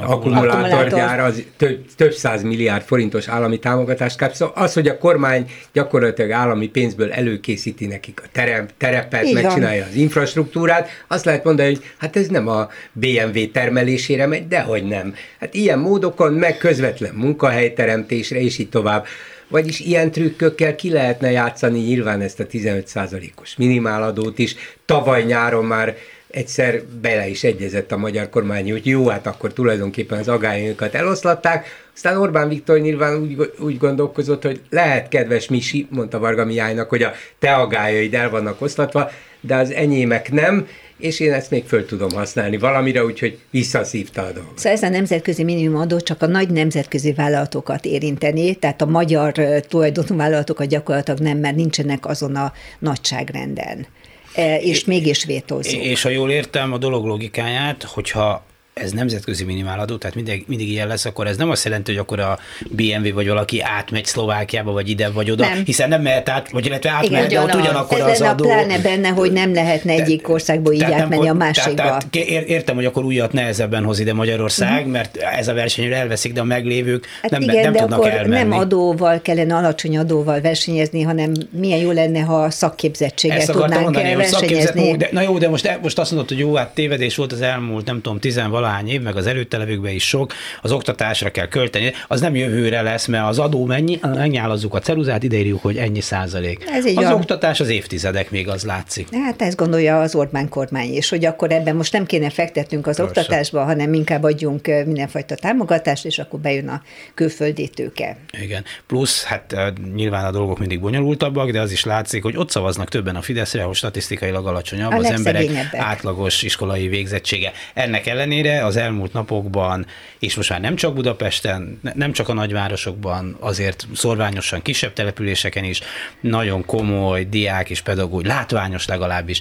akkumulátorgyár 0.00 1.20
az 1.20 1.42
több, 1.56 1.84
több 1.96 2.12
száz 2.12 2.42
milliárd 2.42 2.84
forintos 2.84 3.28
állami 3.28 3.58
támogatást 3.58 4.18
kap. 4.18 4.32
Szóval 4.32 4.54
az, 4.56 4.72
hogy 4.72 4.88
a 4.88 4.98
kormány 4.98 5.50
gyakorlatilag 5.72 6.30
állami 6.30 6.68
pénzből 6.68 7.12
előkészíti 7.12 7.86
nekik 7.86 8.20
a 8.24 8.26
terep, 8.32 8.70
terepet, 8.76 9.24
Igen. 9.24 9.42
megcsinálja 9.42 9.84
az 9.84 9.94
infrastruktúrát, 9.94 10.88
azt 11.08 11.24
lehet 11.24 11.44
mondani, 11.44 11.68
hogy 11.68 11.84
hát 11.98 12.16
ez 12.16 12.28
nem 12.28 12.48
a 12.48 12.68
BMW 12.92 13.50
termelésére 13.50 14.26
megy, 14.26 14.48
dehogy 14.48 14.84
nem. 14.84 15.14
Hát 15.40 15.54
ilyen 15.54 15.78
módokon 15.78 16.32
meg 16.32 16.56
közvetlen 16.56 17.14
munkahelyteremtésre, 17.14 18.40
és 18.40 18.58
így 18.58 18.68
tovább. 18.68 19.06
Vagyis 19.48 19.80
ilyen 19.80 20.10
trükkökkel 20.10 20.74
ki 20.74 20.90
lehetne 20.90 21.30
játszani 21.30 21.78
nyilván 21.78 22.20
ezt 22.20 22.40
a 22.40 22.46
15%-os 22.46 23.56
minimáladót 23.56 24.38
is. 24.38 24.54
Tavaly 24.86 25.22
nyáron 25.22 25.64
már 25.64 25.96
egyszer 26.34 26.82
bele 27.00 27.28
is 27.28 27.44
egyezett 27.44 27.92
a 27.92 27.96
magyar 27.96 28.28
kormány, 28.28 28.70
hogy 28.70 28.86
jó, 28.86 29.08
hát 29.08 29.26
akkor 29.26 29.52
tulajdonképpen 29.52 30.18
az 30.18 30.28
agályokat 30.28 30.94
eloszlatták, 30.94 31.66
aztán 31.94 32.16
Orbán 32.16 32.48
Viktor 32.48 32.78
nyilván 32.78 33.16
úgy, 33.16 33.52
úgy 33.58 33.78
gondolkozott, 33.78 34.42
hogy 34.42 34.60
lehet, 34.70 35.08
kedves 35.08 35.48
Misi, 35.48 35.86
mondta 35.90 36.18
Varga 36.18 36.44
Mihálynak, 36.44 36.88
hogy 36.88 37.02
a 37.02 37.12
te 37.38 37.52
agályaid 37.52 38.14
el 38.14 38.30
vannak 38.30 38.60
oszlatva, 38.60 39.10
de 39.40 39.54
az 39.54 39.70
enyémek 39.70 40.32
nem, 40.32 40.66
és 40.98 41.20
én 41.20 41.32
ezt 41.32 41.50
még 41.50 41.64
föl 41.64 41.86
tudom 41.86 42.10
használni 42.10 42.58
valamire, 42.58 43.04
úgyhogy 43.04 43.38
visszaszívta 43.50 44.22
a 44.22 44.32
dolgot. 44.32 44.58
Szóval 44.58 44.72
ez 44.72 44.82
a 44.82 44.88
nemzetközi 44.88 45.44
minimumadó 45.44 46.00
csak 46.00 46.22
a 46.22 46.26
nagy 46.26 46.50
nemzetközi 46.50 47.12
vállalatokat 47.12 47.84
érinteni, 47.84 48.54
tehát 48.54 48.82
a 48.82 48.86
magyar 48.86 49.32
tulajdonú 49.68 50.16
vállalatokat 50.16 50.66
gyakorlatilag 50.66 51.20
nem, 51.20 51.38
mert 51.38 51.56
nincsenek 51.56 52.06
azon 52.06 52.36
a 52.36 52.52
nagyságrenden. 52.78 53.86
E, 54.34 54.56
és 54.56 54.84
mégis 54.84 55.24
vétózunk. 55.24 55.84
És 55.84 56.02
ha 56.02 56.08
jól 56.08 56.30
értem 56.30 56.72
a 56.72 56.78
dolog 56.78 57.06
logikáját, 57.06 57.82
hogyha 57.82 58.44
ez 58.74 58.92
nemzetközi 58.92 59.44
minimáladó, 59.44 59.96
tehát 59.96 60.16
mindig, 60.16 60.44
mindig 60.46 60.68
ilyen 60.68 60.86
lesz, 60.86 61.04
akkor 61.04 61.26
ez 61.26 61.36
nem 61.36 61.50
azt 61.50 61.64
jelenti, 61.64 61.90
hogy 61.90 62.00
akkor 62.00 62.20
a 62.20 62.38
BMW 62.70 63.12
vagy 63.12 63.28
valaki 63.28 63.60
átmegy 63.60 64.04
Szlovákiába, 64.04 64.72
vagy 64.72 64.88
ide, 64.88 65.10
vagy 65.10 65.30
oda, 65.30 65.48
nem. 65.48 65.62
hiszen 65.64 65.88
nem 65.88 66.02
mehet 66.02 66.28
át, 66.28 66.50
vagy 66.50 66.66
illetve 66.66 66.90
átmehet, 66.90 67.30
de 67.30 67.40
ott 67.40 67.54
ugyanakkor 67.54 68.00
az 68.00 68.20
adó. 68.20 68.44
pláne 68.44 68.78
benne, 68.78 69.08
hogy 69.08 69.32
nem 69.32 69.54
lehetne 69.54 69.92
egyik 69.92 70.28
országból 70.28 70.72
így 70.72 70.82
átmenni 70.82 71.24
nem, 71.24 71.34
a 71.34 71.38
másikba. 71.38 71.74
Tehát, 71.74 72.06
tehát 72.10 72.28
értem, 72.28 72.74
hogy 72.74 72.84
akkor 72.84 73.04
újat 73.04 73.32
nehezebben 73.32 73.84
hoz 73.84 73.98
ide 73.98 74.12
Magyarország, 74.12 74.78
uh-huh. 74.78 74.92
mert 74.92 75.16
ez 75.16 75.48
a 75.48 75.54
versenyre 75.54 75.96
elveszik, 75.96 76.32
de 76.32 76.40
a 76.40 76.44
meglévők 76.44 77.06
hát 77.22 77.30
nem, 77.30 77.42
igen, 77.42 77.62
nem 77.62 77.72
de 77.72 77.78
tudnak 77.78 77.98
akkor 77.98 78.10
elmenni. 78.10 78.48
nem 78.48 78.58
adóval 78.58 79.20
kellene, 79.22 79.54
alacsony 79.54 79.98
adóval 79.98 80.40
versenyezni, 80.40 81.02
hanem 81.02 81.32
milyen 81.50 81.78
jó 81.78 81.90
lenne, 81.90 82.20
ha 82.20 82.50
szakképzettséggel 82.50 83.46
tudnánk 83.46 83.82
mondani, 83.82 84.14
versenyezni. 84.14 84.96
de, 84.96 85.08
na 85.12 85.20
jó, 85.20 85.38
de 85.38 85.48
most, 85.48 85.78
most 85.82 85.98
azt 85.98 86.10
mondod, 86.10 86.28
hogy 86.28 86.38
jó, 86.38 86.54
hát 86.54 86.74
tévedés 86.74 87.16
volt 87.16 87.32
az 87.32 87.40
elmúlt, 87.40 87.86
nem 87.86 88.00
tudom, 88.00 88.18
tizenvalány 88.64 88.88
év, 88.88 89.02
meg 89.02 89.16
az 89.16 89.26
előttelevőkben 89.26 89.92
is 89.92 90.08
sok, 90.08 90.32
az 90.62 90.72
oktatásra 90.72 91.30
kell 91.30 91.48
költeni, 91.48 91.92
az 92.08 92.20
nem 92.20 92.34
jövőre 92.34 92.82
lesz, 92.82 93.06
mert 93.06 93.28
az 93.28 93.38
adó 93.38 93.64
mennyi, 93.64 93.98
megnyálazzuk 94.02 94.74
a 94.74 94.78
ceruzát, 94.78 95.22
ideírjuk, 95.22 95.62
hogy 95.62 95.76
ennyi 95.76 96.00
százalék. 96.00 96.64
Ez 96.70 96.84
az 96.84 96.94
van. 96.94 97.12
oktatás 97.12 97.60
az 97.60 97.68
évtizedek 97.68 98.30
még 98.30 98.48
az 98.48 98.64
látszik. 98.64 99.08
Hát 99.24 99.42
ezt 99.42 99.56
gondolja 99.56 100.00
az 100.00 100.14
Orbán 100.14 100.48
kormány 100.48 100.94
is, 100.94 101.08
hogy 101.08 101.24
akkor 101.24 101.52
ebben 101.52 101.76
most 101.76 101.92
nem 101.92 102.06
kéne 102.06 102.30
fektetnünk 102.30 102.86
az 102.86 102.96
Persze. 102.96 103.20
oktatásba, 103.20 103.64
hanem 103.64 103.94
inkább 103.94 104.22
adjunk 104.22 104.66
mindenfajta 104.66 105.34
támogatást, 105.34 106.04
és 106.04 106.18
akkor 106.18 106.40
bejön 106.40 106.68
a 106.68 106.82
külföldi 107.14 107.68
tőke. 107.68 108.16
Igen. 108.42 108.64
Plusz, 108.86 109.24
hát 109.24 109.54
nyilván 109.94 110.24
a 110.24 110.30
dolgok 110.30 110.58
mindig 110.58 110.80
bonyolultabbak, 110.80 111.50
de 111.50 111.60
az 111.60 111.72
is 111.72 111.84
látszik, 111.84 112.22
hogy 112.22 112.36
ott 112.36 112.50
szavaznak 112.50 112.88
többen 112.88 113.16
a 113.16 113.22
Fideszre, 113.22 113.62
ahol 113.62 113.74
statisztikailag 113.74 114.46
alacsonyabb 114.46 114.92
a 114.92 114.96
az 114.96 115.10
emberek 115.10 115.68
átlagos 115.72 116.42
iskolai 116.42 116.88
végzettsége. 116.88 117.52
Ennek 117.74 118.06
ellenére 118.06 118.53
az 118.62 118.76
elmúlt 118.76 119.12
napokban, 119.12 119.86
és 120.18 120.34
most 120.34 120.50
már 120.50 120.60
nem 120.60 120.76
csak 120.76 120.94
Budapesten, 120.94 121.80
nem 121.94 122.12
csak 122.12 122.28
a 122.28 122.32
nagyvárosokban, 122.32 123.36
azért 123.40 123.86
szorványosan 123.94 124.62
kisebb 124.62 124.92
településeken 124.92 125.64
is 125.64 125.80
nagyon 126.20 126.64
komoly 126.64 127.24
diák 127.24 127.70
és 127.70 127.80
pedagógus, 127.80 128.26
látványos 128.26 128.86
legalábbis 128.86 129.40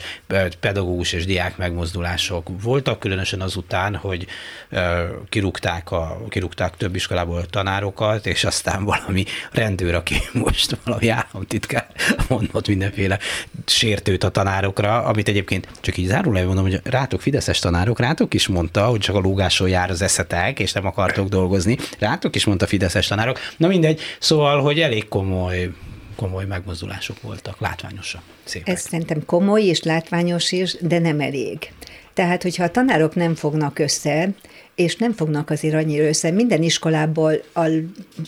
pedagógus 0.59 1.14
és 1.14 1.26
diák 1.26 1.57
megmozdulások 1.57 2.49
voltak, 2.61 2.99
különösen 2.99 3.41
azután, 3.41 3.95
hogy 3.95 4.28
kirúgták, 5.30 5.91
a, 5.91 6.22
kirúgták 6.30 6.78
több 6.78 6.95
iskolából 6.95 7.45
tanárokat, 7.45 8.26
és 8.26 8.43
aztán 8.43 8.84
valami 8.84 9.24
rendőr, 9.51 9.95
aki 9.95 10.16
most 10.43 10.78
valami 10.86 11.09
államtitkár 11.09 11.88
mondott 12.30 12.68
mindenféle 12.68 13.20
sértőt 13.66 14.24
a 14.24 14.30
tanárokra, 14.30 15.03
amit 15.03 15.28
egyébként 15.28 15.68
csak 15.82 15.97
így 15.97 16.07
zárólag 16.07 16.45
mondom, 16.45 16.64
hogy 16.64 16.82
rátok 16.84 17.22
fideszes 17.22 17.59
tanárok, 17.59 17.99
rátok 17.99 18.34
is 18.34 18.47
mondta, 18.47 18.86
hogy 18.86 19.03
csak 19.04 19.16
a 19.16 19.20
lógáson 19.20 19.70
jár 19.70 19.89
az 19.89 20.01
eszetek, 20.01 20.60
és 20.60 20.72
nem 20.72 20.86
akartok 20.86 21.28
dolgozni. 21.28 21.78
Rátok 21.99 22.36
is 22.36 22.45
mondta 22.45 22.68
fideszes 22.68 23.08
tanárok. 23.08 23.39
Na 23.58 23.68
mindegy, 23.68 24.01
szóval, 24.20 24.62
hogy 24.62 24.80
elég 24.80 25.08
komoly 25.08 25.70
komoly 26.16 26.45
megmozdulások 26.45 27.22
voltak, 27.22 27.60
látványosak, 27.60 28.22
szépek. 28.43 28.74
Ez 28.74 28.82
szerintem 28.82 29.26
komoly 29.26 29.64
és 29.64 29.82
látványos 29.82 30.51
is, 30.51 30.76
de 30.80 30.99
nem 30.99 31.20
elég. 31.20 31.58
Tehát, 32.14 32.41
hogyha 32.41 32.64
a 32.64 32.72
tanárok 32.72 33.16
nem 33.16 33.36
fognak 33.36 33.80
össze, 33.80 34.30
és 34.76 34.95
nem 34.95 35.14
fognak 35.14 35.49
azért 35.49 35.74
annyira 35.74 36.04
össze. 36.04 36.32
Minden 36.32 36.64
iskolából, 36.64 37.43
a, 37.54 37.66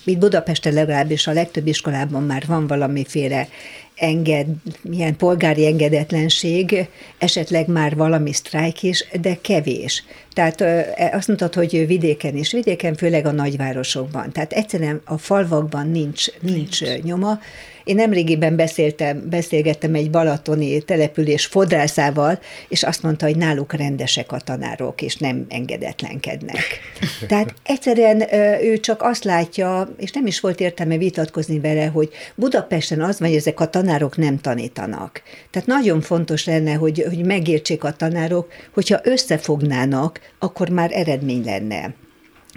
itt 0.05 0.17
Budapesten 0.17 0.73
legalábbis 0.73 1.27
a 1.27 1.31
legtöbb 1.31 1.67
iskolában 1.67 2.23
már 2.23 2.43
van 2.47 2.67
valamiféle 2.67 3.47
enged, 3.95 4.47
milyen 4.81 5.15
polgári 5.15 5.65
engedetlenség, 5.65 6.87
esetleg 7.17 7.67
már 7.67 7.95
valami 7.95 8.33
sztrájk 8.33 8.83
is, 8.83 9.07
de 9.21 9.37
kevés. 9.41 10.03
Tehát 10.33 10.61
e, 10.61 11.09
azt 11.13 11.27
mondtad, 11.27 11.53
hogy 11.53 11.87
vidéken 11.87 12.35
is, 12.35 12.51
vidéken 12.51 12.95
főleg 12.95 13.25
a 13.25 13.31
nagyvárosokban. 13.31 14.31
Tehát 14.31 14.51
egyszerűen 14.51 15.01
a 15.05 15.17
falvakban 15.17 15.87
nincs, 15.87 16.25
nincs, 16.41 16.81
nincs. 16.81 17.03
nyoma, 17.03 17.39
én 17.85 17.95
nemrégiben 17.95 18.55
beszéltem, 18.55 19.29
beszélgettem 19.29 19.95
egy 19.95 20.09
balatoni 20.09 20.81
település 20.81 21.45
fodrászával, 21.45 22.39
és 22.67 22.83
azt 22.83 23.03
mondta, 23.03 23.25
hogy 23.25 23.37
náluk 23.37 23.73
rendesek 23.73 24.31
a 24.31 24.39
tanárok, 24.39 25.01
és 25.01 25.15
nem 25.15 25.45
engedetlenkednek. 25.49 26.79
Tehát 27.27 27.53
egyszerűen 27.63 28.33
ő 28.63 28.79
csak 28.79 29.01
azt 29.01 29.23
látja, 29.23 29.89
és 29.97 30.11
nem 30.11 30.25
is 30.25 30.39
volt 30.39 30.59
értelme 30.59 30.97
vitatkozni 30.97 31.59
vele, 31.59 31.85
hogy 31.85 32.09
Budapesten 32.35 33.01
az 33.01 33.19
van, 33.19 33.29
hogy 33.29 33.37
ezek 33.37 33.59
a 33.59 33.69
tanárok 33.69 34.17
nem 34.17 34.39
tanítanak. 34.39 35.21
Tehát 35.51 35.67
nagyon 35.67 36.01
fontos 36.01 36.45
lenne, 36.45 36.73
hogy, 36.73 37.05
hogy 37.07 37.25
megértsék 37.25 37.83
a 37.83 37.91
tanárok, 37.91 38.47
hogyha 38.73 38.99
összefognának, 39.03 40.19
akkor 40.39 40.69
már 40.69 40.89
eredmény 40.93 41.43
lenne 41.43 41.93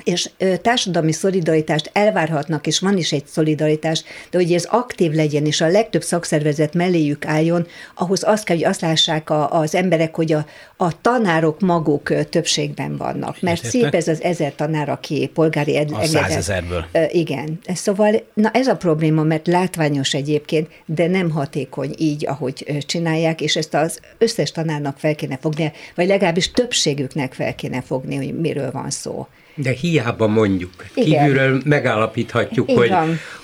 és 0.04 0.30
társadalmi 0.62 1.12
szolidaritást 1.12 1.90
elvárhatnak, 1.92 2.66
és 2.66 2.78
van 2.78 2.96
is 2.96 3.12
egy 3.12 3.26
szolidaritás, 3.26 4.04
de 4.30 4.38
hogy 4.38 4.52
ez 4.52 4.64
aktív 4.70 5.12
legyen, 5.12 5.46
és 5.46 5.60
a 5.60 5.68
legtöbb 5.68 6.02
szakszervezet 6.02 6.74
melléjük 6.74 7.26
álljon, 7.26 7.66
ahhoz 7.94 8.22
azt 8.24 8.44
kell, 8.44 8.56
hogy 8.56 8.64
azt 8.64 8.80
lássák 8.80 9.30
a, 9.30 9.50
az 9.50 9.74
emberek, 9.74 10.14
hogy 10.14 10.32
a, 10.32 10.46
a 10.76 11.00
tanárok 11.00 11.60
maguk 11.60 12.28
többségben 12.28 12.96
vannak. 12.96 13.40
Mert 13.40 13.64
Érte? 13.64 13.78
szép 13.78 13.94
ez 13.94 14.08
az 14.08 14.22
ezer 14.22 14.54
tanár, 14.54 14.88
aki 14.88 15.30
polgári 15.34 15.76
ed- 15.76 15.92
A 15.92 16.04
százezerből. 16.04 16.84
Igen. 17.08 17.58
Szóval, 17.74 18.22
na 18.34 18.50
ez 18.50 18.66
a 18.66 18.76
probléma, 18.76 19.22
mert 19.22 19.46
látványos 19.46 20.14
egyébként, 20.14 20.68
de 20.86 21.06
nem 21.06 21.30
hatékony 21.30 21.94
így, 21.98 22.26
ahogy 22.26 22.84
csinálják, 22.86 23.40
és 23.40 23.56
ezt 23.56 23.74
az 23.74 24.00
összes 24.18 24.52
tanárnak 24.52 24.98
fel 24.98 25.14
kéne 25.14 25.38
fogni, 25.40 25.72
vagy 25.94 26.06
legalábbis 26.06 26.50
többségüknek 26.50 27.32
fel 27.32 27.54
kéne 27.54 27.82
fogni, 27.82 28.16
hogy 28.16 28.40
miről 28.40 28.70
van 28.70 28.90
szó. 28.90 29.26
De 29.62 29.70
hiába 29.70 30.26
mondjuk. 30.26 30.70
Igen. 30.94 31.24
Kívülről 31.24 31.60
megállapíthatjuk, 31.64 32.70
hogy, 32.70 32.92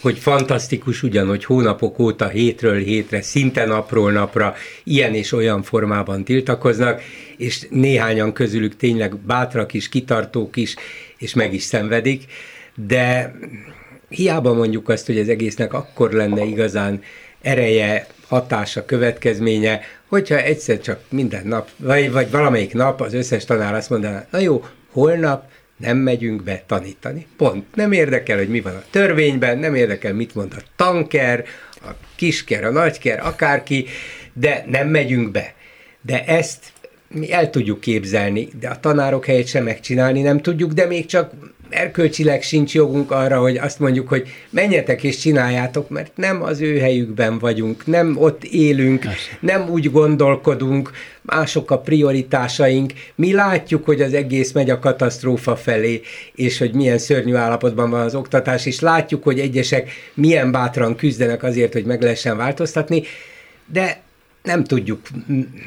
hogy 0.00 0.18
fantasztikus 0.18 1.02
ugyanhogy 1.02 1.44
hónapok 1.44 1.98
óta 1.98 2.28
hétről 2.28 2.78
hétre, 2.78 3.22
szinte 3.22 3.64
napról 3.64 4.12
napra 4.12 4.54
ilyen 4.84 5.14
és 5.14 5.32
olyan 5.32 5.62
formában 5.62 6.24
tiltakoznak, 6.24 7.02
és 7.36 7.66
néhányan 7.70 8.32
közülük 8.32 8.76
tényleg 8.76 9.16
bátrak 9.16 9.72
is, 9.74 9.88
kitartók 9.88 10.56
is, 10.56 10.74
és 11.18 11.34
meg 11.34 11.54
is 11.54 11.62
szenvedik, 11.62 12.24
de 12.86 13.34
hiába 14.08 14.52
mondjuk 14.52 14.88
azt, 14.88 15.06
hogy 15.06 15.18
az 15.18 15.28
egésznek 15.28 15.72
akkor 15.72 16.12
lenne 16.12 16.44
igazán 16.44 17.02
ereje, 17.42 18.06
hatása, 18.28 18.84
következménye, 18.84 19.80
hogyha 20.08 20.36
egyszer 20.36 20.80
csak 20.80 21.00
minden 21.08 21.46
nap, 21.46 21.68
vagy, 21.76 22.12
vagy 22.12 22.30
valamelyik 22.30 22.74
nap 22.74 23.00
az 23.00 23.14
összes 23.14 23.44
tanár 23.44 23.74
azt 23.74 23.90
mondaná, 23.90 24.26
na 24.30 24.38
jó, 24.38 24.64
holnap 24.92 25.44
nem 25.84 25.96
megyünk 25.96 26.42
be 26.42 26.62
tanítani. 26.66 27.26
Pont. 27.36 27.64
Nem 27.74 27.92
érdekel, 27.92 28.36
hogy 28.36 28.48
mi 28.48 28.60
van 28.60 28.74
a 28.74 28.84
törvényben, 28.90 29.58
nem 29.58 29.74
érdekel, 29.74 30.12
mit 30.12 30.34
mond 30.34 30.52
a 30.56 30.62
tanker, 30.76 31.44
a 31.82 31.90
kisker, 32.16 32.64
a 32.64 32.70
nagyker, 32.70 33.26
akárki, 33.26 33.86
de 34.32 34.64
nem 34.68 34.88
megyünk 34.88 35.30
be. 35.30 35.54
De 36.00 36.24
ezt 36.24 36.72
mi 37.08 37.32
el 37.32 37.50
tudjuk 37.50 37.80
képzelni, 37.80 38.48
de 38.60 38.68
a 38.68 38.80
tanárok 38.80 39.24
helyét 39.24 39.46
sem 39.46 39.64
megcsinálni 39.64 40.22
nem 40.22 40.40
tudjuk, 40.40 40.72
de 40.72 40.86
még 40.86 41.06
csak 41.06 41.32
erkölcsileg 41.74 42.42
sincs 42.42 42.74
jogunk 42.74 43.10
arra, 43.10 43.40
hogy 43.40 43.56
azt 43.56 43.78
mondjuk, 43.78 44.08
hogy 44.08 44.28
menjetek 44.50 45.02
és 45.02 45.18
csináljátok, 45.18 45.88
mert 45.88 46.16
nem 46.16 46.42
az 46.42 46.60
ő 46.60 46.78
helyükben 46.78 47.38
vagyunk, 47.38 47.86
nem 47.86 48.16
ott 48.18 48.44
élünk, 48.44 49.04
nem 49.40 49.68
úgy 49.68 49.90
gondolkodunk, 49.90 50.90
mások 51.22 51.70
a 51.70 51.78
prioritásaink. 51.78 52.92
Mi 53.14 53.32
látjuk, 53.32 53.84
hogy 53.84 54.00
az 54.02 54.14
egész 54.14 54.52
megy 54.52 54.70
a 54.70 54.78
katasztrófa 54.78 55.56
felé, 55.56 56.00
és 56.34 56.58
hogy 56.58 56.74
milyen 56.74 56.98
szörnyű 56.98 57.34
állapotban 57.34 57.90
van 57.90 58.00
az 58.00 58.14
oktatás, 58.14 58.66
és 58.66 58.80
látjuk, 58.80 59.22
hogy 59.22 59.40
egyesek 59.40 59.90
milyen 60.14 60.50
bátran 60.50 60.96
küzdenek 60.96 61.42
azért, 61.42 61.72
hogy 61.72 61.84
meg 61.84 62.02
lehessen 62.02 62.36
változtatni, 62.36 63.02
de 63.66 64.02
nem 64.44 64.64
tudjuk, 64.64 65.00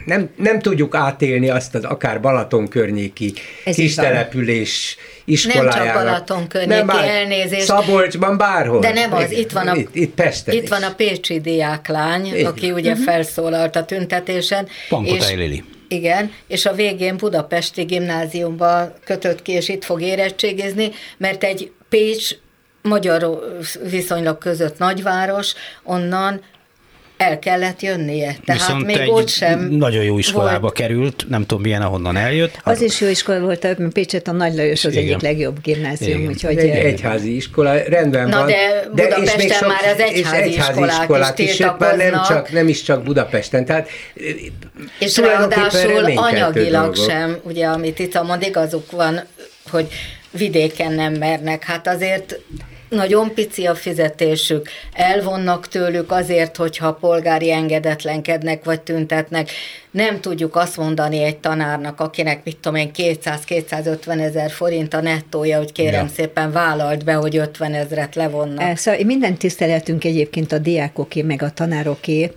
nem, 0.06 0.30
nem 0.36 0.60
tudjuk 0.60 0.96
átélni 0.96 1.50
azt 1.50 1.76
az 1.76 1.84
akár 1.84 2.22
Balaton 2.22 2.68
környéki 2.68 3.34
Ez 3.66 3.76
kis 3.76 3.96
település 3.96 4.98
iskolájának. 5.26 5.76
Nem 5.76 5.86
csak 5.86 6.04
Balaton 6.04 6.48
környéki 6.48 6.86
nem 6.86 6.90
elnézést. 6.90 7.66
Szabolcsban 7.66 8.38
bárhol. 8.38 8.80
De 8.80 8.94
nem 8.94 9.14
az, 9.14 9.32
itt 9.32 9.52
van 9.52 9.68
a, 9.68 9.76
itt, 9.76 9.96
itt, 9.96 10.14
Pesten 10.14 10.56
itt 10.56 10.68
van 10.68 10.84
a 10.84 10.94
Pécsi 10.94 11.40
diáklány, 11.40 12.26
Én. 12.26 12.46
aki 12.46 12.72
ugye 12.72 12.92
uh-huh. 12.92 13.06
felszólalt 13.06 13.76
a 13.76 13.86
tüntetésen. 13.86 14.68
és, 15.04 15.30
Lili. 15.30 15.64
Igen, 15.88 16.32
és 16.48 16.66
a 16.66 16.74
végén 16.74 17.18
Budapesti 17.18 17.84
gimnáziumba 17.84 18.94
kötött 19.04 19.42
ki, 19.42 19.52
és 19.52 19.70
itt 19.70 19.86
fog 19.86 20.02
érettségizni, 20.02 20.92
mert 21.18 21.44
egy 21.44 21.72
Pécs 21.90 22.36
magyar 22.82 23.40
viszonylag 23.90 24.38
között 24.38 24.78
nagyváros, 24.78 25.54
onnan 25.84 26.42
el 27.18 27.40
kellett 27.40 27.82
jönnie. 27.82 28.36
Tehát 28.46 28.62
Viszont 28.62 28.86
még 28.86 28.98
egy 28.98 29.10
ott 29.10 29.28
sem 29.30 29.60
nagyon 29.70 30.04
jó 30.04 30.18
iskolába 30.18 30.60
volt. 30.60 30.74
került, 30.74 31.26
nem 31.30 31.46
tudom 31.46 31.62
milyen, 31.64 31.82
ahonnan 31.82 32.18
eljött. 32.18 32.60
Az 32.64 32.82
is 32.82 33.02
jó 33.02 33.08
iskola 33.08 33.40
volt, 33.40 33.62
mert 33.62 33.92
Pécset 33.94 34.28
a 34.28 34.32
Nagy 34.32 34.56
Lajos 34.56 34.86
az 34.86 34.92
Igen. 34.92 35.04
egyik 35.04 35.22
legjobb 35.22 35.62
gimnázium. 35.62 36.20
Igen. 36.20 36.32
Úgyhogy 36.32 36.58
egy 36.58 36.70
egyházi 36.70 37.36
iskola, 37.36 37.74
rendben 37.88 38.30
Na 38.30 38.38
van. 38.38 38.48
de 38.48 38.84
Budapesten 38.90 39.38
de 39.38 39.44
és 39.44 39.60
még 39.60 39.68
már 39.68 39.94
az 39.94 40.00
egyházi, 40.00 40.20
és 40.20 40.26
egyházi 40.32 40.70
iskolák, 40.70 41.02
iskolák 41.02 41.40
is, 41.40 41.52
is 41.60 41.66
már 41.80 41.98
nem, 41.98 42.22
csak, 42.28 42.52
nem 42.52 42.68
is 42.68 42.82
csak 42.82 43.04
Budapesten. 43.04 43.66
Tehát, 43.66 43.90
és 45.00 45.18
ráadásul 45.18 46.06
anyagilag 46.16 46.94
dolgok. 46.94 47.10
sem, 47.10 47.38
ugye 47.44 47.66
amit 47.66 48.00
itt 48.00 48.24
mond, 48.24 48.42
igazuk 48.42 48.92
van, 48.92 49.22
hogy 49.70 49.88
vidéken 50.32 50.94
nem 50.94 51.14
mernek. 51.14 51.64
Hát 51.64 51.88
azért 51.88 52.40
nagyon 52.90 53.34
pici 53.34 53.66
a 53.66 53.76
fizetésük, 53.76 54.70
elvonnak 54.94 55.68
tőlük 55.68 56.12
azért, 56.12 56.58
hogyha 56.58 56.94
polgári 56.94 57.52
engedetlenkednek 57.52 58.64
vagy 58.64 58.82
tüntetnek. 58.82 59.50
Nem 59.92 60.20
tudjuk 60.20 60.56
azt 60.56 60.78
mondani 60.78 61.24
egy 61.24 61.38
tanárnak, 61.38 62.00
akinek 62.00 62.44
mit 62.44 62.58
tudom 62.58 62.78
én 62.78 62.92
200-250 62.96 64.20
ezer 64.20 64.52
forint 64.52 64.94
a 64.94 65.02
nettója, 65.02 65.58
hogy 65.58 65.72
kérem 65.72 66.06
ja. 66.06 66.12
szépen 66.16 66.52
vállalt 66.52 67.04
be, 67.04 67.14
hogy 67.14 67.38
50 67.38 67.74
ezret 67.74 68.16
levonnak. 68.16 68.78
Szóval 68.78 69.04
minden 69.04 69.38
tiszteletünk 69.38 70.04
egyébként 70.04 70.52
a 70.52 70.58
diákoké, 70.58 71.22
meg 71.22 71.42
a 71.42 71.52
tanároké, 71.52 72.32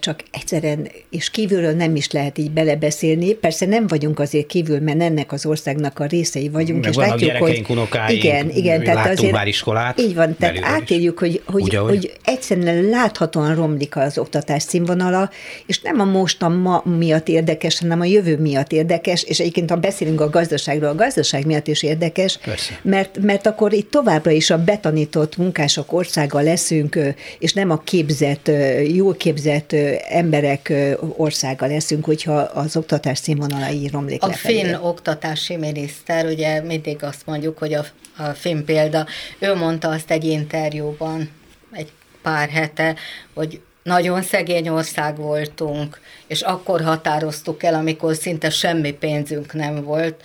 csak 0.00 0.22
egyszerűen, 0.30 0.88
és 1.10 1.30
kívülről 1.30 1.72
nem 1.72 1.96
is 1.96 2.10
lehet 2.10 2.38
így 2.38 2.50
belebeszélni. 2.50 3.32
Persze 3.32 3.66
nem 3.66 3.86
vagyunk 3.86 4.18
azért 4.18 4.46
kívül, 4.46 4.80
mert 4.80 5.00
ennek 5.00 5.32
az 5.32 5.46
országnak 5.46 5.98
a 5.98 6.04
részei 6.04 6.48
vagyunk, 6.48 6.80
Meg 6.80 6.90
és 6.90 6.96
látjuk, 6.96 7.30
hogy 7.30 7.64
unokáink, 7.68 8.24
igen, 8.24 8.50
igen, 8.50 8.82
tehát 8.82 9.18
azért 9.18 9.32
már 9.32 9.46
iskolát. 9.46 10.00
Így 10.00 10.14
van, 10.14 10.36
tehát 10.36 10.58
átéljük, 10.62 11.18
hogy, 11.18 11.42
hogy, 11.46 11.62
Ugye, 11.62 11.78
hogy 11.78 12.12
egyszerűen 12.24 12.84
láthatóan 12.84 13.54
romlik 13.54 13.96
az 13.96 14.18
oktatás 14.18 14.62
színvonala, 14.62 15.30
és 15.66 15.80
nem 15.80 16.00
a 16.00 16.04
most 16.04 16.42
a 16.42 16.48
ma 16.48 16.82
miatt 16.98 17.28
érdekes, 17.28 17.78
hanem 17.78 18.00
a 18.00 18.04
jövő 18.04 18.36
miatt 18.36 18.72
érdekes, 18.72 19.22
és 19.22 19.40
egyébként 19.40 19.70
ha 19.70 19.76
beszélünk 19.76 20.20
a 20.20 20.30
gazdaságról, 20.30 20.88
a 20.88 20.94
gazdaság 20.94 21.46
miatt 21.46 21.66
is 21.66 21.82
érdekes, 21.82 22.38
mert, 22.82 23.18
mert 23.20 23.46
akkor 23.46 23.72
itt 23.72 23.90
továbbra 23.90 24.30
is 24.30 24.50
a 24.50 24.64
betanított 24.64 25.36
munkások 25.36 25.92
országa 25.92 26.40
leszünk, 26.40 26.98
és 27.38 27.52
nem 27.52 27.70
a 27.70 27.78
képzett, 27.84 28.50
jól 28.94 29.16
képzett 29.16 29.67
képzett 29.68 30.02
emberek 30.08 30.72
országa 31.16 31.66
leszünk, 31.66 32.04
hogyha 32.04 32.36
az 32.36 32.76
oktatás 32.76 33.18
színvonalai 33.18 33.88
romlik 33.88 34.22
A 34.22 34.26
lefelé. 34.26 34.60
finn 34.62 34.74
oktatási 34.74 35.56
miniszter, 35.56 36.26
ugye 36.26 36.62
mindig 36.62 37.02
azt 37.04 37.26
mondjuk, 37.26 37.58
hogy 37.58 37.74
a, 37.74 37.84
a 38.16 38.22
finn 38.22 38.64
példa, 38.64 39.06
ő 39.38 39.54
mondta 39.54 39.88
azt 39.88 40.10
egy 40.10 40.24
interjúban 40.24 41.30
egy 41.72 41.92
pár 42.22 42.48
hete, 42.48 42.94
hogy 43.34 43.60
nagyon 43.82 44.22
szegény 44.22 44.68
ország 44.68 45.16
voltunk, 45.16 46.00
és 46.26 46.40
akkor 46.40 46.80
határoztuk 46.80 47.62
el, 47.62 47.74
amikor 47.74 48.16
szinte 48.16 48.50
semmi 48.50 48.92
pénzünk 48.92 49.52
nem 49.52 49.84
volt, 49.84 50.22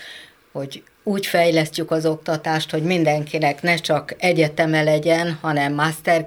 hogy 0.51 0.83
úgy 1.03 1.25
fejlesztjük 1.25 1.91
az 1.91 2.05
oktatást, 2.05 2.71
hogy 2.71 2.83
mindenkinek 2.83 3.61
ne 3.61 3.75
csak 3.75 4.15
egyeteme 4.17 4.83
legyen, 4.83 5.37
hanem 5.41 5.73
master 5.73 6.25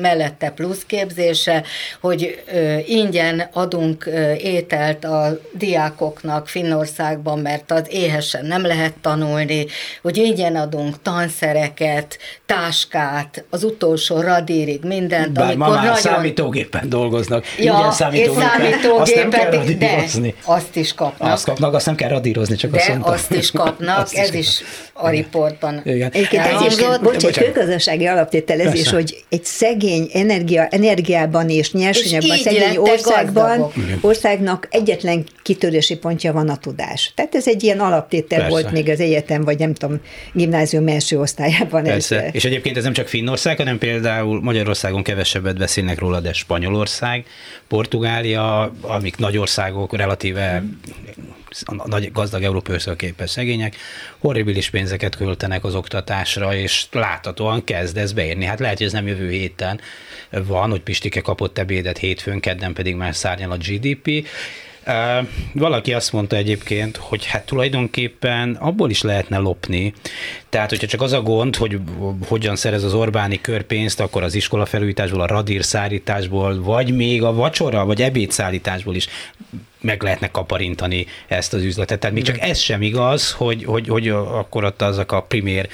mellette 0.00 0.50
plusz 0.50 0.84
képzése, 0.86 1.64
hogy 2.00 2.44
ingyen 2.86 3.48
adunk 3.52 4.10
ételt 4.38 5.04
a 5.04 5.40
diákoknak 5.52 6.48
Finnországban, 6.48 7.38
mert 7.38 7.70
az 7.70 7.82
éhesen 7.88 8.46
nem 8.46 8.62
lehet 8.62 8.94
tanulni, 9.00 9.66
hogy 10.02 10.16
ingyen 10.16 10.56
adunk 10.56 11.02
tanszereket, 11.02 12.18
táskát, 12.46 13.44
az 13.50 13.64
utolsó 13.64 14.20
radírig, 14.20 14.84
mindent. 14.84 15.32
Bár 15.32 15.44
amikor 15.44 15.66
ma 15.66 15.74
már 15.74 15.84
nagyon... 15.84 16.00
számítógépen 16.00 16.88
dolgoznak. 16.88 17.44
Ja, 17.58 17.72
ingyen 17.72 17.92
számítógépen, 17.92 18.48
számítógépet, 18.48 19.54
azt 19.54 20.20
de 20.20 20.34
azt 20.44 20.76
is 20.76 20.94
kapnak. 20.94 21.32
Azt 21.32 21.44
kapnak, 21.44 21.74
azt 21.74 21.86
nem 21.86 21.94
kell 21.94 22.08
radírozni, 22.08 22.56
csak 22.56 22.70
de 22.70 22.76
azt 22.76 22.88
mondtam. 22.88 23.12
azt 23.12 23.30
is 23.30 23.50
kapnak, 23.50 24.07
azt 24.14 24.28
ez 24.28 24.34
is 24.34 24.62
a 24.92 25.08
riportban. 25.08 25.80
Igen. 25.84 26.10
Egyébként, 26.12 26.44
egyébként 26.46 27.02
bocs, 27.02 27.24
egy 27.24 27.38
közgazdasági 27.38 28.06
alaptételezés, 28.06 28.72
Persze. 28.72 28.94
hogy 28.94 29.24
egy 29.28 29.44
szegény 29.44 30.10
energia, 30.12 30.66
energiában 30.66 31.48
és 31.48 31.72
nyersanyagban 31.72 32.36
és 32.36 32.42
szegény 32.42 32.76
országban, 32.76 33.72
országnak 34.00 34.68
egyetlen 34.70 35.26
kitörési 35.42 35.96
pontja 35.96 36.32
van 36.32 36.48
a 36.48 36.56
tudás. 36.56 37.12
Tehát 37.14 37.34
ez 37.34 37.48
egy 37.48 37.62
ilyen 37.62 37.80
alaptétel 37.80 38.38
Persze. 38.38 38.52
volt 38.52 38.70
még 38.70 38.88
az 38.88 39.00
egyetem, 39.00 39.44
vagy 39.44 39.58
nem 39.58 39.74
tudom, 39.74 40.00
gimnázium 40.32 40.88
első 40.88 41.20
osztályában. 41.20 41.82
Persze. 41.82 42.24
Ez. 42.24 42.34
És 42.34 42.44
egyébként 42.44 42.76
ez 42.76 42.84
nem 42.84 42.92
csak 42.92 43.08
Finnország, 43.08 43.56
hanem 43.56 43.78
például 43.78 44.40
Magyarországon 44.42 45.02
kevesebbet 45.02 45.58
beszélnek 45.58 45.98
róla, 45.98 46.20
de 46.20 46.32
Spanyolország, 46.32 47.24
Portugália, 47.68 48.72
amik 48.80 49.16
nagy 49.16 49.36
országok, 49.36 49.96
relatíve 49.96 50.62
a 51.64 51.88
nagy 51.88 52.12
gazdag 52.12 52.42
európai 52.42 52.76
képes 52.96 53.30
szegények, 53.30 53.76
horribilis 54.18 54.70
pénzeket 54.70 55.16
költenek 55.16 55.64
az 55.64 55.74
oktatásra, 55.74 56.54
és 56.54 56.86
láthatóan 56.92 57.64
kezd 57.64 57.96
ez 57.96 58.12
beérni. 58.12 58.44
Hát 58.44 58.60
lehet, 58.60 58.76
hogy 58.76 58.86
ez 58.86 58.92
nem 58.92 59.06
jövő 59.06 59.30
héten 59.30 59.80
van, 60.30 60.70
hogy 60.70 60.80
Pistike 60.80 61.20
kapott 61.20 61.58
ebédet 61.58 61.98
hétfőn, 61.98 62.40
kedden 62.40 62.72
pedig 62.72 62.94
már 62.94 63.14
szárnyal 63.14 63.50
a 63.50 63.56
GDP, 63.56 64.26
valaki 65.52 65.92
azt 65.92 66.12
mondta 66.12 66.36
egyébként, 66.36 66.96
hogy 66.96 67.26
hát 67.26 67.46
tulajdonképpen 67.46 68.54
abból 68.54 68.90
is 68.90 69.02
lehetne 69.02 69.38
lopni. 69.38 69.92
Tehát, 70.48 70.70
hogyha 70.70 70.86
csak 70.86 71.02
az 71.02 71.12
a 71.12 71.22
gond, 71.22 71.56
hogy 71.56 71.78
hogyan 72.26 72.56
szerez 72.56 72.84
az 72.84 72.94
Orbáni 72.94 73.40
körpénzt, 73.40 74.00
akkor 74.00 74.22
az 74.22 74.34
iskola 74.34 74.66
felújításból, 74.66 75.20
a 75.20 75.26
radír 75.26 75.64
szállításból, 75.64 76.62
vagy 76.62 76.94
még 76.94 77.22
a 77.22 77.32
vacsora, 77.32 77.84
vagy 77.84 78.02
ebédszállításból 78.02 78.94
is 78.94 79.08
meg 79.80 80.02
lehetne 80.02 80.30
kaparintani 80.30 81.06
ezt 81.26 81.54
az 81.54 81.62
üzletet. 81.62 81.98
Tehát 81.98 82.14
még 82.14 82.24
csak 82.24 82.40
ez 82.40 82.58
sem 82.58 82.82
igaz, 82.82 83.32
hogy, 83.32 83.64
hogy, 83.64 83.88
hogy 83.88 84.08
akkor 84.08 84.64
ott 84.64 84.82
azok 84.82 85.12
a 85.12 85.22
primér 85.22 85.68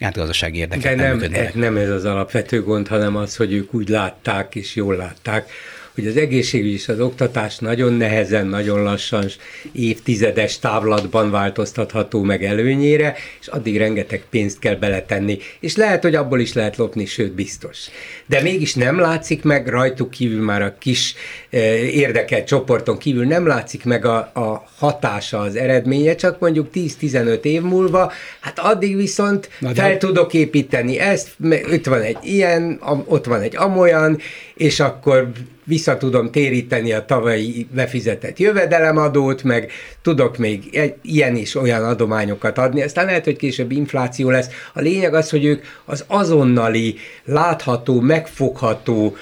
hát 0.00 0.16
gazdasági 0.16 0.58
érdekek 0.58 0.96
De 0.96 1.02
nem, 1.02 1.18
nem, 1.30 1.50
nem 1.54 1.76
ez 1.76 1.90
az 1.90 2.04
alapvető 2.04 2.62
gond, 2.62 2.88
hanem 2.88 3.16
az, 3.16 3.36
hogy 3.36 3.52
ők 3.52 3.74
úgy 3.74 3.88
látták 3.88 4.54
és 4.54 4.74
jól 4.74 4.96
látták, 4.96 5.50
hogy 5.96 6.06
az 6.06 6.16
egészségügy 6.16 6.72
és 6.72 6.88
az 6.88 7.00
oktatás 7.00 7.58
nagyon 7.58 7.92
nehezen, 7.92 8.46
nagyon 8.46 8.82
lassan, 8.82 9.24
évtizedes 9.72 10.58
távlatban 10.58 11.30
változtatható 11.30 12.22
meg 12.22 12.44
előnyére, 12.44 13.14
és 13.40 13.46
addig 13.46 13.76
rengeteg 13.76 14.24
pénzt 14.30 14.58
kell 14.58 14.74
beletenni, 14.74 15.38
és 15.60 15.76
lehet, 15.76 16.02
hogy 16.02 16.14
abból 16.14 16.40
is 16.40 16.52
lehet 16.52 16.76
lopni, 16.76 17.06
sőt 17.06 17.32
biztos. 17.32 17.88
De 18.26 18.42
mégis 18.42 18.74
nem 18.74 18.98
látszik 18.98 19.42
meg 19.42 19.68
rajtuk 19.68 20.10
kívül 20.10 20.44
már 20.44 20.62
a 20.62 20.74
kis 20.78 21.14
eh, 21.50 21.60
érdekelt 21.94 22.46
csoporton 22.46 22.98
kívül 22.98 23.26
nem 23.26 23.46
látszik 23.46 23.84
meg 23.84 24.04
a, 24.04 24.16
a 24.16 24.64
hatása, 24.78 25.38
az 25.38 25.56
eredménye, 25.56 26.14
csak 26.14 26.38
mondjuk 26.38 26.68
10-15 26.74 27.42
év 27.42 27.62
múlva, 27.62 28.12
hát 28.40 28.58
addig 28.58 28.96
viszont 28.96 29.50
Na, 29.58 29.72
de... 29.72 29.82
fel 29.82 29.98
tudok 29.98 30.34
építeni 30.34 30.98
ezt, 30.98 31.28
itt 31.70 31.86
van 31.86 32.00
egy 32.00 32.18
ilyen, 32.22 32.80
ott 33.04 33.24
van 33.24 33.40
egy 33.40 33.56
amolyan, 33.56 34.18
és 34.54 34.80
akkor 34.80 35.30
vissza 35.66 35.96
tudom 35.96 36.30
téríteni 36.30 36.92
a 36.92 37.04
tavalyi 37.04 37.66
befizetett 37.74 38.38
jövedelemadót, 38.38 39.42
meg 39.42 39.70
tudok 40.02 40.36
még 40.36 40.80
ilyen 41.02 41.36
is 41.36 41.54
olyan 41.54 41.84
adományokat 41.84 42.58
adni, 42.58 42.82
aztán 42.82 43.04
lehet, 43.04 43.24
hogy 43.24 43.36
később 43.36 43.70
infláció 43.70 44.30
lesz. 44.30 44.48
A 44.74 44.80
lényeg 44.80 45.14
az, 45.14 45.30
hogy 45.30 45.44
ők 45.44 45.64
az 45.84 46.04
azonnali, 46.06 46.94
látható, 47.24 48.00
megfogható 48.16 49.16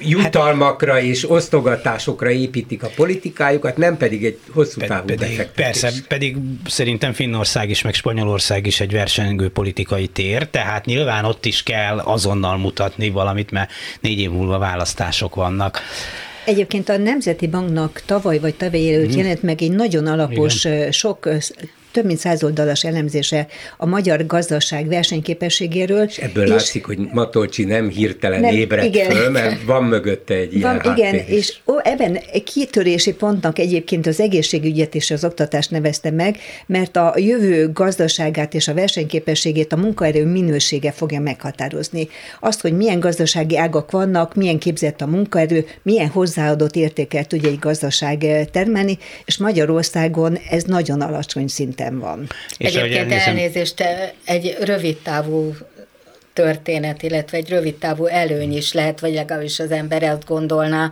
jutalmakra 0.00 1.00
és 1.00 1.30
osztogatásokra 1.30 2.30
építik 2.30 2.82
a 2.82 2.90
politikájukat, 2.96 3.76
nem 3.76 3.96
pedig 3.96 4.24
egy 4.24 4.38
hosszú 4.50 4.80
távú 4.80 5.06
pedig, 5.06 5.18
befektetés. 5.18 5.80
Persze, 5.80 5.92
pedig 6.08 6.36
szerintem 6.66 7.12
Finnország 7.12 7.70
is, 7.70 7.82
meg 7.82 7.94
Spanyolország 7.94 8.66
is 8.66 8.80
egy 8.80 8.92
versengő 8.92 9.48
politikai 9.48 10.06
tér, 10.06 10.48
tehát 10.48 10.84
nyilván 10.84 11.24
ott 11.24 11.44
is 11.44 11.62
kell 11.62 11.98
azonnal 11.98 12.56
mutatni 12.56 13.10
valamit, 13.10 13.50
mert 13.50 13.70
négy 14.00 14.18
év 14.18 14.30
múlva 14.30 14.58
választások 14.58 15.34
vannak. 15.34 15.80
Egyébként 16.44 16.88
a 16.88 16.96
Nemzeti 16.96 17.46
Banknak 17.46 18.02
tavaly 18.06 18.38
vagy 18.38 18.54
tavaly 18.54 18.94
előtt 18.94 19.08
hmm. 19.08 19.18
jelent 19.18 19.42
meg 19.42 19.62
egy 19.62 19.72
nagyon 19.72 20.06
alapos, 20.06 20.64
Igen. 20.64 20.92
sok 20.92 21.28
több 21.96 22.04
mint 22.04 22.18
száz 22.18 22.44
oldalas 22.44 22.84
elemzése 22.84 23.46
a 23.76 23.86
magyar 23.86 24.26
gazdaság 24.26 24.88
versenyképességéről. 24.88 26.02
És 26.02 26.18
ebből 26.18 26.44
és 26.44 26.50
látszik, 26.50 26.84
hogy 26.84 26.98
Matolcsi 27.12 27.64
nem 27.64 27.88
hirtelen 27.88 28.40
nem, 28.40 28.54
ébredt 28.54 28.86
igen. 28.86 29.10
föl, 29.10 29.30
mert 29.30 29.62
van 29.62 29.84
mögötte 29.84 30.34
egy 30.34 30.60
van, 30.60 30.80
ilyen 30.82 30.96
Igen, 30.96 31.14
is. 31.14 31.28
és 31.28 31.56
ó, 31.66 31.74
ebben 31.82 32.18
kitörési 32.44 33.14
pontnak 33.14 33.58
egyébként 33.58 34.06
az 34.06 34.20
egészségügyet 34.20 34.94
és 34.94 35.10
az 35.10 35.24
oktatást 35.24 35.70
nevezte 35.70 36.10
meg, 36.10 36.36
mert 36.66 36.96
a 36.96 37.14
jövő 37.16 37.72
gazdaságát 37.72 38.54
és 38.54 38.68
a 38.68 38.74
versenyképességét 38.74 39.72
a 39.72 39.76
munkaerő 39.76 40.24
minősége 40.24 40.92
fogja 40.92 41.20
meghatározni. 41.20 42.08
Azt, 42.40 42.60
hogy 42.60 42.76
milyen 42.76 43.00
gazdasági 43.00 43.58
ágak 43.58 43.90
vannak, 43.90 44.34
milyen 44.34 44.58
képzett 44.58 45.00
a 45.00 45.06
munkaerő, 45.06 45.66
milyen 45.82 46.08
hozzáadott 46.08 46.76
értéket 46.76 47.28
tudja 47.28 47.48
egy 47.48 47.58
gazdaság 47.58 48.48
termelni, 48.50 48.98
és 49.24 49.38
Magyarországon 49.38 50.38
ez 50.50 50.62
nagyon 50.62 51.00
alacsony 51.00 51.48
szinten 51.48 51.85
szinten 51.86 51.98
van. 51.98 52.28
És 52.56 52.74
Egyébként 52.74 53.12
elnézést, 53.12 53.84
egy 54.24 54.56
rövid 54.60 54.96
távú 54.96 55.54
történet, 56.32 57.02
illetve 57.02 57.36
egy 57.36 57.48
rövid 57.48 57.74
távú 57.74 58.06
előny 58.06 58.56
is 58.56 58.72
lehet, 58.72 59.00
vagy 59.00 59.14
legalábbis 59.14 59.58
az 59.58 59.70
ember 59.70 60.02
ezt 60.02 60.24
gondolná, 60.26 60.90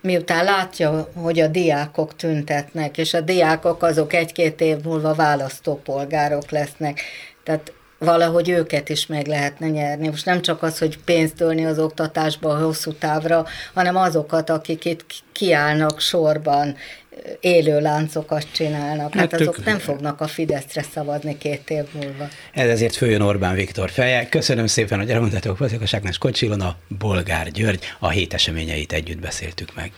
miután 0.00 0.44
látja, 0.44 1.08
hogy 1.14 1.40
a 1.40 1.46
diákok 1.46 2.16
tüntetnek, 2.16 2.98
és 2.98 3.14
a 3.14 3.20
diákok 3.20 3.82
azok 3.82 4.12
egy-két 4.12 4.60
év 4.60 4.76
múlva 4.84 5.14
választópolgárok 5.14 6.50
lesznek. 6.50 7.00
Tehát 7.44 7.72
valahogy 7.98 8.48
őket 8.48 8.88
is 8.88 9.06
meg 9.06 9.26
lehetne 9.26 9.68
nyerni. 9.68 10.08
Most 10.08 10.24
nem 10.24 10.42
csak 10.42 10.62
az, 10.62 10.78
hogy 10.78 10.98
pénzt 11.04 11.40
ölni 11.40 11.64
az 11.64 11.78
oktatásba 11.78 12.50
a 12.50 12.64
hosszú 12.64 12.92
távra, 12.92 13.46
hanem 13.74 13.96
azokat, 13.96 14.50
akik 14.50 14.84
itt 14.84 15.04
kiállnak 15.32 16.00
sorban, 16.00 16.76
élő 17.40 17.80
láncokat 17.80 18.46
csinálnak. 18.52 19.14
Hát, 19.14 19.30
hát 19.30 19.40
azok 19.40 19.64
nem 19.64 19.78
fognak 19.78 20.20
a 20.20 20.26
Fideszre 20.26 20.82
szavazni 20.92 21.38
két 21.38 21.70
év 21.70 21.84
múlva. 21.92 22.28
Ez 22.52 22.68
ezért 22.68 22.96
följön 22.96 23.20
Orbán 23.20 23.54
Viktor 23.54 23.90
feje. 23.90 24.28
Köszönöm 24.28 24.66
szépen, 24.66 24.98
hogy 24.98 25.10
elmondhatok 25.10 25.56
Fazikaságnál 25.56 26.12
Kocsilon 26.18 26.60
a 26.60 26.76
Bolgár 26.98 27.50
György. 27.50 27.84
A 27.98 28.08
hét 28.08 28.34
eseményeit 28.34 28.92
együtt 28.92 29.20
beszéltük 29.20 29.74
meg. 29.74 29.92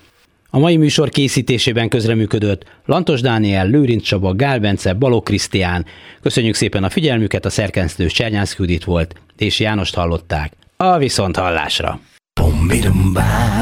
A 0.51 0.59
mai 0.59 0.77
műsor 0.77 1.09
készítésében 1.09 1.89
közreműködött 1.89 2.65
Lantos 2.85 3.21
Dániel, 3.21 3.67
Lőrinc 3.67 4.03
Csaba, 4.03 4.35
Gál 4.35 4.59
Bence, 4.59 4.93
Balok 4.93 5.25
Krisztián. 5.25 5.87
Köszönjük 6.23 6.55
szépen 6.55 6.85
a 6.85 6.91
figyelmüket, 6.91 7.45
a 7.45 7.51
szerkesztő 7.51 8.07
Csernyász 8.07 8.57
Judit 8.59 8.85
volt, 8.85 9.15
és 9.39 9.61
Jánost 9.61 9.95
hallották. 9.95 10.53
A 10.77 10.99
viszont 10.99 11.37
hallásra! 11.37 12.01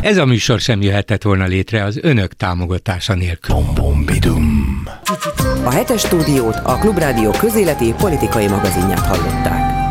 Ez 0.01 0.17
a 0.17 0.25
műsor 0.25 0.61
sem 0.61 0.83
jöhetett 0.83 1.23
volna 1.23 1.45
létre 1.45 1.85
az 1.85 1.99
önök 2.03 2.33
támogatása 2.33 3.15
nélkül. 3.15 3.57
A 5.65 5.71
hetes 5.71 6.01
stúdiót 6.01 6.57
a 6.65 6.79
Klubrádió 6.79 7.31
közéleti 7.31 7.95
politikai 7.99 8.49
magazinját 8.49 9.07
hallották. 9.07 9.86